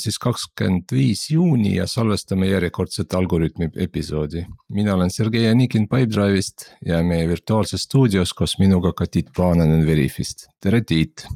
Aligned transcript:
siis 0.00 0.18
kakskümmend 0.18 0.92
viis 0.92 1.26
juuni 1.30 1.74
ja 1.76 1.86
salvestame 1.86 2.48
järjekordset 2.50 3.14
Algorütmi 3.14 3.70
episoodi. 3.76 4.46
mina 4.72 4.94
olen 4.94 5.10
Sergei 5.10 5.48
Anikin 5.48 5.88
Pipedrive'ist 5.88 6.70
ja 6.86 7.02
meie 7.04 7.28
virtuaalses 7.28 7.82
stuudios 7.82 8.34
koos 8.34 8.58
minuga 8.58 8.92
ka 8.92 9.06
Tiit 9.06 9.30
Paananen 9.36 9.86
Veriffist, 9.86 10.48
tere 10.60 10.80
Tiit. 10.80 11.26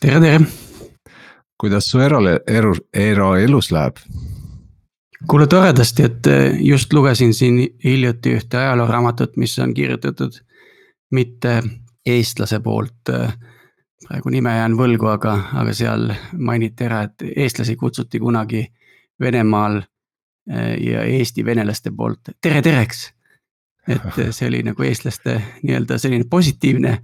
tere, 0.00 0.20
tere. 0.20 0.40
kuidas 1.60 1.90
su 1.90 2.00
era-, 2.00 2.38
eru-, 2.46 2.88
eraelus 2.94 3.70
läheb? 3.72 3.96
kuule 5.28 5.46
toredasti, 5.46 6.02
et 6.02 6.26
eh, 6.26 6.60
just 6.60 6.92
lugesin 6.92 7.34
siin 7.34 7.60
hiljuti 7.84 8.36
ühte 8.38 8.56
ajalooraamatut, 8.56 9.36
mis 9.36 9.58
on 9.58 9.74
kirjutatud 9.74 10.40
mitte 11.10 11.62
eestlase 12.06 12.60
poolt 12.60 13.10
äh, 13.10 13.34
praegu 14.10 14.32
nime 14.34 14.56
jään 14.56 14.74
võlgu, 14.74 15.06
aga, 15.06 15.36
aga 15.60 15.72
seal 15.76 16.08
mainiti 16.42 16.86
ära, 16.88 17.04
et 17.06 17.22
eestlasi 17.30 17.76
kutsuti 17.78 18.18
kunagi 18.18 18.64
Venemaal 19.22 19.76
eh, 19.78 20.74
ja 20.82 21.04
Eesti 21.06 21.44
venelaste 21.46 21.92
poolt 21.94 22.32
tere 22.42 22.62
tereks. 22.64 23.04
et 23.86 24.18
see 24.36 24.48
oli 24.48 24.64
nagu 24.66 24.82
eestlaste 24.82 25.36
nii-öelda 25.62 25.98
selline 26.02 26.26
positiivne 26.30 26.96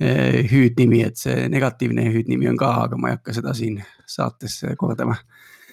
eh, 0.00 0.50
hüüdnimi, 0.50 1.04
et 1.06 1.22
see 1.22 1.46
negatiivne 1.48 2.08
hüüdnimi 2.10 2.50
on 2.50 2.58
ka, 2.58 2.72
aga 2.88 2.98
ma 2.98 3.12
ei 3.12 3.18
hakka 3.20 3.36
seda 3.38 3.54
siin 3.54 3.78
saates 4.06 4.60
kordama. 4.78 5.14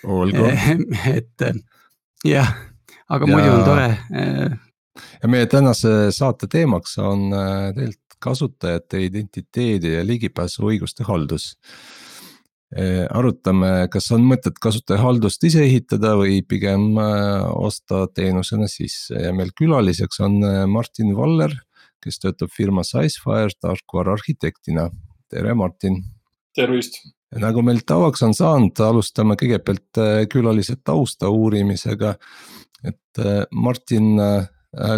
olgu. 0.05 0.51
et 1.17 1.47
jah, 2.25 2.53
aga 3.09 3.25
ja... 3.25 3.33
muidu 3.33 3.53
on 3.55 3.65
tore. 3.65 3.91
Eh, 4.13 4.57
ja 5.23 5.29
meie 5.29 5.49
tänase 5.49 6.11
saate 6.13 6.45
teemaks 6.51 6.99
on 7.01 7.31
tegelikult 7.73 8.06
kasutajate 8.23 9.01
identiteedi 9.05 9.93
ja 9.97 10.03
ligipääsuõiguste 10.05 11.05
haldus. 11.07 11.53
E, 12.67 13.05
arutame, 13.15 13.87
kas 13.91 14.09
on 14.11 14.25
mõtet 14.27 14.57
kasutajahaldust 14.59 15.43
ise 15.47 15.61
ehitada 15.63 16.17
või 16.19 16.41
pigem 16.43 16.97
e, 16.99 17.11
osta 17.55 18.03
teenusena 18.11 18.67
sisse 18.67 19.21
ja 19.23 19.31
meil 19.35 19.53
külaliseks 19.55 20.19
on 20.25 20.41
e, 20.43 20.51
Martin 20.67 21.13
Valler, 21.15 21.53
kes 22.03 22.19
töötab 22.19 22.51
firmas 22.51 22.91
Icefire 22.91 23.55
tarkvara 23.61 24.17
arhitektina. 24.17 24.89
tere, 25.31 25.53
Martin. 25.53 26.03
tervist 26.55 26.99
nagu 27.35 27.61
meil 27.63 27.79
tavaks 27.87 28.21
on 28.23 28.33
saanud, 28.35 28.79
alustame 28.79 29.35
kõigepealt 29.39 29.99
külalise 30.31 30.77
tausta 30.83 31.29
uurimisega. 31.29 32.15
et 32.83 33.19
Martin 33.51 34.19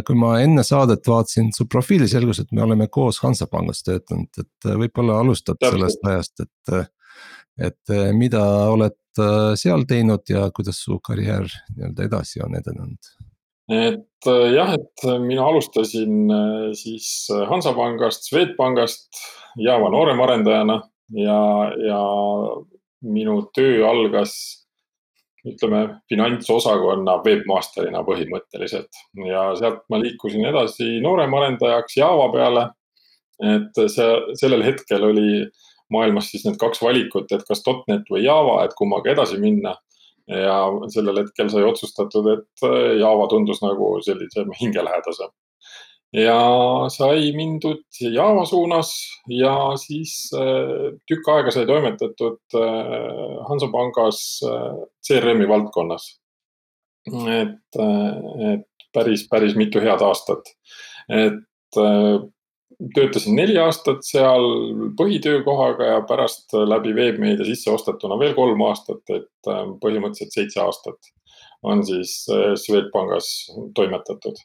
kui 0.06 0.18
ma 0.20 0.36
enne 0.44 0.64
saadet 0.66 1.08
vaatasin 1.08 1.52
su 1.56 1.68
profiili, 1.72 2.08
selgus, 2.12 2.42
et 2.44 2.52
me 2.56 2.64
oleme 2.66 2.90
koos 2.92 3.22
Hansapangas 3.24 3.84
töötanud, 3.86 4.30
et 4.42 4.70
äh, 4.70 4.78
võib-olla 4.84 5.20
alustad 5.24 5.60
Täpselt. 5.60 5.78
sellest 5.78 6.10
ajast, 6.14 6.48
et. 6.48 6.74
Äh, 6.74 6.88
et 7.60 7.92
mida 8.16 8.40
oled 8.72 9.20
seal 9.60 9.82
teinud 9.84 10.30
ja 10.32 10.46
kuidas 10.56 10.78
su 10.80 10.96
karjäär 11.04 11.44
nii-öelda 11.74 12.06
edasi 12.06 12.40
on 12.40 12.54
edenenud? 12.56 13.10
et 13.76 14.30
jah, 14.54 14.72
et 14.78 15.04
mina 15.26 15.44
alustasin 15.44 16.32
siis 16.80 17.10
Hansapangast, 17.52 18.30
Swedbankist 18.30 19.20
Java 19.60 19.90
nooremarendajana 19.92 20.78
ja, 21.20 21.42
ja 21.84 22.00
minu 23.02 23.42
töö 23.56 23.84
algas 23.90 24.34
ütleme, 25.53 25.81
finantsosakonna 26.11 27.19
webmaster'ina 27.25 28.03
põhimõtteliselt 28.08 29.02
ja 29.28 29.50
sealt 29.59 29.81
ma 29.89 30.00
liikusin 30.02 30.45
edasi 30.50 31.00
nooremarendajaks 31.03 31.97
Java 31.97 32.30
peale. 32.33 32.69
et 33.39 33.77
see, 33.88 34.08
sellel 34.36 34.64
hetkel 34.66 35.03
oli 35.08 35.45
maailmas 35.94 36.27
siis 36.31 36.44
need 36.45 36.58
kaks 36.59 36.81
valikut, 36.83 37.31
et 37.31 37.45
kas 37.47 37.64
.NET 37.88 38.09
või 38.11 38.26
Java, 38.26 38.64
et 38.65 38.76
kummaga 38.77 39.11
edasi 39.11 39.39
minna. 39.39 39.76
ja 40.30 40.58
sellel 40.93 41.23
hetkel 41.23 41.48
sai 41.49 41.64
otsustatud, 41.65 42.27
et 42.36 42.65
Java 42.99 43.27
tundus 43.32 43.64
nagu 43.64 43.95
sellise 44.05 44.43
hingelähedasem 44.59 45.32
ja 46.14 46.39
sai 46.89 47.31
mindud 47.37 47.83
Java 48.02 48.45
suunas 48.45 48.93
ja 49.30 49.53
siis 49.77 50.31
äh, 50.33 50.95
tükk 51.09 51.30
aega 51.36 51.53
sai 51.53 51.67
toimetatud 51.70 52.58
äh, 52.58 53.36
Hansapangas 53.49 54.23
äh, 54.45 54.80
CRM-i 55.05 55.47
valdkonnas. 55.49 56.15
et, 57.09 57.77
et 58.53 58.87
päris, 58.93 59.23
päris 59.30 59.55
mitu 59.55 59.80
head 59.81 60.02
aastat. 60.05 60.52
et 61.09 61.77
töötasin 62.93 63.36
neli 63.36 63.55
aastat 63.58 64.03
seal 64.05 64.43
põhitöökohaga 64.99 65.87
ja 65.93 66.02
pärast 66.09 66.53
läbi 66.53 66.93
veebmeedia 66.95 67.47
sisseostetuna 67.47 68.20
veel 68.20 68.36
kolm 68.37 68.61
aastat, 68.67 69.02
et 69.09 69.49
põhimõtteliselt 69.81 70.36
seitse 70.36 70.61
aastat 70.61 71.11
on 71.64 71.81
siis 71.87 72.27
Swedbankis 72.61 73.31
toimetatud 73.76 74.37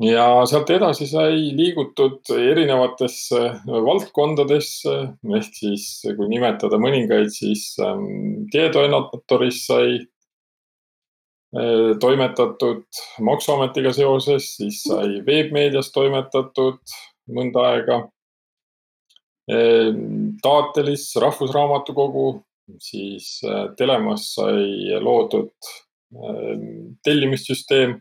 ja 0.00 0.24
sealt 0.48 0.70
edasi 0.72 1.06
sai 1.10 1.50
liigutud 1.56 2.30
erinevatesse 2.32 3.40
valdkondadesse 3.68 4.94
ehk 5.36 5.58
siis 5.58 5.84
kui 6.16 6.28
nimetada 6.30 6.80
mõningaid, 6.80 7.28
siis 7.34 7.74
ähm, 7.84 8.46
teetoimetatoris 8.52 9.60
sai 9.68 9.98
äh, 10.00 11.92
toimetatud 12.00 12.86
Maksuametiga 13.26 13.92
seoses, 13.96 14.54
siis 14.56 14.82
sai 14.88 15.20
veebmeedias 15.26 15.92
toimetatud 15.92 16.80
mõnda 17.30 17.66
aega. 17.74 18.02
Ähm, 19.50 20.36
Taatelis 20.42 21.10
Rahvusraamatukogu, 21.20 22.28
siis 22.80 23.40
äh, 23.44 23.66
Telemas 23.76 24.30
sai 24.38 24.96
loodud 25.02 25.52
ähm, 26.14 26.94
tellimissüsteem 27.04 27.98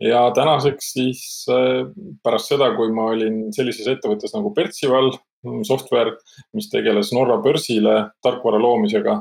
ja 0.00 0.30
tänaseks 0.34 0.92
siis 0.92 1.22
äh, 1.50 1.86
pärast 2.24 2.52
seda, 2.52 2.70
kui 2.76 2.92
ma 2.94 3.10
olin 3.14 3.46
sellises 3.56 3.88
ettevõttes 3.90 4.34
nagu 4.36 4.52
Pertsival 4.54 5.12
mm, 5.12 5.62
software, 5.68 6.16
mis 6.56 6.68
tegeles 6.72 7.12
Norra 7.16 7.38
börsile 7.44 7.96
tarkvara 8.24 8.60
loomisega, 8.60 9.18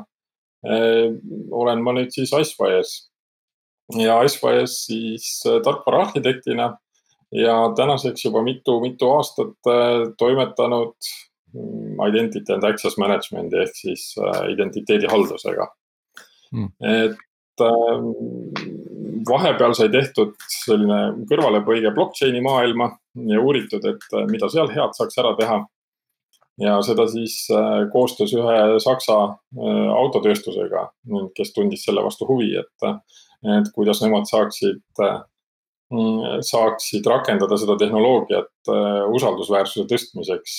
äh, 0.67 1.11
olen 1.51 1.83
ma 1.85 1.95
nüüd 1.95 2.11
siis 2.15 2.33
Icefires 2.35 2.95
ja 3.95 4.19
Icefires 4.25 4.81
siis 4.89 5.29
äh, 5.47 5.61
tarkvara 5.63 6.07
arhitektina 6.07 6.73
ja 7.35 7.55
tänaseks 7.75 8.27
juba 8.27 8.43
mitu-mitu 8.45 9.09
aastat 9.15 9.55
toimetanud 10.19 10.93
mm, 11.53 12.03
identity 12.09 12.53
and 12.53 12.67
access 12.67 12.99
management'i 13.01 13.63
ehk 13.63 13.79
siis 13.79 14.11
identiteedihaldusega. 14.51 15.71
Mm.. 16.53 16.69
et 16.85 17.17
vahepeal 19.29 19.73
sai 19.77 19.89
tehtud 19.93 20.33
selline 20.51 21.25
kõrvalepõige 21.29 21.91
blockchain'i 21.95 22.41
maailma 22.45 22.89
ja 23.31 23.41
uuritud, 23.41 23.85
et 23.87 24.11
äh, 24.13 24.27
mida 24.31 24.49
seal 24.51 24.71
head 24.73 24.95
saaks 24.97 25.17
ära 25.21 25.35
teha. 25.39 25.63
ja 26.59 26.77
seda 26.87 27.03
siis 27.11 27.35
äh, 27.51 27.83
koostöös 27.91 28.31
ühe 28.33 28.79
Saksa 28.79 29.17
äh, 29.27 29.87
autotööstusega, 29.99 30.89
kes 31.35 31.53
tundis 31.53 31.83
selle 31.83 32.03
vastu 32.03 32.27
huvi, 32.29 32.53
et, 32.59 32.89
et 33.57 33.71
kuidas 33.75 34.01
nemad 34.01 34.27
saaksid, 34.29 34.81
saaksid 36.41 37.05
rakendada 37.05 37.57
seda 37.61 37.75
tehnoloogiat 37.77 38.71
usaldusväärsuse 39.13 39.85
tõstmiseks 39.91 40.55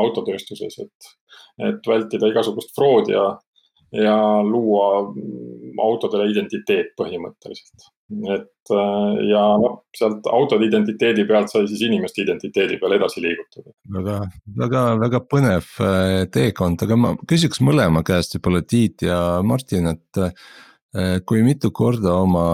autotööstuses, 0.00 0.78
et, 0.80 1.10
et 1.68 1.90
vältida 1.90 2.30
igasugust 2.32 2.72
fraudi 2.78 3.12
ja 3.12 3.26
ja 3.92 4.16
luua 4.42 5.12
autodele 5.84 6.30
identiteet 6.32 6.94
põhimõtteliselt. 6.96 7.90
Et 8.32 8.72
äh, 8.72 9.20
ja 9.30 9.42
noh, 9.60 9.78
sealt 9.96 10.26
autode 10.30 10.66
identiteedi 10.68 11.24
pealt 11.28 11.52
sai 11.52 11.66
siis 11.70 11.82
inimeste 11.86 12.22
identiteedi 12.24 12.78
peale 12.80 12.98
edasi 13.00 13.22
liigutada. 13.24 13.72
väga, 13.96 14.18
väga, 14.58 14.82
väga 15.02 15.22
põnev 15.30 15.70
äh, 15.82 16.24
teekond, 16.32 16.84
aga 16.86 16.98
ma 16.98 17.14
küsiks 17.28 17.62
mõlema 17.64 18.04
käest 18.06 18.36
võib-olla 18.36 18.62
Tiit 18.66 19.06
ja 19.06 19.18
Martin, 19.46 19.92
et 19.94 20.22
äh, 20.22 21.18
kui 21.26 21.42
mitu 21.46 21.72
korda 21.72 22.18
oma 22.20 22.46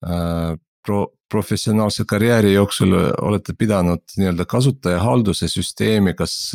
pro-, 0.00 1.10
professionaalse 1.28 2.06
karjääri 2.08 2.54
jooksul 2.54 2.94
olete 2.96 3.52
pidanud 3.52 4.00
nii-öelda 4.16 4.46
kasutajahalduse 4.48 5.44
süsteemi, 5.52 6.14
kas 6.16 6.54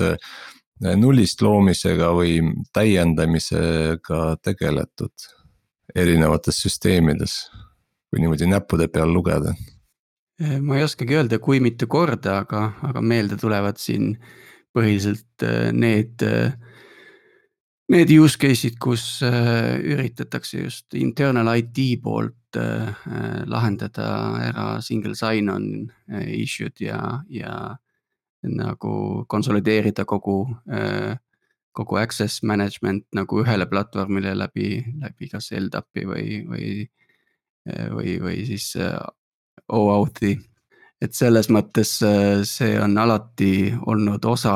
nullist 0.98 1.46
loomisega 1.46 2.10
või 2.18 2.40
täiendamisega 2.74 4.24
tegeletud 4.42 5.30
erinevates 5.96 6.60
süsteemides, 6.66 7.38
kui 8.16 8.24
niimoodi 8.24 8.48
näppude 8.48 8.88
peal 8.88 9.12
lugeda? 9.12 9.52
ma 10.64 10.78
ei 10.78 10.84
oskagi 10.84 11.16
öelda, 11.16 11.40
kui 11.40 11.62
mitu 11.64 11.88
korda, 11.88 12.42
aga, 12.44 12.62
aga 12.84 13.02
meelde 13.04 13.38
tulevad 13.40 13.80
siin 13.80 14.14
põhiliselt 14.76 15.44
äh, 15.48 15.70
need, 15.76 16.24
äh, 16.24 16.56
need 17.92 18.12
use 18.12 18.40
case'id, 18.40 18.76
kus 18.84 19.22
äh, 19.24 19.76
üritatakse 19.80 20.64
just 20.64 20.96
internal 20.96 21.52
IT 21.56 21.80
poolt 22.04 22.34
lahendada 23.52 24.08
ära 24.40 24.66
single 24.80 25.12
sign-on 25.20 25.90
issue'd 26.24 26.80
ja, 26.80 27.00
ja 27.28 27.76
nagu 28.48 29.26
konsolideerida 29.28 30.06
kogu 30.08 30.38
kogu 31.76 32.00
access 32.00 32.40
management 32.48 33.04
nagu 33.12 33.42
ühele 33.44 33.68
platvormile 33.68 34.32
läbi, 34.40 34.70
läbi 35.02 35.28
kas 35.34 35.52
LDAP-i 35.52 36.06
või, 36.08 36.30
või, 36.48 36.70
või, 37.66 38.18
või 38.22 38.46
siis 38.48 38.74
OAuth'i. 39.74 40.38
et 41.02 41.14
selles 41.14 41.50
mõttes 41.50 41.98
see 42.50 42.80
on 42.82 42.98
alati 42.98 43.74
olnud 43.86 44.26
osa 44.26 44.56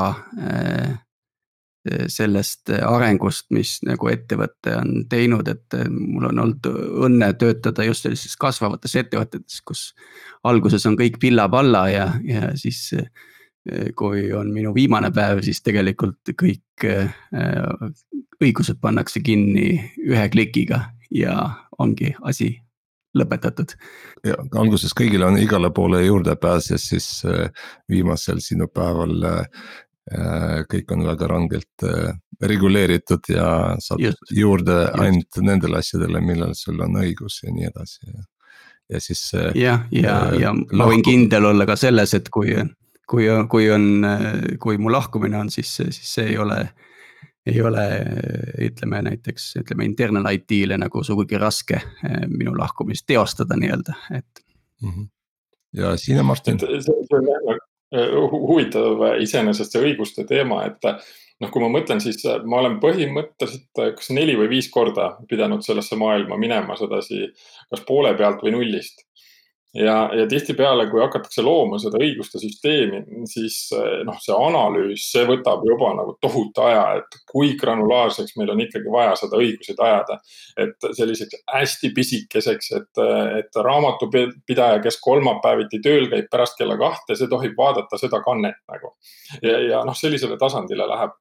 sellest 2.07 2.69
arengust, 2.69 3.47
mis 3.55 3.77
nagu 3.87 4.09
ettevõte 4.11 4.75
on 4.77 5.05
teinud, 5.09 5.47
et 5.47 5.77
mul 5.89 6.27
on 6.29 6.41
olnud 6.43 6.67
õnne 7.07 7.31
töötada 7.39 7.85
just 7.87 8.05
sellises 8.05 8.35
kasvavates 8.37 8.95
ettevõtetes, 8.99 9.61
kus 9.65 9.93
alguses 10.43 10.85
on 10.85 10.97
kõik 10.99 11.17
pilla-palla 11.21 11.87
ja, 11.89 12.09
ja 12.27 12.51
siis 12.59 12.91
kui 13.95 14.29
on 14.35 14.51
minu 14.53 14.73
viimane 14.75 15.11
päev, 15.15 15.41
siis 15.45 15.63
tegelikult 15.65 16.33
kõik 16.39 16.87
õigused 18.39 18.79
pannakse 18.81 19.23
kinni 19.23 19.79
ühe 20.03 20.29
klikiga 20.31 20.83
ja 21.11 21.35
ongi 21.79 22.13
asi 22.21 22.53
lõpetatud. 23.17 23.73
ja 24.25 24.35
alguses 24.61 24.93
kõigil 24.97 25.23
on 25.25 25.37
igale 25.41 25.71
poole 25.73 26.03
juurdepääs 26.05 26.71
ja 26.71 26.77
siis 26.77 27.23
viimasel 27.89 28.41
sinu 28.43 28.67
päeval 28.67 29.29
Äh, 30.09 30.63
kõik 30.65 30.89
on 30.95 31.03
väga 31.05 31.27
rangelt 31.29 31.83
äh, 31.85 32.15
reguleeritud 32.41 33.27
ja 33.29 33.75
saad 33.83 34.01
just, 34.01 34.31
juurde 34.33 34.73
just. 34.87 34.95
ainult 35.03 35.37
nendele 35.45 35.77
asjadele, 35.83 36.21
millel 36.25 36.55
sul 36.57 36.79
on 36.81 36.97
õigus 36.97 37.43
ja 37.43 37.53
nii 37.53 37.67
edasi 37.69 38.07
ja. 38.07 38.23
ja 38.95 39.01
siis. 39.05 39.21
Äh, 39.37 39.51
jah, 39.53 39.83
ja, 39.93 40.15
ja, 40.33 40.39
ja 40.47 40.53
ma 40.55 40.87
võin 40.89 41.05
kindel 41.05 41.51
olla 41.51 41.67
ka 41.69 41.77
selles, 41.77 42.15
et 42.17 42.31
kui, 42.33 42.55
kui, 43.05 43.27
kui 43.53 43.69
on, 43.69 43.85
kui 44.57 44.81
mu 44.81 44.89
lahkumine 44.89 45.43
on, 45.43 45.53
siis, 45.53 45.75
siis 45.77 46.01
see 46.15 46.31
ei 46.31 46.41
ole 46.41 46.57
ei 47.49 47.61
ole, 47.65 47.85
ütleme 48.69 49.01
näiteks, 49.09 49.51
ütleme 49.63 49.87
internal 49.89 50.27
IT-le 50.33 50.77
nagu 50.79 51.03
sugugi 51.03 51.39
raske 51.41 51.81
minu 52.27 52.53
lahkumist 52.57 53.07
teostada 53.09 53.57
nii-öelda, 53.59 53.97
et 54.17 54.45
mm. 54.81 54.89
-hmm. 54.89 55.09
ja 55.81 55.97
sina, 55.97 56.23
Martin? 56.23 56.59
see, 56.59 56.95
on 57.17 57.27
jah 57.33 57.59
Äh, 57.95 58.11
huvitav 58.29 59.01
iseenesest 59.17 59.73
see 59.73 59.81
õiguste 59.81 60.21
teema, 60.29 60.61
et 60.67 60.85
noh, 60.85 61.49
kui 61.49 61.63
ma 61.63 61.71
mõtlen, 61.73 61.97
siis 62.03 62.21
ma 62.45 62.59
olen 62.59 62.75
põhimõtteliselt 62.83 63.81
kas 63.97 64.11
neli 64.13 64.35
või 64.37 64.51
viis 64.51 64.67
korda 64.69 65.15
pidanud 65.29 65.65
sellesse 65.65 65.97
maailma 65.97 66.37
minema 66.37 66.77
sedasi 66.77 67.31
kas 67.71 67.81
poole 67.87 68.13
pealt 68.19 68.43
või 68.45 68.53
nullist 68.59 69.07
ja, 69.73 70.09
ja 70.15 70.27
tihtipeale, 70.27 70.87
kui 70.89 71.01
hakatakse 71.01 71.43
looma 71.45 71.77
seda 71.81 71.99
õiguste 72.01 72.41
süsteemi, 72.41 73.01
siis 73.29 73.57
eh, 73.77 74.01
noh, 74.07 74.17
see 74.23 74.33
analüüs, 74.33 75.05
see 75.13 75.25
võtab 75.29 75.63
juba 75.67 75.91
nagu 75.97 76.15
tohutu 76.23 76.63
aja, 76.65 76.83
et 76.99 77.19
kui 77.29 77.53
granulaarseks 77.59 78.35
meil 78.39 78.53
on 78.53 78.63
ikkagi 78.65 78.89
vaja 78.91 79.15
seda 79.19 79.37
õiguseid 79.37 79.81
ajada. 79.85 80.19
et 80.59 80.89
selliseks 80.97 81.43
hästi 81.53 81.91
pisikeseks, 81.95 82.71
et, 82.79 83.01
et 83.39 83.61
raamatupidaja, 83.69 84.81
kes 84.83 84.99
kolmapäeviti 85.01 85.81
tööl 85.85 86.09
käib 86.11 86.29
pärast 86.31 86.57
kella 86.57 86.77
kahte, 86.77 87.15
see 87.15 87.29
tohib 87.29 87.57
vaadata 87.57 87.97
seda 88.01 88.21
kannet 88.25 88.57
nagu. 88.67 88.95
ja, 89.43 89.57
ja 89.69 89.83
noh, 89.85 89.97
sellisele 89.97 90.37
tasandile 90.41 90.87
läheb 90.89 91.13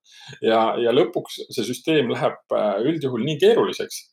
ja, 0.43 0.63
ja 0.81 0.95
lõpuks 0.95 1.43
see 1.51 1.67
süsteem 1.69 2.13
läheb 2.13 2.57
eh, 2.57 2.87
üldjuhul 2.89 3.29
nii 3.29 3.43
keeruliseks 3.45 4.07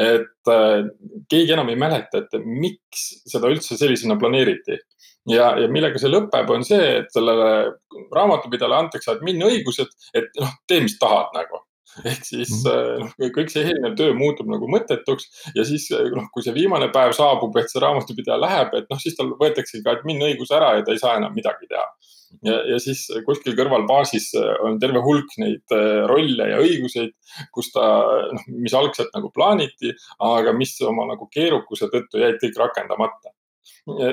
et 0.00 0.52
äh, 0.52 0.88
keegi 1.30 1.54
enam 1.56 1.70
ei 1.72 1.78
mäleta, 1.80 2.22
et 2.22 2.36
miks 2.44 3.06
seda 3.28 3.50
üldse 3.52 3.78
sellisena 3.78 4.18
planeeriti. 4.20 4.78
ja, 5.30 5.52
ja 5.58 5.68
millega 5.72 5.98
see 5.98 6.12
lõpeb, 6.12 6.50
on 6.54 6.64
see, 6.66 7.00
et 7.00 7.08
sellele 7.14 7.72
raamatupidajale 8.14 8.82
antakse 8.84 9.10
admin-õigused, 9.14 9.96
et 10.14 10.28
noh, 10.40 10.52
tee, 10.68 10.84
mis 10.84 10.98
tahad 11.02 11.34
nagu 11.36 11.64
ehk 12.04 12.26
siis 12.28 12.50
mhm. 12.52 12.72
äh, 12.72 13.04
noh, 13.06 13.30
kõik 13.32 13.52
see 13.52 13.64
eelnev 13.64 13.94
töö 13.96 14.12
muutub 14.16 14.50
nagu 14.52 14.68
mõttetuks 14.68 15.30
ja 15.56 15.64
siis 15.64 15.88
noh, 16.12 16.26
kui 16.34 16.44
see 16.44 16.54
viimane 16.56 16.90
päev 16.92 17.14
saabub, 17.16 17.56
et 17.56 17.72
see 17.72 17.80
raamatupidaja 17.82 18.36
läheb, 18.42 18.74
et 18.76 18.90
noh, 18.92 19.00
siis 19.00 19.16
tal 19.16 19.32
võetakse 19.40 19.80
ka 19.84 19.96
admin 19.96 20.20
õigus 20.28 20.52
ära 20.54 20.74
ja 20.76 20.84
ta 20.84 20.92
ei 20.92 21.00
saa 21.00 21.16
enam 21.20 21.32
midagi 21.36 21.68
teha 21.70 21.86
ja, 22.44 22.58
ja 22.72 22.78
siis 22.82 23.06
kuskil 23.26 23.56
kõrval 23.58 23.86
baasis 23.88 24.32
äh, 24.36 24.52
on 24.66 24.80
terve 24.82 25.02
hulk 25.04 25.32
neid 25.42 25.76
äh, 25.76 26.04
rolle 26.10 26.50
ja 26.52 26.60
õiguseid, 26.64 27.14
kus 27.54 27.72
ta, 27.74 27.86
noh, 28.32 28.46
mis 28.52 28.76
algselt 28.76 29.14
nagu 29.16 29.30
plaaniti, 29.34 29.94
aga 30.24 30.52
mis 30.56 30.76
oma 30.84 31.08
nagu 31.12 31.28
keerukuse 31.32 31.90
tõttu 31.92 32.22
jäid 32.22 32.40
kõik 32.42 32.62
rakendamata 32.66 33.34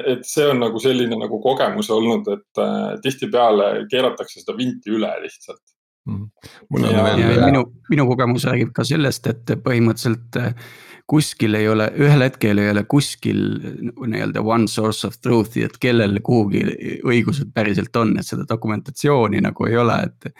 et 0.06 0.26
see 0.28 0.46
on 0.50 0.60
nagu 0.62 0.80
selline 0.82 1.18
nagu 1.18 1.40
kogemus 1.42 1.90
olnud, 1.94 2.28
et 2.30 2.62
äh, 2.62 2.90
tihtipeale 3.02 3.86
keeratakse 3.90 4.42
seda 4.42 4.56
vinti 4.58 4.94
üle 4.94 5.10
lihtsalt 5.24 5.62
mm. 6.10 6.30
-hmm. 6.70 6.86
ja, 6.86 7.08
ja, 7.18 7.32
ja 7.40 7.46
minu, 7.50 7.64
minu 7.90 8.08
kogemus 8.10 8.46
räägib 8.50 8.74
ka 8.76 8.86
sellest, 8.86 9.28
et 9.28 9.56
põhimõtteliselt 9.66 10.38
äh, 10.42 10.54
kuskil 11.10 11.56
ei 11.60 11.68
ole, 11.70 11.90
ühel 12.00 12.24
hetkel 12.24 12.62
ei 12.62 12.72
ole 12.72 12.84
kuskil 12.90 13.40
nii-öelda 14.08 14.42
one 14.42 14.68
source 14.72 15.08
of 15.08 15.18
truth'i, 15.22 15.66
et 15.68 15.76
kellel 15.82 16.20
kuhugi 16.24 16.64
õigused 17.04 17.52
päriselt 17.54 17.96
on, 18.00 18.16
et 18.20 18.28
seda 18.28 18.48
dokumentatsiooni 18.50 19.42
nagu 19.44 19.68
ei 19.68 19.78
ole, 19.78 20.00
et. 20.08 20.32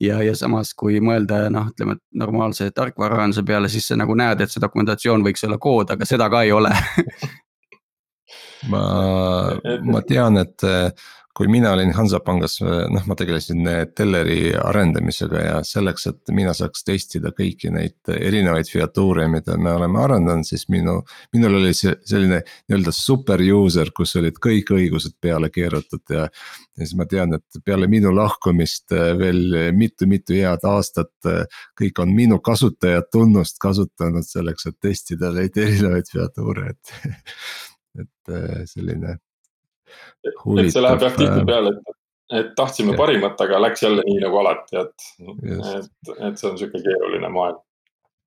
ja, 0.00 0.20
ja 0.24 0.34
samas, 0.36 0.74
kui 0.76 1.00
mõelda 1.00 1.46
noh, 1.52 1.70
ütleme 1.72 1.98
normaalse 2.16 2.70
tarkvaraarenduse 2.76 3.44
peale, 3.48 3.68
siis 3.72 3.88
sa 3.88 3.96
nagu 3.96 4.16
näed, 4.16 4.40
et 4.40 4.52
see 4.52 4.62
dokumentatsioon 4.64 5.24
võiks 5.24 5.44
olla 5.48 5.58
kood, 5.58 5.92
aga 5.92 6.08
seda 6.08 6.28
ka 6.32 6.42
ei 6.44 6.52
ole 6.52 6.72
ma, 8.72 8.82
ma 9.84 10.02
tean, 10.08 10.40
et 10.42 10.66
kui 11.36 11.48
mina 11.52 11.72
olin 11.76 11.92
Hansapangas, 11.92 12.54
noh, 12.64 13.02
ma 13.04 13.14
tegelesin 13.18 13.66
telleri 13.96 14.54
arendamisega 14.56 15.42
ja 15.42 15.56
selleks, 15.66 16.06
et 16.08 16.32
mina 16.32 16.54
saaks 16.56 16.86
testida 16.86 17.32
kõiki 17.36 17.68
neid 17.74 18.12
erinevaid 18.14 18.70
featuure, 18.72 19.26
mida 19.28 19.58
me 19.60 19.74
oleme 19.76 20.00
arendanud, 20.00 20.48
siis 20.48 20.64
minu. 20.72 21.02
minul 21.36 21.58
oli 21.58 21.74
see 21.76 21.92
selline 22.08 22.40
nii-öelda 22.46 22.94
super 22.96 23.42
user, 23.44 23.92
kus 23.96 24.16
olid 24.16 24.40
kõik 24.46 24.72
õigused 24.78 25.18
peale 25.20 25.50
keeratud 25.52 26.16
ja. 26.16 26.24
ja 26.24 26.80
siis 26.80 26.96
ma 26.96 27.04
tean, 27.10 27.36
et 27.36 27.60
peale 27.64 27.90
minu 27.90 28.14
lahkumist 28.16 28.96
veel 29.20 29.72
mitu-mitu 29.76 30.40
head 30.40 30.64
aastat. 30.64 31.12
kõik 31.76 32.00
on 32.00 32.16
minu 32.16 32.40
kasutajatunnust 32.40 33.60
kasutanud 33.60 34.24
selleks, 34.24 34.70
et 34.72 34.80
testida 34.80 35.34
neid 35.36 35.56
erinevaid 35.56 36.08
featuure, 36.12 36.72
et, 36.72 36.96
et 38.06 38.36
selline 38.72 39.18
et 40.26 40.70
see 40.72 40.84
läheb 40.84 41.04
jah 41.06 41.18
tihtipeale, 41.18 41.74
et, 41.74 41.98
et 42.40 42.54
tahtsime 42.58 42.94
ja. 42.94 43.00
parimat, 43.00 43.40
aga 43.46 43.60
läks 43.66 43.84
jälle 43.86 44.04
nii 44.06 44.22
nagu 44.24 44.40
alati, 44.42 44.80
et, 44.82 45.10
et, 45.74 46.14
et 46.16 46.40
see 46.40 46.48
on 46.50 46.56
sihuke 46.60 46.82
keeruline 46.84 47.30
maailm. 47.32 47.60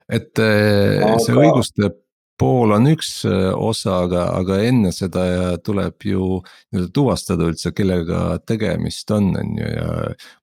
et 0.10 0.44
eh, 0.44 1.02
aga... 1.06 1.18
see 1.26 1.38
õiguste 1.38 1.92
pool 2.40 2.72
on 2.72 2.88
üks 2.94 3.12
eh, 3.28 3.50
osa, 3.52 4.00
aga, 4.06 4.30
aga 4.40 4.62
enne 4.70 4.94
seda 4.96 5.24
tuleb 5.66 6.08
ju 6.08 6.40
nii-öelda 6.40 6.92
tuvastada 6.96 7.50
üldse, 7.52 7.74
kellega 7.76 8.40
tegemist 8.48 9.12
on, 9.16 9.34
on 9.40 9.56
ju, 9.60 9.70
ja. 9.76 9.94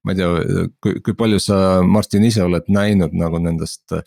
ma 0.05 0.15
ei 0.15 0.21
tea, 0.21 0.69
kui, 0.85 1.01
kui 1.05 1.17
palju 1.19 1.41
sa, 1.43 1.61
Martin, 1.83 2.29
ise 2.29 2.45
oled 2.45 2.69
näinud 2.73 3.17
nagu 3.17 3.41
nendest 3.43 3.97
äh, 3.97 4.05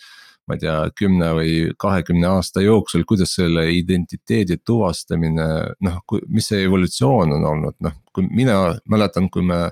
ma 0.49 0.57
ei 0.57 0.63
tea, 0.63 0.75
kümne 0.97 1.29
või 1.37 1.53
kahekümne 1.77 2.25
aasta 2.27 2.63
jooksul, 2.65 3.05
kuidas 3.07 3.35
selle 3.37 3.67
identiteedi 3.69 4.57
tuvastamine, 4.65 5.47
noh, 5.85 5.99
mis 6.27 6.49
see 6.49 6.63
evolutsioon 6.65 7.35
on 7.37 7.45
olnud, 7.51 7.77
noh, 7.85 7.97
kui 8.15 8.25
mina 8.33 8.55
mäletan, 8.89 9.29
kui 9.29 9.45
me 9.45 9.67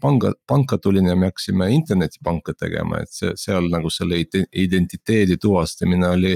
panga, 0.00 0.34
panka 0.46 0.76
tulin 0.78 1.08
ja 1.08 1.16
me 1.16 1.30
hakkasime 1.32 1.70
internetipanka 1.74 2.52
tegema, 2.58 3.00
et 3.02 3.14
see, 3.14 3.32
seal 3.40 3.70
nagu 3.72 3.88
selle 3.92 4.20
identiteedi 4.20 5.38
tuvastamine 5.40 6.12
oli 6.12 6.34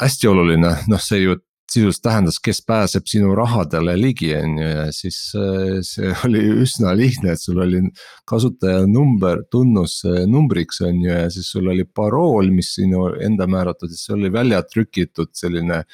hästi 0.00 0.30
oluline, 0.30 0.76
noh, 0.90 1.02
see 1.02 1.24
ju 1.24 1.36
sisuliselt 1.72 2.02
tähendas, 2.04 2.38
kes 2.44 2.60
pääseb 2.66 3.06
sinu 3.08 3.34
rahadele 3.34 3.96
ligi, 3.98 4.30
on 4.36 4.58
ju, 4.58 4.66
ja 4.68 4.88
siis 4.92 5.18
äh, 5.38 5.78
see 5.86 6.12
oli 6.26 6.42
üsna 6.64 6.94
lihtne, 6.96 7.34
et 7.34 7.42
sul 7.42 7.60
oli 7.64 7.82
kasutajanumber, 8.30 9.44
tunnus 9.50 10.00
äh, 10.08 10.24
numbriks, 10.30 10.82
on 10.84 11.00
ju, 11.02 11.12
ja 11.12 11.30
siis 11.32 11.50
sul 11.54 11.70
oli 11.72 11.84
parool, 11.84 12.52
mis 12.54 12.74
sinu 12.76 13.08
enda 13.22 13.48
määratud, 13.50 13.92
siis 13.92 14.12
oli 14.14 14.32
välja 14.32 14.62
trükitud 14.68 15.32
selline 15.34 15.84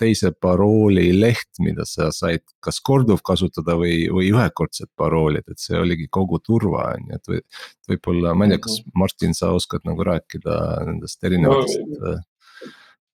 teise 0.00 0.30
parooli 0.32 1.10
leht, 1.12 1.58
mida 1.60 1.84
sa 1.84 2.08
said 2.14 2.44
kas 2.64 2.78
korduvkasutada 2.84 3.74
või, 3.76 4.06
või 4.08 4.30
ühekordset 4.32 4.88
paroolid, 4.96 5.44
et 5.50 5.60
see 5.60 5.76
oligi 5.76 6.08
kogu 6.12 6.40
turva, 6.44 6.94
on 6.94 7.10
ju, 7.10 7.20
et 7.20 7.32
või. 7.34 7.44
võib-olla, 7.90 8.34
ma 8.34 8.46
ei 8.46 8.54
tea, 8.54 8.64
kas 8.64 8.80
mhm. 8.80 8.96
Martin, 9.02 9.36
sa 9.36 9.52
oskad 9.56 9.84
nagu 9.88 10.06
rääkida 10.06 10.56
nendest 10.88 11.24
erinevatest 11.26 11.96
no, 12.00 12.16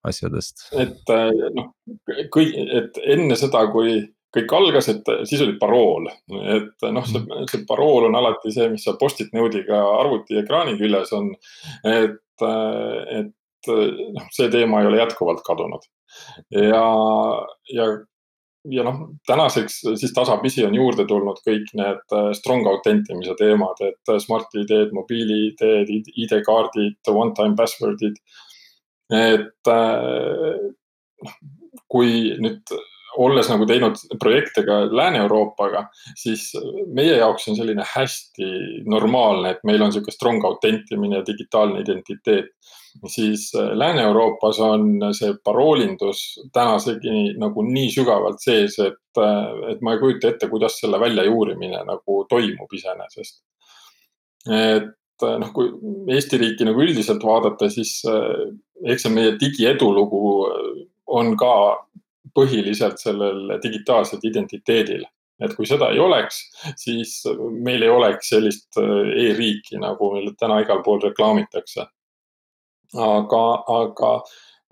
asjadest? 0.08 0.68
et 0.78 1.14
äh, 1.14 1.32
noh, 1.56 1.72
kõik, 2.34 2.52
et 2.80 3.00
enne 3.16 3.38
seda, 3.38 3.66
kui 3.72 3.98
kõik 4.36 4.52
algas, 4.52 4.90
et 4.92 5.06
siis 5.24 5.40
oli 5.44 5.54
parool, 5.60 6.10
et 6.52 6.86
noh, 6.92 7.06
see, 7.08 7.22
mm. 7.22 7.46
see 7.48 7.64
parool 7.68 8.10
on 8.10 8.18
alati 8.18 8.52
see, 8.52 8.68
mis 8.72 8.84
seal 8.84 8.98
post-it 9.00 9.32
node'iga 9.36 9.78
arvuti 10.00 10.36
ekraani 10.42 10.76
küljes 10.80 11.14
on. 11.16 11.30
et, 11.86 12.44
äh, 12.44 13.22
et 13.22 13.70
noh, 13.70 14.26
see 14.34 14.50
teema 14.52 14.82
ei 14.82 14.90
ole 14.90 15.00
jätkuvalt 15.00 15.40
kadunud 15.46 15.88
ja, 16.50 16.84
ja 17.74 17.86
ja 18.70 18.84
noh, 18.86 19.00
tänaseks 19.26 19.80
siis 19.94 20.12
tasapisi 20.14 20.64
on 20.66 20.74
juurde 20.74 21.06
tulnud 21.08 21.38
kõik 21.46 21.70
need 21.78 22.14
äh, 22.14 22.30
strong 22.38 22.66
authentic 22.66 23.14
imise 23.14 23.36
teemad, 23.38 23.80
et 23.84 24.12
smart 24.22 24.54
ID-d, 24.58 24.90
mobiil-ID-d, 24.96 26.00
ID-kaardid, 26.24 26.98
one-time 27.12 27.54
password'id. 27.58 28.18
Et 29.12 29.70
noh, 29.70 31.36
kui 31.86 32.34
nüüd 32.42 32.74
olles 33.16 33.48
nagu 33.48 33.64
teinud 33.64 33.96
projekte 34.20 34.64
ka 34.66 34.82
Lääne-Euroopaga, 34.92 35.86
siis 36.18 36.50
meie 36.92 37.14
jaoks 37.16 37.46
on 37.48 37.56
selline 37.56 37.84
hästi 37.94 38.48
normaalne, 38.90 39.54
et 39.54 39.62
meil 39.64 39.80
on 39.80 39.88
niisugune 39.92 40.12
strong 40.12 40.44
authentic 40.44 40.92
imine 40.92 41.20
ja 41.20 41.24
digitaalne 41.24 41.80
identiteet 41.80 42.52
siis 43.06 43.54
äh, 43.54 43.70
Lääne-Euroopas 43.76 44.60
on 44.60 45.00
see 45.12 45.34
paroolindus 45.44 46.40
tänasegi 46.52 47.34
nagu 47.38 47.64
nii 47.66 47.90
sügavalt 47.92 48.40
sees, 48.42 48.78
et, 48.78 49.00
äh, 49.20 49.72
et 49.72 49.82
ma 49.82 49.94
ei 49.94 50.02
kujuta 50.02 50.30
ette, 50.32 50.48
kuidas 50.48 50.78
selle 50.80 51.00
väljajuurimine 51.00 51.82
nagu 51.88 52.22
toimub 52.28 52.72
iseenesest. 52.72 53.42
et 54.46 54.82
äh, 54.82 54.92
noh, 55.24 55.50
kui 55.54 55.70
Eesti 56.16 56.40
riiki 56.42 56.66
nagu 56.68 56.82
üldiselt 56.84 57.24
vaadata, 57.24 57.70
siis 57.72 57.98
eks 58.04 59.06
see 59.06 59.12
meie 59.14 59.34
digiedulugu 59.40 60.22
on 61.16 61.34
ka 61.40 61.52
põhiliselt 62.36 63.00
sellel 63.00 63.56
digitaalsel 63.62 64.20
identiteedil 64.28 65.06
et 65.44 65.52
kui 65.52 65.68
seda 65.68 65.90
ei 65.92 65.98
oleks, 66.00 66.38
siis 66.80 67.18
meil 67.64 67.82
ei 67.84 67.90
oleks 67.92 68.30
sellist 68.32 68.78
e-riiki, 68.80 69.76
nagu 69.80 70.14
meil 70.14 70.30
täna 70.40 70.62
igal 70.64 70.80
pool 70.84 71.02
reklaamitakse 71.04 71.84
aga, 72.94 73.42
aga 73.72 74.12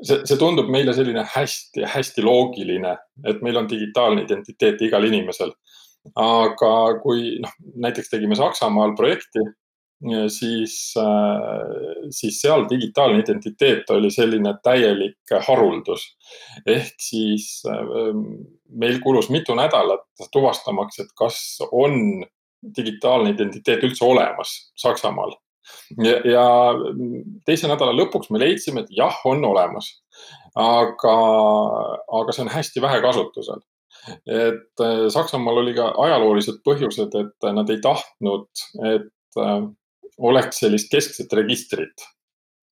see, 0.03 0.21
see 0.27 0.39
tundub 0.41 0.71
meile 0.73 0.95
selline 0.97 1.25
hästi-hästi 1.35 2.25
loogiline, 2.25 2.95
et 3.27 3.43
meil 3.43 3.59
on 3.61 3.69
digitaalne 3.71 4.25
identiteet 4.25 4.83
igal 4.89 5.07
inimesel. 5.09 5.55
aga 6.21 7.01
kui 7.01 7.39
noh, 7.41 7.53
näiteks 7.81 8.11
tegime 8.13 8.37
Saksamaal 8.37 8.93
projekti, 8.97 9.41
siis, 10.29 10.75
siis 12.11 12.41
seal 12.43 12.67
digitaalne 12.71 13.23
identiteet 13.23 13.91
oli 13.95 14.11
selline 14.11 14.53
täielik 14.63 15.33
haruldus. 15.47 16.05
ehk 16.67 16.99
siis 17.01 17.63
meil 18.69 19.01
kulus 19.01 19.31
mitu 19.31 19.55
nädalat 19.55 20.05
tuvastamaks, 20.33 20.99
et 20.99 21.15
kas 21.17 21.39
on 21.73 22.25
digitaalne 22.77 23.31
identiteet 23.31 23.83
üldse 23.85 24.05
olemas 24.05 24.53
Saksamaal 24.77 25.37
ja, 25.99 26.17
ja 26.29 26.47
teise 27.47 27.69
nädala 27.71 27.95
lõpuks 27.97 28.31
me 28.33 28.41
leidsime, 28.43 28.85
et 28.85 28.93
jah, 28.95 29.21
on 29.29 29.45
olemas. 29.47 29.91
aga, 30.55 31.15
aga 32.21 32.35
see 32.35 32.45
on 32.45 32.53
hästi 32.53 32.83
vähe 32.85 33.01
kasutusel. 33.03 33.63
et 34.27 34.83
äh, 34.85 35.07
Saksamaal 35.11 35.63
oli 35.63 35.75
ka 35.75 35.93
ajaloolised 36.07 36.61
põhjused, 36.67 37.15
et 37.21 37.49
nad 37.57 37.71
ei 37.71 37.81
tahtnud, 37.83 38.49
et 38.93 39.41
äh, 39.41 39.57
oleks 40.18 40.59
sellist 40.62 40.90
keskset 40.92 41.33
registrit 41.33 42.06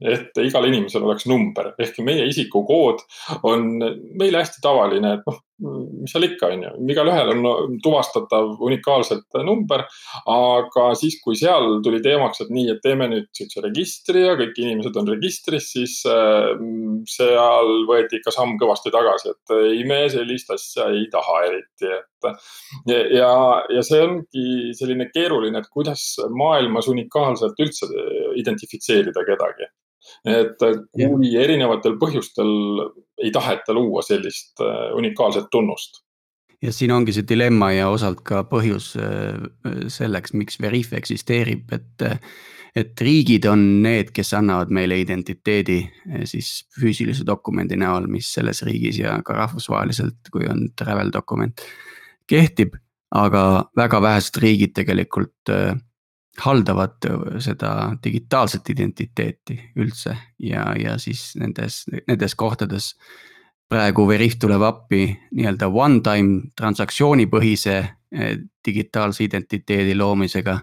et 0.08 0.42
igal 0.42 0.66
inimesel 0.68 1.04
oleks 1.06 1.26
number, 1.30 1.72
ehkki 1.82 2.04
meie 2.06 2.26
isikukood 2.30 3.02
on 3.48 3.68
meile 4.18 4.42
hästi 4.42 4.62
tavaline, 4.64 5.16
et 5.18 5.26
noh, 5.28 5.40
mis 5.62 6.10
seal 6.10 6.26
ikka, 6.26 6.50
on 6.52 6.64
ju, 6.64 6.70
igalühel 6.90 7.32
on 7.32 7.76
tuvastatav 7.82 8.62
unikaalselt 8.66 9.38
number. 9.46 9.84
aga 10.32 10.86
siis, 10.98 11.18
kui 11.22 11.36
seal 11.38 11.78
tuli 11.84 12.00
teemaks, 12.02 12.42
et 12.42 12.50
nii, 12.54 12.68
et 12.74 12.80
teeme 12.84 13.08
nüüd 13.10 13.28
siukse 13.36 13.62
registri 13.64 14.24
ja 14.24 14.34
kõik 14.38 14.58
inimesed 14.58 14.96
on 14.98 15.10
registris, 15.12 15.70
siis 15.74 15.98
äh, 16.10 16.52
seal 17.10 17.72
võeti 17.90 18.18
ikka 18.18 18.34
samm 18.34 18.56
kõvasti 18.60 18.92
tagasi, 18.94 19.34
et 19.34 19.54
ei, 19.58 19.84
me 19.88 20.04
sellist 20.12 20.50
asja 20.54 20.88
ei 20.94 21.06
taha 21.12 21.38
eriti, 21.50 21.92
et. 21.92 22.10
ja, 23.14 23.32
ja 23.76 23.84
see 23.86 24.02
ongi 24.02 24.74
selline 24.78 25.08
keeruline, 25.14 25.62
et 25.62 25.70
kuidas 25.72 26.16
maailmas 26.30 26.90
unikaalselt 26.90 27.58
üldse 27.62 27.88
identifitseerida 28.38 29.24
kedagi 29.26 29.70
et 30.24 30.62
äh, 30.62 30.78
kui 30.94 31.34
erinevatel 31.38 31.98
põhjustel 32.00 32.52
ei 33.22 33.32
taheta 33.34 33.74
luua 33.76 34.02
sellist 34.06 34.62
äh, 34.62 34.90
unikaalset 34.98 35.50
tunnust. 35.50 36.02
ja 36.62 36.72
siin 36.72 36.92
ongi 36.94 37.14
see 37.14 37.26
dilemma 37.28 37.72
ja 37.74 37.88
osalt 37.90 38.22
ka 38.26 38.44
põhjus 38.48 38.92
äh, 39.00 39.38
selleks, 39.90 40.34
miks 40.38 40.60
Veriff 40.62 40.92
eksisteerib, 40.92 41.72
et 41.72 42.10
et 42.72 43.00
riigid 43.04 43.44
on 43.44 43.82
need, 43.84 44.14
kes 44.16 44.30
annavad 44.32 44.70
meile 44.72 44.96
identiteedi 45.02 45.82
siis 46.24 46.62
füüsilise 46.72 47.26
dokumendi 47.28 47.76
näol, 47.76 48.06
mis 48.08 48.30
selles 48.32 48.62
riigis 48.64 48.96
ja 49.02 49.18
ka 49.20 49.36
rahvusvaheliselt, 49.36 50.30
kui 50.32 50.48
on 50.48 50.70
travel 50.78 51.12
dokument, 51.12 51.60
kehtib. 52.26 52.78
aga 53.12 53.68
väga 53.76 54.00
vähesed 54.00 54.38
riigid 54.40 54.72
tegelikult 54.72 55.52
haldavad 56.40 57.04
seda 57.42 57.92
digitaalset 58.04 58.70
identiteeti 58.72 59.58
üldse 59.76 60.16
ja, 60.40 60.64
ja 60.80 60.96
siis 60.98 61.32
nendes, 61.36 61.84
nendes 62.08 62.34
kohtades. 62.34 62.94
praegu 63.68 64.06
Veriff 64.08 64.36
tuleb 64.40 64.62
appi 64.62 65.04
nii-öelda 65.32 65.68
one 65.68 66.00
time 66.04 66.40
transaktsioonipõhise 66.56 67.76
eh, 68.12 68.38
digitaalse 68.66 69.24
identiteedi 69.24 69.94
loomisega. 69.96 70.58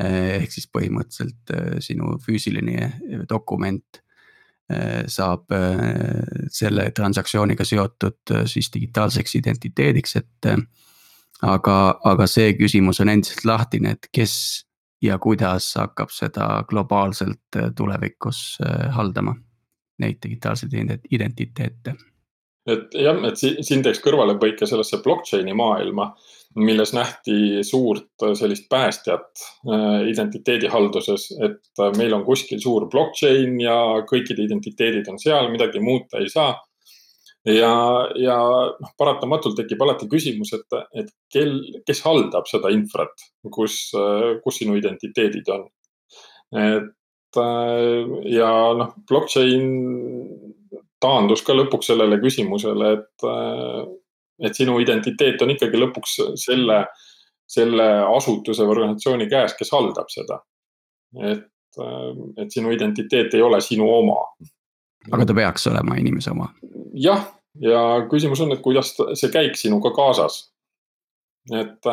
Eh, 0.00 0.36
ehk 0.40 0.52
siis 0.52 0.68
põhimõtteliselt 0.72 1.82
sinu 1.84 2.16
füüsiline 2.24 2.92
dokument 3.28 4.02
saab 5.10 5.50
selle 6.54 6.84
transaktsiooniga 6.94 7.64
seotud 7.66 8.32
siis 8.46 8.68
digitaalseks 8.70 9.34
identiteediks, 9.40 10.16
et. 10.16 10.50
aga, 11.42 11.76
aga 12.04 12.26
see 12.30 12.52
küsimus 12.54 13.00
on 13.00 13.08
endiselt 13.08 13.44
lahtine, 13.48 13.96
et 13.96 14.06
kes 14.12 14.36
ja 15.02 15.18
kuidas 15.18 15.74
hakkab 15.78 16.12
seda 16.12 16.64
globaalselt 16.68 17.56
äh, 17.56 17.70
tulevikus 17.76 18.58
äh, 18.64 18.88
haldama, 18.94 19.34
neid 19.98 20.20
digitaalseid 20.24 20.76
identiteete. 21.10 21.94
et 22.70 22.94
jah, 22.94 23.16
et 23.24 23.40
siin 23.40 23.82
teeks 23.82 24.02
kõrvalepõike 24.04 24.68
sellesse 24.68 25.00
blockchain'i 25.02 25.54
maailma, 25.56 26.10
milles 26.60 26.92
nähti 26.92 27.64
suurt 27.66 28.26
äh, 28.26 28.34
sellist 28.38 28.68
päästjat 28.68 29.44
identiteedihalduses, 30.08 31.30
et 31.46 31.84
meil 31.96 32.14
on 32.14 32.24
kuskil 32.24 32.60
suur 32.60 32.88
blockchain 32.92 33.60
ja 33.60 33.76
kõikide 34.10 34.44
identiteedid 34.44 35.08
on 35.08 35.18
seal, 35.18 35.48
midagi 35.52 35.80
muuta 35.80 36.20
ei 36.20 36.28
saa 36.28 36.54
ja, 37.48 37.74
ja 38.20 38.36
noh, 38.76 38.92
paratamatult 39.00 39.56
tekib 39.60 39.82
alati 39.82 40.08
küsimus, 40.10 40.52
et, 40.56 40.78
et 40.94 41.10
kel, 41.32 41.56
kes 41.88 42.02
haldab 42.04 42.48
seda 42.50 42.72
infrat, 42.74 43.26
kus, 43.52 43.82
kus 44.44 44.60
sinu 44.60 44.76
identiteedid 44.80 45.48
on. 45.54 45.68
et 46.60 47.40
ja 48.34 48.50
noh, 48.74 48.94
blockchain 49.08 49.68
taandus 51.00 51.44
ka 51.46 51.54
lõpuks 51.56 51.92
sellele 51.92 52.18
küsimusele, 52.20 52.92
et, 52.98 53.26
et 54.44 54.56
sinu 54.56 54.76
identiteet 54.82 55.40
on 55.42 55.54
ikkagi 55.54 55.80
lõpuks 55.80 56.18
selle, 56.42 56.82
selle 57.48 57.88
asutuse 58.16 58.66
või 58.66 58.76
organisatsiooni 58.76 59.28
käes, 59.30 59.56
kes 59.56 59.72
haldab 59.72 60.10
seda. 60.12 60.42
et, 61.30 61.46
et 62.38 62.50
sinu 62.52 62.72
identiteet 62.74 63.34
ei 63.34 63.42
ole 63.42 63.60
sinu 63.62 63.86
oma 63.88 64.18
aga 65.08 65.26
ta 65.26 65.36
peaks 65.36 65.66
olema 65.70 65.96
inimese 66.00 66.32
oma. 66.34 66.50
jah, 66.94 67.26
ja 67.60 67.82
küsimus 68.10 68.42
on, 68.44 68.52
et 68.54 68.62
kuidas 68.64 68.94
see 68.96 69.32
käib 69.32 69.56
sinuga 69.58 69.94
kaasas. 69.96 70.42
et, 71.56 71.86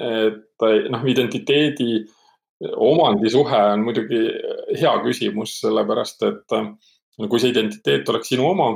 et 0.00 0.66
noh, 0.90 1.04
identiteedi 1.04 2.06
omandisuhe 2.64 3.62
on 3.74 3.84
muidugi 3.84 4.22
hea 4.80 4.92
küsimus, 5.04 5.58
sellepärast 5.60 6.24
et 6.30 6.54
kui 7.28 7.40
see 7.40 7.52
identiteet 7.52 8.08
oleks 8.08 8.32
sinu 8.32 8.46
oma, 8.48 8.70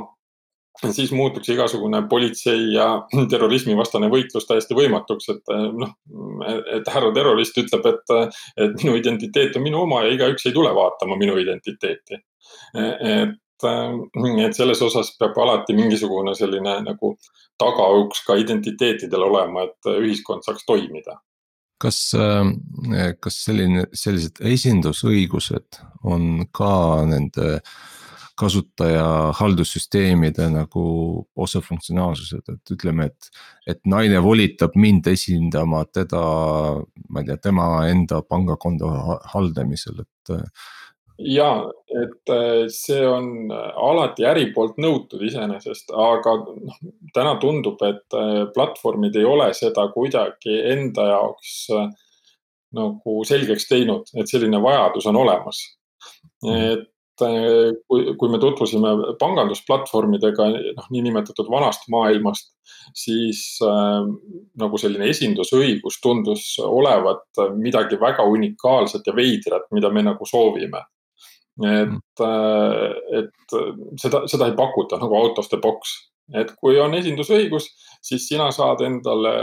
siis 0.93 1.11
muutuks 1.11 1.49
igasugune 1.49 2.03
politsei 2.09 2.71
ja 2.75 2.87
terrorismivastane 3.33 4.09
võitlus 4.13 4.47
täiesti 4.49 4.77
võimatuks, 4.77 5.29
et 5.33 5.53
noh, 5.81 5.95
et 6.77 6.93
härra 6.93 7.11
terrorist 7.17 7.57
ütleb, 7.57 7.89
et, 7.89 8.35
et 8.61 8.77
minu 8.83 8.95
identiteet 9.01 9.57
on 9.57 9.65
minu 9.65 9.83
oma 9.87 10.05
ja 10.05 10.13
igaüks 10.15 10.47
ei 10.47 10.55
tule 10.55 10.73
vaatama 10.77 11.17
minu 11.19 11.37
identiteeti. 11.41 12.21
et 12.77 13.37
et 13.65 14.57
selles 14.57 14.81
osas 14.81 15.11
peab 15.19 15.37
alati 15.43 15.75
mingisugune 15.77 16.35
selline 16.37 16.77
nagu 16.85 17.15
tagauks 17.61 18.23
ka 18.27 18.37
identiteetidel 18.41 19.27
olema, 19.27 19.67
et 19.67 19.91
ühiskond 19.97 20.45
saaks 20.47 20.65
toimida. 20.65 21.19
kas, 21.81 22.13
äh, 22.13 23.15
kas 23.19 23.39
selline, 23.45 23.87
sellised 23.93 24.43
esindusõigused 24.45 25.79
on 26.03 26.45
ka 26.53 26.73
nende 27.09 27.61
kasutaja 28.41 29.31
haldussüsteemide 29.37 30.47
nagu 30.53 30.83
osa 31.35 31.61
funktsionaalsused, 31.61 32.47
et 32.53 32.73
ütleme, 32.75 33.09
et. 33.11 33.31
et 33.67 33.81
naine 33.85 34.21
volitab 34.23 34.75
mind 34.75 35.07
esindama 35.11 35.83
teda, 35.93 36.21
ma 37.09 37.21
ei 37.21 37.27
tea, 37.27 37.37
tema 37.49 37.67
enda 37.89 38.21
pangakonto 38.25 38.89
haldamisel, 39.33 40.01
et 40.05 40.33
ja, 41.25 41.49
et 42.01 42.31
äh, 42.33 42.67
see 42.73 43.01
on 43.07 43.51
alati 43.51 44.25
äri 44.27 44.47
poolt 44.55 44.79
nõutud 44.81 45.23
iseenesest, 45.27 45.91
aga 45.91 46.35
noh, 46.43 46.77
täna 47.15 47.35
tundub, 47.41 47.81
et 47.85 48.19
platvormid 48.55 49.17
ei 49.19 49.27
ole 49.27 49.51
seda 49.57 49.87
kuidagi 49.93 50.61
enda 50.73 51.09
jaoks 51.11 51.57
nagu 52.71 53.17
selgeks 53.27 53.67
teinud, 53.67 54.13
et 54.15 54.31
selline 54.31 54.61
vajadus 54.63 55.09
on 55.11 55.19
olemas. 55.19 55.59
et 56.47 56.87
Eh, 57.21 57.71
kui, 57.87 58.05
kui 58.17 58.31
me 58.31 58.39
tutvusime 58.41 58.91
pangandusplatvormidega, 59.21 60.47
noh, 60.77 60.87
niinimetatud 60.93 61.49
vanast 61.51 61.85
maailmast, 61.93 62.49
siis 62.97 63.43
äh, 63.65 64.07
nagu 64.61 64.79
selline 64.81 65.09
esindusõigus 65.11 65.99
tundus 66.03 66.45
olevat 66.63 67.43
midagi 67.57 67.99
väga 68.01 68.25
unikaalset 68.25 69.07
ja 69.07 69.15
veidrat, 69.17 69.67
mida 69.75 69.91
me 69.93 70.05
nagu 70.07 70.27
soovime. 70.27 70.83
Et, 71.59 72.23
äh, 72.25 73.19
et 73.19 73.55
seda, 74.01 74.23
seda 74.31 74.47
ei 74.49 74.55
pakuta 74.57 74.99
nagu 75.01 75.17
out 75.17 75.39
of 75.39 75.49
the 75.51 75.59
box, 75.61 75.93
et 76.35 76.53
kui 76.61 76.79
on 76.79 76.95
esindusõigus, 76.95 77.67
siis 78.01 78.27
sina 78.29 78.49
saad 78.55 78.83
endale 78.87 79.33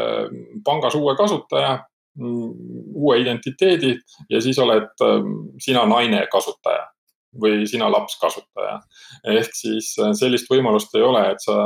pangas 0.64 0.96
uue 0.96 1.14
kasutaja, 1.18 1.76
mm, 2.18 2.94
uue 2.96 3.20
identiteedi 3.20 3.92
ja 4.30 4.40
siis 4.40 4.58
oled 4.58 4.88
sina 5.62 5.84
naine 5.86 6.24
kasutaja 6.32 6.86
või 7.36 7.66
sina 7.68 7.88
laps 7.92 8.16
kasutaja. 8.20 8.78
ehk 9.28 9.52
siis 9.54 9.92
äh, 10.00 10.12
sellist 10.16 10.48
võimalust 10.50 10.94
ei 10.96 11.04
ole, 11.04 11.24
et 11.32 11.42
sa, 11.44 11.56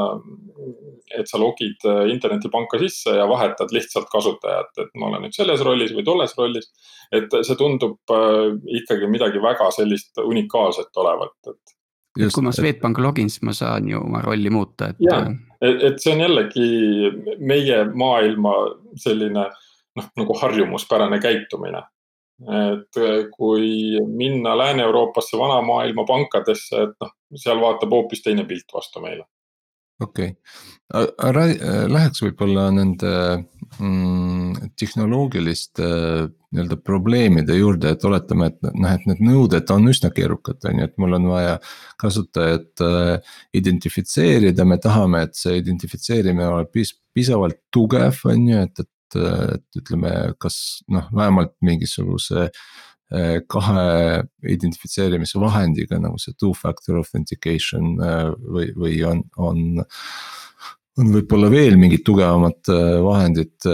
et 1.18 1.28
sa 1.30 1.38
logid 1.38 1.86
äh, 1.86 2.08
internetipanka 2.10 2.80
sisse 2.82 3.14
ja 3.16 3.28
vahetad 3.30 3.74
lihtsalt 3.74 4.10
kasutajat, 4.12 4.72
et 4.82 4.90
ma 4.98 5.10
olen 5.10 5.26
nüüd 5.26 5.36
selles 5.36 5.62
rollis 5.62 5.94
või 5.94 6.04
tolles 6.06 6.34
rollis. 6.38 6.72
et 7.12 7.30
see 7.30 7.58
tundub 7.58 7.98
äh, 8.10 8.50
ikkagi 8.82 9.10
midagi 9.10 9.42
väga 9.42 9.70
sellist 9.70 10.18
unikaalset 10.24 11.02
olevat, 11.04 11.38
et. 11.46 11.78
Just, 12.18 12.34
kui 12.36 12.44
ma 12.44 12.52
Swedbanki 12.52 13.00
login, 13.00 13.30
siis 13.32 13.40
ma 13.46 13.54
saan 13.56 13.86
ju 13.88 14.02
oma 14.02 14.20
rolli 14.20 14.50
muuta, 14.52 14.90
et. 14.92 15.00
jah, 15.00 15.30
et, 15.62 15.86
et 15.88 16.02
see 16.02 16.12
on 16.12 16.26
jällegi 16.26 16.66
meie 17.40 17.84
maailma 17.88 18.56
selline 19.00 19.46
noh, 19.96 20.12
nagu 20.18 20.36
harjumuspärane 20.42 21.20
käitumine 21.22 21.86
et 22.42 23.00
äh, 23.00 23.18
kui 23.32 24.00
minna 24.06 24.56
Lääne-Euroopasse, 24.58 25.38
vana 25.38 25.60
maailma 25.66 26.06
pankadesse, 26.08 26.88
et 26.88 26.96
noh, 27.00 27.14
seal 27.38 27.62
vaatab 27.62 27.94
hoopis 27.94 28.24
teine 28.24 28.46
pilt 28.48 28.74
vastu 28.74 29.04
meile. 29.04 29.26
okei 30.02 30.32
okay., 30.34 31.88
läheks 31.88 32.22
võib-olla 32.24 32.66
nende 32.74 33.12
mm, 33.78 34.72
tehnoloogiliste 34.76 35.86
nii-öelda 36.52 36.76
probleemide 36.84 37.56
juurde, 37.56 37.94
et 37.94 38.04
oletame, 38.04 38.50
et 38.50 38.58
noh, 38.66 38.90
et 38.92 39.06
need 39.08 39.22
nõuded 39.24 39.70
on 39.72 39.88
üsna 39.88 40.10
keerukad, 40.12 40.58
on 40.68 40.82
ju, 40.82 40.88
et 40.88 40.98
mul 41.00 41.16
on 41.16 41.28
vaja 41.32 41.54
kasutajat 42.02 42.82
äh, 42.84 43.36
identifitseerida, 43.56 44.66
me 44.68 44.76
tahame, 44.82 45.24
et 45.28 45.38
see 45.38 45.56
identifitseerimine 45.62 46.50
oleks 46.50 46.74
piis-, 46.74 46.94
piisavalt 47.16 47.62
tugev, 47.72 48.20
on 48.28 48.44
ju, 48.50 48.66
et, 48.66 48.84
et 48.84 48.90
et 49.20 49.80
ütleme, 49.80 50.12
kas 50.42 50.56
noh, 50.92 51.08
vähemalt 51.14 51.54
mingisuguse 51.64 52.48
eh, 52.48 53.38
kahe 53.50 53.86
identifitseerimise 54.54 55.40
vahendiga 55.42 56.00
nagu 56.02 56.20
see 56.22 56.36
two-factor 56.40 57.00
authentication 57.00 57.96
eh, 58.02 58.30
või, 58.56 58.70
või 58.76 59.00
on, 59.08 59.24
on. 59.36 59.64
on 61.00 61.12
võib-olla 61.16 61.48
veel 61.52 61.78
mingid 61.80 62.04
tugevamad 62.06 62.72
eh, 62.72 62.94
vahendid, 63.04 63.68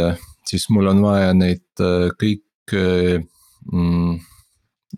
siis 0.48 0.68
mul 0.74 0.92
on 0.92 1.04
vaja 1.04 1.32
neid 1.36 1.86
kõik 2.18 2.74
mm, 2.74 4.18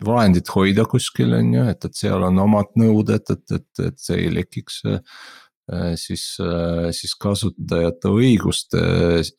vahendid 0.05 0.49
hoida 0.53 0.85
kuskil 0.89 1.33
on 1.35 1.53
ju, 1.55 1.67
et, 1.71 1.85
et 1.85 1.97
seal 1.97 2.23
on 2.23 2.39
omad 2.39 2.71
nõuded, 2.79 3.25
et, 3.33 3.57
et, 3.57 3.85
et 3.87 3.97
see 3.99 4.21
ei 4.23 4.31
lekiks 4.33 4.81
siis, 5.99 6.23
äh, 6.43 6.89
siis 6.95 7.13
kasutajate 7.21 8.11
õiguste 8.11 8.81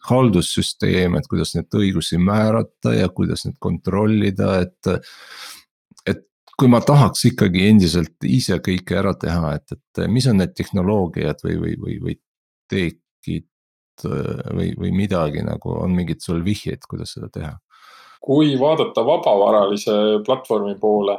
haldussüsteem, 0.08 1.16
et 1.18 1.28
kuidas 1.30 1.54
neid 1.56 1.78
õigusi 1.78 2.20
määrata 2.22 2.94
ja 2.96 3.08
kuidas 3.12 3.46
neid 3.48 3.58
kontrollida, 3.62 4.58
et. 4.66 4.92
et 6.06 6.28
kui 6.58 6.68
ma 6.70 6.82
tahaks 6.84 7.24
ikkagi 7.32 7.64
endiselt 7.70 8.26
ise 8.28 8.58
kõike 8.62 8.94
ära 9.00 9.14
teha, 9.18 9.54
et, 9.56 9.72
et 9.72 10.02
mis 10.12 10.26
on 10.30 10.36
need 10.38 10.52
tehnoloogiad 10.54 11.40
või, 11.42 11.56
või, 11.58 11.72
või, 11.80 11.96
või 12.04 12.16
teekid 12.70 13.48
või, 14.04 14.68
või 14.78 14.92
midagi 14.94 15.42
nagu 15.42 15.74
on 15.80 15.96
mingid 15.96 16.22
sul 16.22 16.44
vihjeid, 16.44 16.84
kuidas 16.88 17.16
seda 17.16 17.30
teha? 17.32 17.56
kui 18.22 18.52
vaadata 18.54 19.02
vabavaralise 19.02 19.94
platvormi 20.26 20.76
poole, 20.78 21.16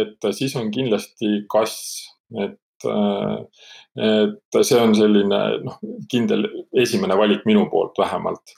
et 0.00 0.30
siis 0.32 0.54
on 0.56 0.70
kindlasti 0.72 1.42
kass, 1.52 2.06
et 2.40 2.56
et 2.88 4.58
see 4.64 4.80
on 4.80 4.94
selline 4.96 5.40
noh, 5.66 5.78
kindel 6.10 6.48
esimene 6.84 7.16
valik 7.18 7.46
minu 7.48 7.66
poolt 7.70 7.98
vähemalt. 8.00 8.56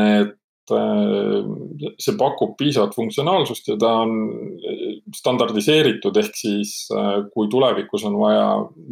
et 0.00 0.36
see 0.70 2.14
pakub 2.18 2.52
piisavat 2.58 2.94
funktsionaalsust 2.94 3.72
ja 3.72 3.76
ta 3.80 3.88
on 4.04 4.12
standardiseeritud, 5.16 6.16
ehk 6.22 6.36
siis 6.38 6.74
kui 7.34 7.48
tulevikus 7.50 8.04
on 8.06 8.18
vaja 8.20 8.44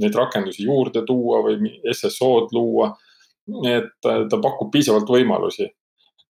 neid 0.02 0.16
rakendusi 0.18 0.66
juurde 0.66 1.04
tuua 1.06 1.44
või 1.46 1.70
SSO-d 1.92 2.56
luua, 2.56 2.90
et 3.70 3.94
ta 4.02 4.40
pakub 4.42 4.72
piisavalt 4.74 5.10
võimalusi 5.14 5.68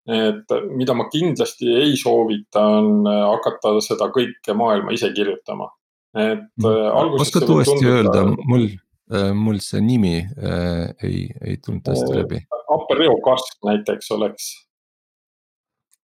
et 0.08 0.54
mida 0.72 0.94
ma 0.96 1.04
kindlasti 1.12 1.68
ei 1.76 1.96
soovita, 2.00 2.62
on 2.80 3.04
hakata 3.04 3.74
seda 3.84 4.08
kõike 4.12 4.54
maailma 4.56 4.94
ise 4.96 5.10
kirjutama 5.12 5.68
et 6.14 6.40
mm. 6.56 6.64
äh,. 6.64 7.20
oskad 7.20 7.48
uuesti 7.48 7.86
öelda, 7.86 8.24
mul 8.44 8.68
äh,, 9.12 9.32
mul 9.34 9.60
see 9.64 9.80
nimi 9.84 10.16
äh, 10.18 10.88
ei, 11.04 11.28
ei 11.44 11.56
tulnud 11.64 11.88
hästi 11.88 12.12
äh, 12.12 12.16
läbi. 12.22 12.40
Apereo 12.68 13.18
Kask 13.24 13.60
näiteks 13.68 14.10
oleks 14.16 14.50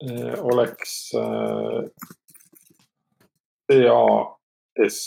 äh,, 0.05 0.35
oleks 0.43 1.13
äh, 1.17 1.85
CAS. 3.73 4.99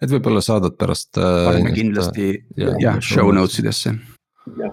et 0.00 0.10
võib-olla 0.10 0.40
saadad 0.40 0.78
pärast 0.80 1.20
äh,. 1.20 1.48
paneme 1.50 1.74
kindlasti 1.76 2.32
jah 2.56 2.78
ja, 2.80 3.00
show 3.00 3.32
notes 3.34 3.60
idesse. 3.60 3.98
jah 4.46 4.72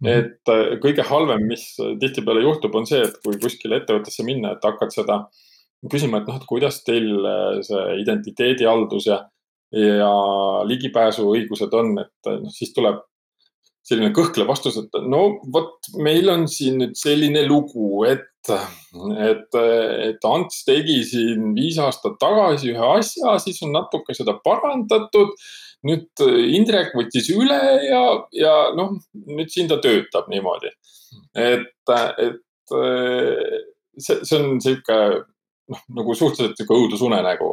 mhm. 0.00 0.10
et 0.10 0.50
äh, 0.50 0.78
kõige 0.82 1.06
halvem, 1.06 1.46
mis 1.46 1.70
tihtipeale 1.78 2.42
juhtub, 2.42 2.74
on 2.74 2.90
see, 2.90 3.06
et 3.06 3.22
kui 3.22 3.38
kuskile 3.38 3.78
ettevõttesse 3.78 4.26
minna, 4.26 4.56
et 4.56 4.66
hakkad 4.66 4.94
seda 4.94 5.22
äh, 5.22 5.46
küsima, 5.86 6.20
et 6.20 6.30
noh, 6.30 6.38
et 6.38 6.46
kuidas 6.48 6.82
teil 6.86 7.10
äh, 7.22 7.60
see 7.66 7.84
identiteedihaldus 8.02 9.06
ja, 9.10 9.20
ja 9.74 10.10
ligipääsuõigused 10.66 11.76
on, 11.78 11.94
et 12.02 12.32
noh, 12.32 12.50
siis 12.54 12.74
tuleb 12.74 13.04
selline 13.88 14.10
kõhklev 14.16 14.48
vastus, 14.50 14.76
et 14.80 14.98
no 15.08 15.22
vot, 15.52 15.78
meil 16.02 16.28
on 16.32 16.44
siin 16.50 16.76
nüüd 16.82 16.98
selline 16.98 17.44
lugu, 17.48 18.02
et, 18.08 18.50
et, 18.50 19.56
et 20.08 20.28
Ants 20.28 20.60
tegi 20.66 20.98
siin 21.08 21.54
viis 21.56 21.78
aastat 21.80 22.18
tagasi 22.20 22.74
ühe 22.74 22.90
asja, 22.98 23.38
siis 23.40 23.62
on 23.64 23.72
natuke 23.76 24.16
seda 24.16 24.36
parandatud. 24.44 25.32
nüüd 25.86 26.20
Indrek 26.58 26.90
võttis 26.98 27.28
üle 27.30 27.58
ja, 27.86 28.02
ja 28.34 28.54
noh, 28.74 28.96
nüüd 29.30 29.52
siin 29.54 29.68
ta 29.70 29.78
töötab 29.80 30.26
niimoodi. 30.28 30.72
et, 31.38 31.92
et 32.18 32.72
see, 32.74 34.16
see 34.20 34.36
on 34.36 34.58
sihuke 34.60 34.98
noh, 35.72 35.84
nagu 36.00 36.16
suhteliselt 36.16 36.58
sihuke 36.58 36.76
õudusunenägu. 36.76 37.52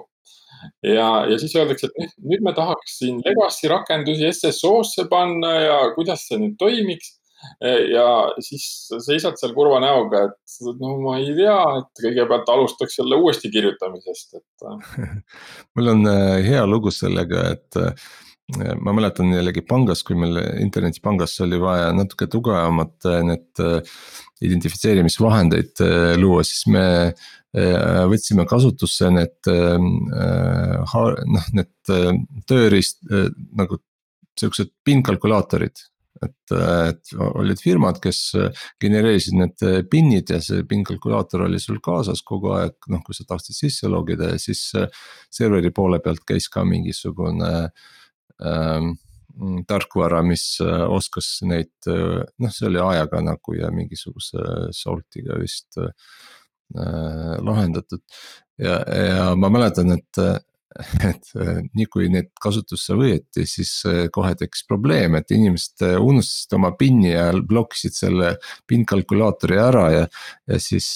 ja, 0.86 1.10
ja 1.30 1.38
siis 1.41 1.54
öeldakse, 1.58 1.89
et 1.91 1.99
nüüd, 1.99 2.15
nüüd 2.32 2.47
me 2.47 2.56
tahaks 2.58 2.97
siin 3.01 3.19
legacy 3.25 3.69
rakendusi 3.69 4.32
SSO-sse 4.32 5.08
panna 5.12 5.54
ja 5.62 5.78
kuidas 5.97 6.25
see 6.30 6.41
nüüd 6.41 6.58
toimiks. 6.62 7.15
ja 7.91 8.06
siis 8.41 8.88
seisad 9.06 9.36
seal 9.38 9.51
kurva 9.54 9.78
näoga, 9.84 10.23
et 10.32 10.56
no 10.80 10.95
ma 11.04 11.19
ei 11.19 11.34
tea, 11.38 11.58
et 11.82 12.04
kõigepealt 12.08 12.49
alustaks 12.49 12.97
jälle 12.97 13.19
uuesti 13.21 13.51
kirjutamisest, 13.54 14.39
et 14.39 14.65
mul 15.78 15.91
on 15.93 16.08
äh, 16.10 16.39
hea 16.47 16.63
lugu 16.65 16.93
sellega, 16.95 17.43
et 17.54 17.78
äh, 17.78 18.10
ma 18.82 18.95
mäletan 18.95 19.30
jällegi 19.36 19.62
pangas, 19.67 20.01
kui 20.08 20.17
meil 20.17 20.39
internetipangas 20.63 21.38
oli 21.45 21.62
vaja 21.62 21.93
natuke 21.93 22.32
tugevamat 22.32 23.12
äh, 23.12 23.21
need 23.30 23.65
identifitseerimisvahendeid 24.45 25.86
luua, 26.19 26.41
siis 26.47 26.65
me 26.71 26.86
Äh, 27.13 27.13
võtsime 28.11 28.45
kasutusse 28.49 29.09
need 29.13 29.49
äh, 29.51 29.75
noh, 29.79 31.49
need 31.55 31.91
äh, 31.93 32.09
tööriist 32.49 33.03
nagu 33.55 33.79
siuksed 34.35 34.73
PIN-kalkulaatorid. 34.83 35.85
et, 36.25 36.51
et 36.55 37.13
olid 37.19 37.59
firmad, 37.59 37.99
kes 38.03 38.19
genereerisid 38.81 39.35
need 39.35 39.63
PIN-id 39.91 40.31
ja 40.31 40.39
see 40.43 40.63
PIN-kalkulaator 40.67 41.45
oli 41.45 41.59
sul 41.59 41.81
kaasas 41.83 42.23
kogu 42.23 42.53
aeg, 42.55 42.75
noh 42.91 43.03
kui 43.05 43.15
sa 43.15 43.27
tahtsid 43.27 43.55
sisse 43.55 43.91
logida 43.91 44.31
ja 44.33 44.39
siis. 44.39 44.71
serveri 45.31 45.71
poole 45.75 45.99
pealt 45.99 46.23
käis 46.27 46.47
ka 46.49 46.63
mingisugune 46.63 47.51
ähm, 48.43 48.93
tarkvara, 49.67 50.21
mis 50.23 50.45
oskas 50.63 51.41
neid, 51.43 51.73
noh, 51.87 52.51
see 52.51 52.69
oli 52.69 52.79
ajaga 52.79 53.19
nagu 53.23 53.55
ja 53.59 53.71
mingisuguse 53.75 54.71
salt'iga 54.71 55.35
vist 55.41 55.75
lahendatud. 56.73 58.01
ja, 58.58 58.80
ja 58.82 59.25
ma 59.38 59.51
mäletan, 59.54 59.93
et, 59.93 60.19
et 61.10 61.30
nii 61.78 61.86
kui 61.91 62.10
need 62.12 62.32
kasutusse 62.41 62.97
võeti, 62.97 63.45
siis 63.47 63.71
kohe 64.15 64.34
tekkis 64.39 64.65
probleem, 64.67 65.15
et 65.19 65.32
inimesed 65.32 65.86
unustasid 66.01 66.58
oma 66.58 66.73
PIN-i 66.80 67.13
ja 67.13 67.30
blokkisid 67.38 67.95
selle 67.95 68.36
PIN 68.67 68.86
kalkulaatori 68.89 69.60
ära 69.62 69.86
ja, 69.93 70.08
ja 70.49 70.60
siis 70.60 70.89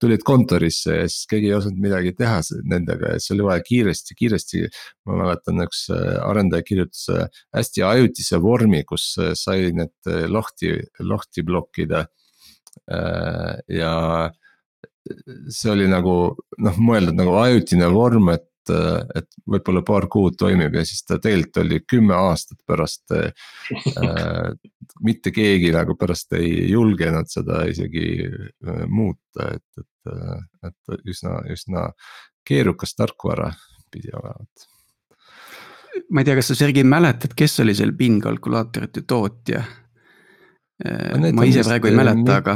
tulid 0.00 0.22
kontorisse 0.26 0.94
ja 0.94 1.06
siis 1.10 1.26
keegi 1.30 1.50
ei 1.50 1.56
osanud 1.56 1.80
midagi 1.82 2.12
teha 2.18 2.38
nendega 2.70 3.14
ja 3.14 3.20
siis 3.20 3.34
oli 3.34 3.46
vaja 3.48 3.64
kiiresti, 3.66 4.16
kiiresti. 4.18 4.62
ma 5.08 5.18
mäletan, 5.22 5.62
üks 5.64 5.86
äh, 5.94 6.18
arendaja 6.24 6.66
kirjutas 6.66 7.08
äh, 7.14 7.40
hästi 7.56 7.84
ajutise 7.86 8.40
vormi, 8.42 8.84
kus 8.88 9.10
äh, 9.22 9.32
sai 9.38 9.72
need 9.74 10.12
lahti, 10.30 10.76
lahti 11.00 11.44
blokkida. 11.46 12.06
ja 13.68 13.92
see 15.48 15.72
oli 15.72 15.88
nagu 15.90 16.14
noh, 16.58 16.78
mõeldud 16.82 17.18
nagu 17.18 17.34
ajutine 17.42 17.88
vorm, 17.92 18.32
et 18.34 18.46
et, 18.68 19.28
võib-olla 19.48 19.82
paar 19.86 20.06
kuud 20.12 20.36
toimib 20.36 20.74
ja 20.76 20.84
siis 20.86 21.04
ta 21.06 21.18
tegelikult 21.22 21.62
oli 21.62 21.80
kümme 21.88 22.16
aastat 22.18 22.58
pärast 22.68 23.14
äh,. 23.16 24.52
mitte 25.04 25.32
keegi 25.34 25.70
nagu 25.74 25.96
pärast 25.98 26.32
ei 26.38 26.70
julgenud 26.70 27.30
seda 27.30 27.62
isegi 27.70 28.08
äh, 28.26 28.82
muuta, 28.88 29.52
et, 29.54 29.82
et, 29.82 30.12
äh, 30.12 30.70
et 30.70 31.08
üsna, 31.08 31.38
üsna 31.52 31.88
keerukas 32.46 32.96
tarkvara 32.98 33.52
pidi 33.92 34.12
olevat 34.12 34.68
ma 36.10 36.22
ei 36.22 36.28
tea, 36.28 36.38
kas 36.38 36.52
sa, 36.52 36.58
Sergei, 36.58 36.86
mäletad, 36.86 37.34
kes 37.36 37.60
oli 37.64 37.74
seal 37.76 37.94
PIN 37.98 38.20
kalkulaatorite 38.24 39.04
tootja? 39.06 39.64
ma 41.34 41.42
ise 41.48 41.64
praegu 41.66 41.88
ei 41.90 41.96
mäleta, 41.98 42.36
aga 42.38 42.52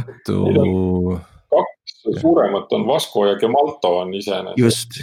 suuremat 2.21 2.73
on 2.73 2.87
Vasco 2.87 3.27
ja 3.27 3.39
Gemalto 3.39 3.99
on 3.99 4.15
iseenesest. 4.15 4.59
just, 4.59 5.01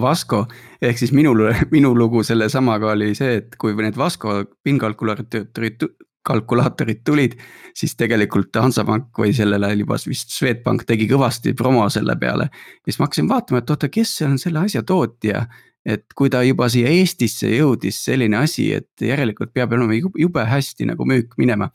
Vasco 0.00 0.44
ehk 0.82 0.98
siis 0.98 1.12
minu, 1.12 1.34
minu 1.74 1.94
lugu 1.98 2.22
sellesamaga 2.26 2.92
oli 2.92 3.14
see, 3.18 3.40
et 3.42 3.56
kui 3.60 3.74
need 3.78 3.96
Vasco 3.98 4.42
PIN-kalkulaatorid, 4.64 5.86
kalkulaatorid 6.26 7.02
tulid, 7.04 7.34
siis 7.74 7.96
tegelikult 7.98 8.54
Hansapank 8.62 9.18
või 9.18 9.32
sellel 9.36 9.64
ajal 9.66 9.84
juba 9.84 9.98
vist 10.06 10.34
Swedbank 10.34 10.86
tegi 10.86 11.08
kõvasti 11.10 11.54
promo 11.58 11.88
selle 11.90 12.16
peale. 12.20 12.48
siis 12.84 12.98
ma 12.98 13.08
hakkasin 13.08 13.28
vaatama, 13.28 13.62
et 13.62 13.74
oota, 13.74 13.90
kes 13.92 14.14
on 14.28 14.38
selle 14.38 14.62
asja 14.62 14.82
tootja 14.86 15.46
et 15.86 16.04
kui 16.14 16.30
ta 16.30 16.42
juba 16.46 16.68
siia 16.70 16.90
Eestisse 16.94 17.50
jõudis, 17.50 17.98
selline 18.04 18.38
asi, 18.38 18.68
et 18.76 19.02
järelikult 19.02 19.52
peab 19.54 19.74
olema 19.74 19.96
jube 19.98 20.44
hästi 20.46 20.86
nagu 20.92 21.06
müük 21.08 21.36
minema. 21.38 21.70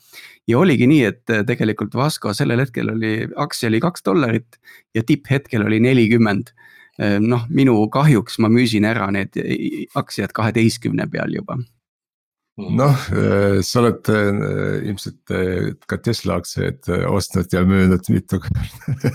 ja 0.48 0.60
oligi 0.60 0.88
nii, 0.88 1.04
et 1.04 1.36
tegelikult 1.48 1.96
Vasco 1.96 2.34
sellel 2.34 2.64
hetkel 2.64 2.90
oli, 2.94 3.28
aktsia 3.36 3.68
oli 3.70 3.82
kaks 3.84 4.06
dollarit 4.06 4.60
ja 4.96 5.04
tipphetkel 5.04 5.66
oli 5.66 5.80
nelikümmend. 5.80 6.54
noh, 7.20 7.44
minu 7.50 7.90
kahjuks 7.94 8.40
ma 8.40 8.50
müüsin 8.50 8.86
ära 8.90 9.12
need 9.12 9.36
aktsiad 9.96 10.32
kaheteistkümne 10.34 11.06
peal 11.12 11.36
juba 11.36 11.60
noh, 12.58 13.02
äh, 13.14 13.60
sa 13.66 13.82
oled 13.84 14.10
äh, 14.10 14.88
ilmselt 14.90 15.34
äh, 15.34 15.74
ka 15.90 16.00
Tesla 16.02 16.40
aktsiaid 16.42 16.90
ostnud 17.10 17.54
ja 17.54 17.62
müünud 17.68 18.10
mitu 18.14 18.40
korda 18.44 19.12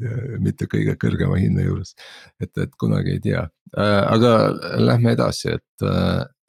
mitte 0.44 0.68
kõige 0.70 0.96
kõrgema 1.00 1.38
hinna 1.40 1.64
juures, 1.64 1.94
et, 2.40 2.52
et 2.60 2.76
kunagi 2.80 3.16
ei 3.16 3.22
tea, 3.24 3.46
aga 3.76 4.34
lähme 4.80 5.14
edasi, 5.16 5.56
et, 5.58 5.86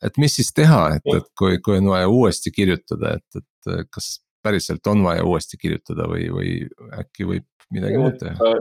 et 0.07 0.19
mis 0.21 0.35
siis 0.39 0.51
teha, 0.55 0.83
et, 0.97 1.07
et 1.15 1.27
kui, 1.37 1.59
kui 1.63 1.79
on 1.79 1.91
vaja 1.91 2.09
uuesti 2.11 2.53
kirjutada, 2.55 3.17
et, 3.19 3.41
et 3.41 3.87
kas 3.91 4.13
päriselt 4.43 4.87
on 4.87 5.03
vaja 5.05 5.25
uuesti 5.27 5.59
kirjutada 5.59 6.07
või, 6.09 6.29
või 6.33 6.53
äkki 6.97 7.27
võib 7.27 7.47
midagi 7.75 7.99
muud 7.99 8.19
teha? 8.23 8.53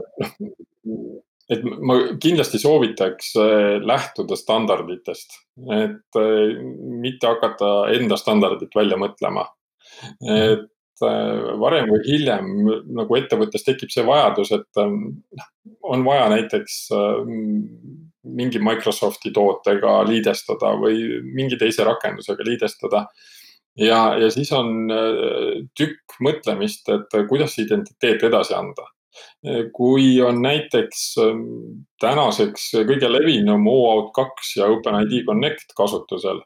Et 1.51 1.63
ma 1.83 1.97
kindlasti 2.21 2.59
soovitaks 2.61 3.33
äh, 3.39 3.77
lähtuda 3.83 4.37
standarditest, 4.39 5.35
et 5.75 6.19
äh, 6.19 6.59
mitte 7.01 7.27
hakata 7.27 7.71
enda 7.95 8.19
standardit 8.19 8.75
välja 8.75 8.99
mõtlema. 8.99 9.47
et 10.21 11.03
äh, 11.05 11.49
varem 11.61 11.89
või 11.91 11.99
hiljem 12.07 12.47
nagu 12.95 13.17
ettevõttes 13.19 13.67
tekib 13.67 13.91
see 13.91 14.05
vajadus, 14.07 14.53
et 14.55 14.81
noh, 14.81 15.49
on 15.83 16.05
vaja 16.05 16.29
näiteks 16.31 16.77
mingi 18.21 18.61
Microsofti 18.61 19.33
tootega 19.33 19.99
liidestada 20.07 20.75
või 20.79 21.19
mingi 21.25 21.57
teise 21.57 21.83
rakendusega 21.85 22.45
liidestada 22.45 23.07
ja, 23.81 23.99
ja 24.21 24.29
siis 24.33 24.51
on 24.53 24.93
tükk 25.77 26.21
mõtlemist, 26.21 26.89
et 26.93 27.17
kuidas 27.29 27.57
identiteet 27.61 28.23
edasi 28.29 28.55
anda 28.57 28.85
kui 29.75 30.21
on 30.23 30.41
näiteks 30.43 31.01
ähm, 31.23 31.41
tänaseks 32.01 32.69
kõige 32.87 33.09
levinum 33.11 33.67
OAuth 33.67 34.11
kaks 34.15 34.55
ja 34.59 34.69
OpenID 34.71 35.25
Connect 35.27 35.75
kasutusel, 35.77 36.41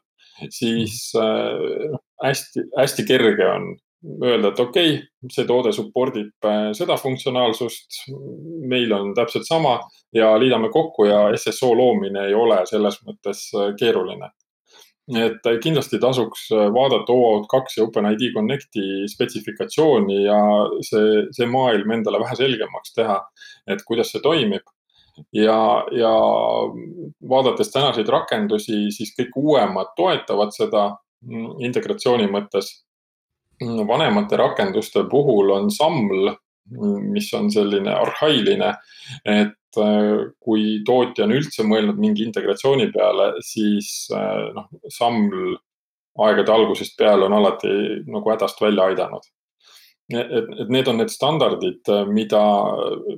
siis 0.50 1.12
äh, 1.20 1.90
noh, 1.92 2.02
hästi-hästi 2.24 3.04
kerge 3.08 3.50
on 3.50 3.74
öelda, 4.22 4.48
et 4.48 4.60
okei 4.60 4.94
okay,, 4.94 5.28
see 5.32 5.46
toode 5.48 5.72
support 5.74 6.16
ib 6.20 6.48
äh, 6.48 6.70
seda 6.76 6.96
funktsionaalsust, 7.00 8.02
meil 8.68 8.92
on 8.94 9.14
täpselt 9.16 9.46
sama 9.48 9.78
ja 10.14 10.34
liidame 10.40 10.70
kokku 10.72 11.08
ja 11.08 11.26
SSO 11.36 11.72
loomine 11.76 12.28
ei 12.28 12.34
ole 12.34 12.60
selles 12.70 13.00
mõttes 13.06 13.48
äh, 13.56 13.72
keeruline 13.78 14.30
et 15.14 15.44
kindlasti 15.62 16.00
tasuks 16.02 16.48
äh, 16.52 16.66
vaadata 16.74 17.14
OAuth 17.14 17.46
kaks 17.50 17.76
ja 17.78 17.84
OpenID 17.84 18.32
Connecti 18.34 19.06
spetsifikatsiooni 19.08 20.22
ja 20.24 20.38
see, 20.82 21.26
see 21.36 21.46
maailm 21.50 21.94
endale 21.94 22.18
vähe 22.24 22.38
selgemaks 22.38 22.94
teha, 22.96 23.20
et 23.70 23.84
kuidas 23.86 24.10
see 24.14 24.24
toimib. 24.24 24.66
ja, 25.32 25.86
ja 25.96 26.12
vaadates 27.28 27.70
tänaseid 27.72 28.08
rakendusi, 28.12 28.90
siis 28.92 29.14
kõik 29.16 29.38
uuemad 29.40 29.94
toetavad 29.96 30.52
seda 30.52 30.90
mm, 31.24 31.62
integratsiooni 31.70 32.26
mõttes. 32.28 32.68
Mm, 33.62 33.86
vanemate 33.88 34.36
rakenduste 34.36 35.06
puhul 35.08 35.54
on 35.54 35.70
SAML, 35.72 36.34
mis 36.70 37.28
on 37.34 37.50
selline 37.52 37.92
arhailine, 37.94 38.72
et 39.24 39.54
Äh, 39.76 40.32
kui 40.40 40.80
tootja 40.86 41.26
on 41.26 41.34
üldse 41.36 41.64
mõelnud 41.66 41.98
mingi 42.00 42.24
integratsiooni 42.26 42.88
peale, 42.94 43.32
siis 43.44 44.08
äh, 44.14 44.48
noh, 44.56 44.68
SAML 44.92 45.56
aegade 46.26 46.52
algusest 46.52 46.96
peale 46.96 47.26
on 47.26 47.36
alati 47.36 47.72
nagu 48.08 48.32
hädast 48.32 48.60
välja 48.62 48.88
aidanud. 48.90 49.26
et, 50.14 50.50
et 50.62 50.68
need 50.70 50.88
on 50.88 51.00
need 51.00 51.10
standardid, 51.10 51.88
mida, 52.14 52.40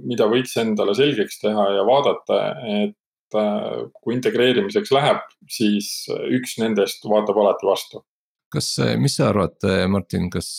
mida 0.08 0.26
võiks 0.26 0.56
endale 0.58 0.94
selgeks 0.96 1.36
teha 1.42 1.66
ja 1.76 1.82
vaadata, 1.86 2.38
et 2.82 3.38
äh, 3.38 3.82
kui 4.00 4.16
integreerimiseks 4.16 4.94
läheb, 4.96 5.20
siis 5.52 6.08
üks 6.08 6.56
nendest 6.58 7.04
vaatab 7.06 7.38
alati 7.44 7.68
vastu. 7.68 8.02
kas, 8.50 8.72
mis 8.98 9.18
sa 9.20 9.28
arvad, 9.30 9.60
Martin, 9.92 10.30
kas 10.32 10.56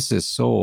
SSO 0.00 0.54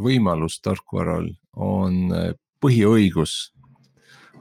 võimalus 0.00 0.60
tarkvaral 0.64 1.28
on 1.56 2.12
äh, 2.14 2.32
põhiõigus 2.62 3.52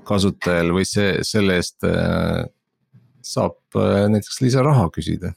kasutajal 0.07 0.73
või 0.75 0.87
see, 0.87 1.19
selle 1.27 1.59
eest 1.59 1.85
äh, 1.87 2.45
saab 3.25 3.59
äh, 3.77 4.07
näiteks 4.11 4.41
lisaraha 4.45 4.89
küsida? 4.95 5.33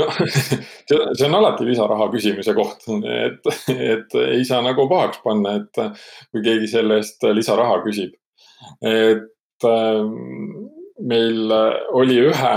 no 0.00 0.08
see 0.86 1.26
on 1.26 1.36
alati 1.36 1.66
lisaraha 1.68 2.08
küsimise 2.14 2.54
koht, 2.56 2.86
et, 3.12 3.50
et 3.74 4.18
ei 4.22 4.44
saa 4.48 4.62
nagu 4.64 4.86
pahaks 4.88 5.20
panna, 5.24 5.58
et 5.60 5.82
kui 6.32 6.44
keegi 6.44 6.70
selle 6.70 7.02
eest 7.02 7.26
lisaraha 7.36 7.82
küsib. 7.84 8.14
et 8.80 9.66
meil 10.96 11.52
oli 11.92 12.16
ühe 12.24 12.56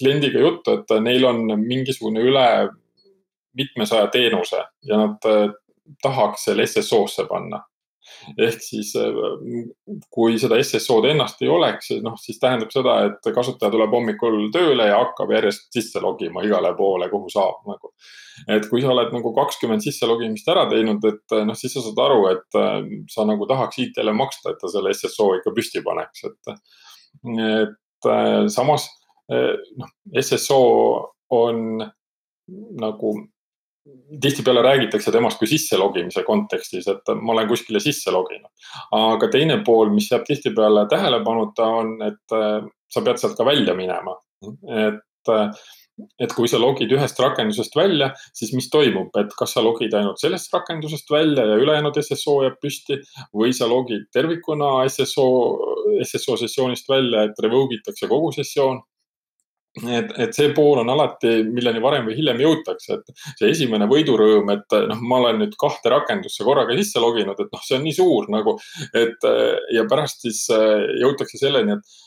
kliendiga 0.00 0.42
juttu, 0.42 0.74
et 0.74 0.94
neil 1.06 1.24
on 1.28 1.44
mingisugune 1.62 2.22
üle 2.26 2.46
mitmesaja 3.58 4.06
teenuse 4.12 4.62
ja 4.88 5.02
nad 5.04 5.28
tahaks 6.02 6.48
selle 6.48 6.66
SSO-sse 6.66 7.26
panna. 7.28 7.62
ehk 8.38 8.58
siis 8.62 8.90
kui 10.10 10.34
seda 10.42 10.56
SSO-d 10.58 11.12
ennast 11.12 11.42
ei 11.42 11.48
oleks, 11.50 11.92
noh 12.02 12.16
siis 12.18 12.38
tähendab 12.42 12.72
seda, 12.74 12.96
et 13.06 13.28
kasutaja 13.34 13.70
tuleb 13.70 13.94
hommikul 13.94 14.48
tööle 14.54 14.88
ja 14.88 14.98
hakkab 14.98 15.30
järjest 15.30 15.68
sisse 15.74 16.02
logima 16.02 16.42
igale 16.46 16.72
poole, 16.78 17.06
kuhu 17.10 17.30
saab 17.30 17.62
nagu. 17.70 17.92
et 18.50 18.66
kui 18.70 18.82
sa 18.82 18.90
oled 18.94 19.14
nagu 19.14 19.32
kakskümmend 19.36 19.86
sisse 19.86 20.08
logimist 20.10 20.48
ära 20.50 20.64
teinud, 20.70 21.04
et 21.06 21.36
noh, 21.46 21.58
siis 21.58 21.74
sa 21.76 21.84
saad 21.84 22.02
aru, 22.06 22.24
et 22.32 22.58
sa 23.14 23.26
nagu 23.28 23.46
tahaks 23.50 23.78
IT-le 23.86 24.14
maksta, 24.18 24.50
et 24.50 24.58
ta 24.62 24.70
selle 24.72 24.94
SSO 24.98 25.28
ikka 25.38 25.54
püsti 25.54 25.84
paneks, 25.86 26.26
et. 26.30 26.56
et 27.46 28.10
samas 28.50 28.88
noh, 29.30 29.90
SSO 30.18 30.62
on 31.30 31.84
nagu 32.82 33.12
tihtipeale 34.22 34.62
räägitakse 34.62 35.12
temast 35.12 35.40
kui 35.40 35.48
sisselogimise 35.50 36.22
kontekstis, 36.26 36.86
et 36.88 37.12
ma 37.18 37.34
olen 37.34 37.48
kuskile 37.50 37.80
sisse 37.82 38.14
loginud. 38.14 38.50
aga 38.98 39.28
teine 39.32 39.58
pool, 39.66 39.90
mis 39.94 40.10
jääb 40.10 40.26
tihtipeale 40.28 40.86
tähelepanuta, 40.90 41.66
on, 41.82 41.94
et 42.06 42.36
äh, 42.36 42.68
sa 42.92 43.02
pead 43.02 43.18
sealt 43.22 43.38
ka 43.38 43.46
välja 43.48 43.74
minema. 43.74 44.18
et 44.86 45.32
äh, 45.34 45.64
et 46.18 46.32
kui 46.34 46.48
sa 46.48 46.58
logid 46.58 46.90
ühest 46.94 47.18
rakendusest 47.20 47.74
välja, 47.76 48.08
siis 48.34 48.52
mis 48.56 48.68
toimub, 48.72 49.12
et 49.20 49.34
kas 49.38 49.52
sa 49.54 49.62
logid 49.62 49.92
ainult 49.94 50.20
sellest 50.22 50.52
rakendusest 50.54 51.10
välja 51.12 51.44
ja 51.46 51.58
ülejäänud 51.60 51.98
SSO 52.00 52.38
jääb 52.46 52.56
püsti 52.62 52.96
või 53.36 53.52
sa 53.56 53.68
logid 53.70 54.08
tervikuna 54.14 54.72
SSO, 54.88 55.26
SSO 56.02 56.38
sessioonist 56.40 56.88
välja, 56.88 57.26
et 57.28 57.44
revoke 57.44 57.76
itakse 57.76 58.08
kogu 58.10 58.32
sessioon 58.34 58.80
et, 59.80 60.12
et 60.20 60.36
see 60.36 60.52
pool 60.56 60.82
on 60.82 60.92
alati, 60.92 61.38
milleni 61.48 61.80
varem 61.82 62.06
või 62.08 62.18
hiljem 62.18 62.42
jõutakse, 62.44 62.98
et 62.98 63.26
see 63.40 63.50
esimene 63.54 63.88
võidurõõm, 63.90 64.52
et 64.52 64.78
noh, 64.90 65.02
ma 65.08 65.22
olen 65.22 65.42
nüüd 65.44 65.56
kahte 65.60 65.92
rakendusse 65.92 66.44
korraga 66.44 66.76
sisse 66.78 67.00
loginud, 67.02 67.40
et 67.40 67.52
noh, 67.52 67.64
see 67.64 67.78
on 67.78 67.86
nii 67.86 67.96
suur 67.96 68.28
nagu, 68.32 68.58
et 68.92 69.28
ja 69.72 69.86
pärast 69.90 70.26
siis 70.26 70.44
jõutakse 70.50 71.40
selleni, 71.40 71.78
et 71.78 72.00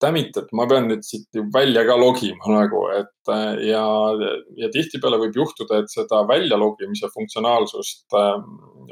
Dammit, 0.00 0.32
et 0.40 0.52
ma 0.56 0.64
pean 0.68 0.86
nüüd 0.88 1.02
siit 1.04 1.36
välja 1.52 1.82
ka 1.84 1.96
logima 2.00 2.54
nagu, 2.54 2.86
et 2.96 3.32
ja, 3.68 3.82
ja 4.56 4.70
tihtipeale 4.72 5.18
võib 5.20 5.36
juhtuda, 5.36 5.82
et 5.82 5.92
seda 5.92 6.22
välja 6.28 6.56
logimise 6.56 7.10
funktsionaalsust 7.12 8.16
äh, 8.16 8.38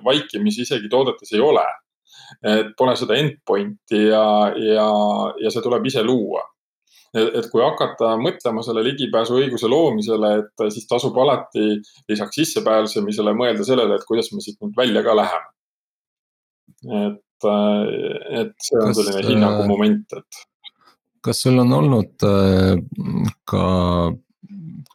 vaikimisi 0.04 0.66
isegi 0.66 0.92
toodetes 0.92 1.32
ei 1.32 1.40
ole. 1.40 1.64
et 2.42 2.72
pole 2.76 2.96
seda 2.98 3.14
endpoint'i 3.14 4.00
ja, 4.08 4.50
ja, 4.58 4.86
ja 5.38 5.50
see 5.52 5.62
tuleb 5.62 5.84
ise 5.86 6.02
luua 6.02 6.40
et 7.16 7.48
kui 7.52 7.62
hakata 7.64 8.14
mõtlema 8.20 8.64
selle 8.66 8.84
ligipääsuõiguse 8.86 9.70
loomisele, 9.70 10.32
et 10.42 10.66
siis 10.74 10.88
tasub 10.90 11.16
alati 11.22 11.68
lisaks 12.08 12.40
sissepääsemisele 12.40 13.34
mõelda 13.36 13.66
sellele, 13.66 13.96
et 13.96 14.08
kuidas 14.08 14.32
me 14.34 14.42
siit 14.44 14.58
nüüd 14.62 14.76
välja 14.78 15.04
ka 15.06 15.16
läheme. 15.16 15.52
et, 17.06 17.46
et 18.40 18.52
see 18.62 18.78
on 18.80 18.92
kas, 18.92 19.00
selline 19.00 19.24
hinnangumoment, 19.30 20.18
et 20.18 20.44
kas 21.26 21.42
sul 21.42 21.58
on 21.58 21.72
olnud 21.74 22.26
äh, 22.26 22.76
ka 23.50 23.64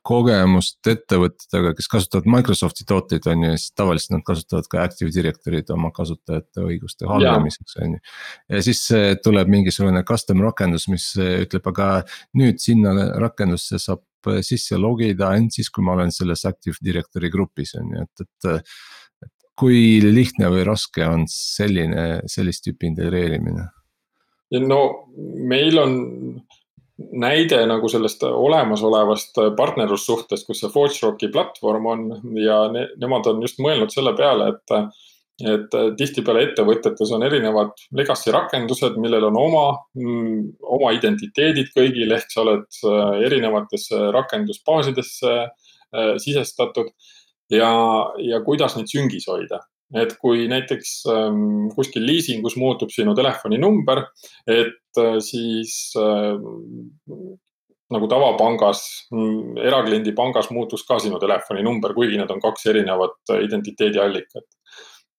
kogemust 0.05 0.87
ettevõtetega, 0.89 1.73
kes 1.77 1.89
kasutavad 1.91 2.29
Microsofti 2.33 2.85
tooteid, 2.89 3.25
on 3.29 3.45
ju, 3.45 3.57
siis 3.57 3.73
tavaliselt 3.77 4.15
nad 4.15 4.23
kasutavad 4.25 4.69
ka 4.71 4.85
Active 4.85 5.13
Directory'd 5.13 5.69
oma 5.73 5.91
kasutajate 5.95 6.63
õiguste 6.65 7.09
haldamiseks, 7.09 7.77
on 7.83 7.97
ju. 7.97 8.05
ja 8.55 8.61
siis 8.65 8.85
tuleb 9.23 9.51
mingisugune 9.53 10.01
custom 10.07 10.41
rakendus, 10.45 10.87
mis 10.91 11.11
ütleb, 11.17 11.67
aga 11.73 11.91
nüüd 12.39 12.61
sinna 12.63 12.95
rakendusse 13.21 13.81
saab 13.81 14.05
sisse 14.45 14.77
logida 14.77 15.31
ainult 15.33 15.57
siis, 15.57 15.69
kui 15.73 15.85
ma 15.85 15.95
olen 15.97 16.13
selles 16.13 16.45
Active 16.49 16.81
Directory 16.81 17.29
grupis, 17.33 17.75
on 17.81 17.93
ju, 17.95 18.07
et, 18.07 18.25
et. 18.25 18.73
et 19.25 19.37
kui 19.61 19.99
lihtne 20.01 20.47
või 20.49 20.63
raske 20.65 21.05
on 21.05 21.27
selline, 21.29 22.23
sellist 22.31 22.63
tüüpi 22.65 22.87
integreerimine? 22.89 23.67
no 24.65 24.79
meil 25.47 25.77
on 25.79 25.93
näide 27.21 27.61
nagu 27.69 27.89
sellest 27.91 28.23
olemasolevast 28.27 29.39
partnerlussuhtest, 29.57 30.47
kus 30.47 30.61
see 30.63 30.73
ForgeRocki 30.73 31.31
platvorm 31.33 31.87
on 31.91 32.03
ja 32.39 32.63
ne, 32.73 32.87
nemad 33.01 33.29
on 33.31 33.41
just 33.45 33.61
mõelnud 33.63 33.93
selle 33.93 34.15
peale, 34.17 34.53
et 34.55 34.77
et 35.41 35.73
tihtipeale 35.97 36.43
ettevõtetes 36.45 37.11
on 37.15 37.23
erinevad 37.25 37.71
legacy 37.97 38.29
rakendused, 38.33 38.97
millel 39.01 39.23
on 39.31 39.39
oma, 39.41 39.63
mm, 39.97 40.41
oma 40.77 40.91
identiteedid 40.93 41.71
kõigil, 41.73 42.13
ehk 42.13 42.29
sa 42.29 42.43
oled 42.43 42.67
äh, 42.85 43.23
erinevatesse 43.25 44.11
rakendusbaasidesse 44.13 45.33
äh, 45.41 46.13
sisestatud. 46.21 46.93
Ja, 47.51 47.71
ja 48.21 48.43
kuidas 48.45 48.77
neid 48.77 48.91
süngis 48.91 49.25
hoida 49.27 49.63
et 49.97 50.15
kui 50.21 50.47
näiteks 50.51 50.91
ähm, 51.11 51.69
kuskil 51.75 52.05
liisingus 52.07 52.55
muutub 52.59 52.91
sinu 52.93 53.15
telefoninumber, 53.17 54.05
et 54.47 54.99
äh, 55.01 55.17
siis 55.23 55.93
äh, 55.99 56.37
nagu 57.91 58.07
tavapangas, 58.11 58.83
mm, 59.11 59.57
erakliendi 59.67 60.13
pangas 60.15 60.49
muutus 60.53 60.85
ka 60.87 60.99
sinu 61.03 61.19
telefoninumber, 61.19 61.95
kuigi 61.97 62.19
need 62.19 62.31
on 62.31 62.43
kaks 62.43 62.69
erinevat 62.71 63.17
äh, 63.33 63.43
identiteediallikat. 63.47 64.47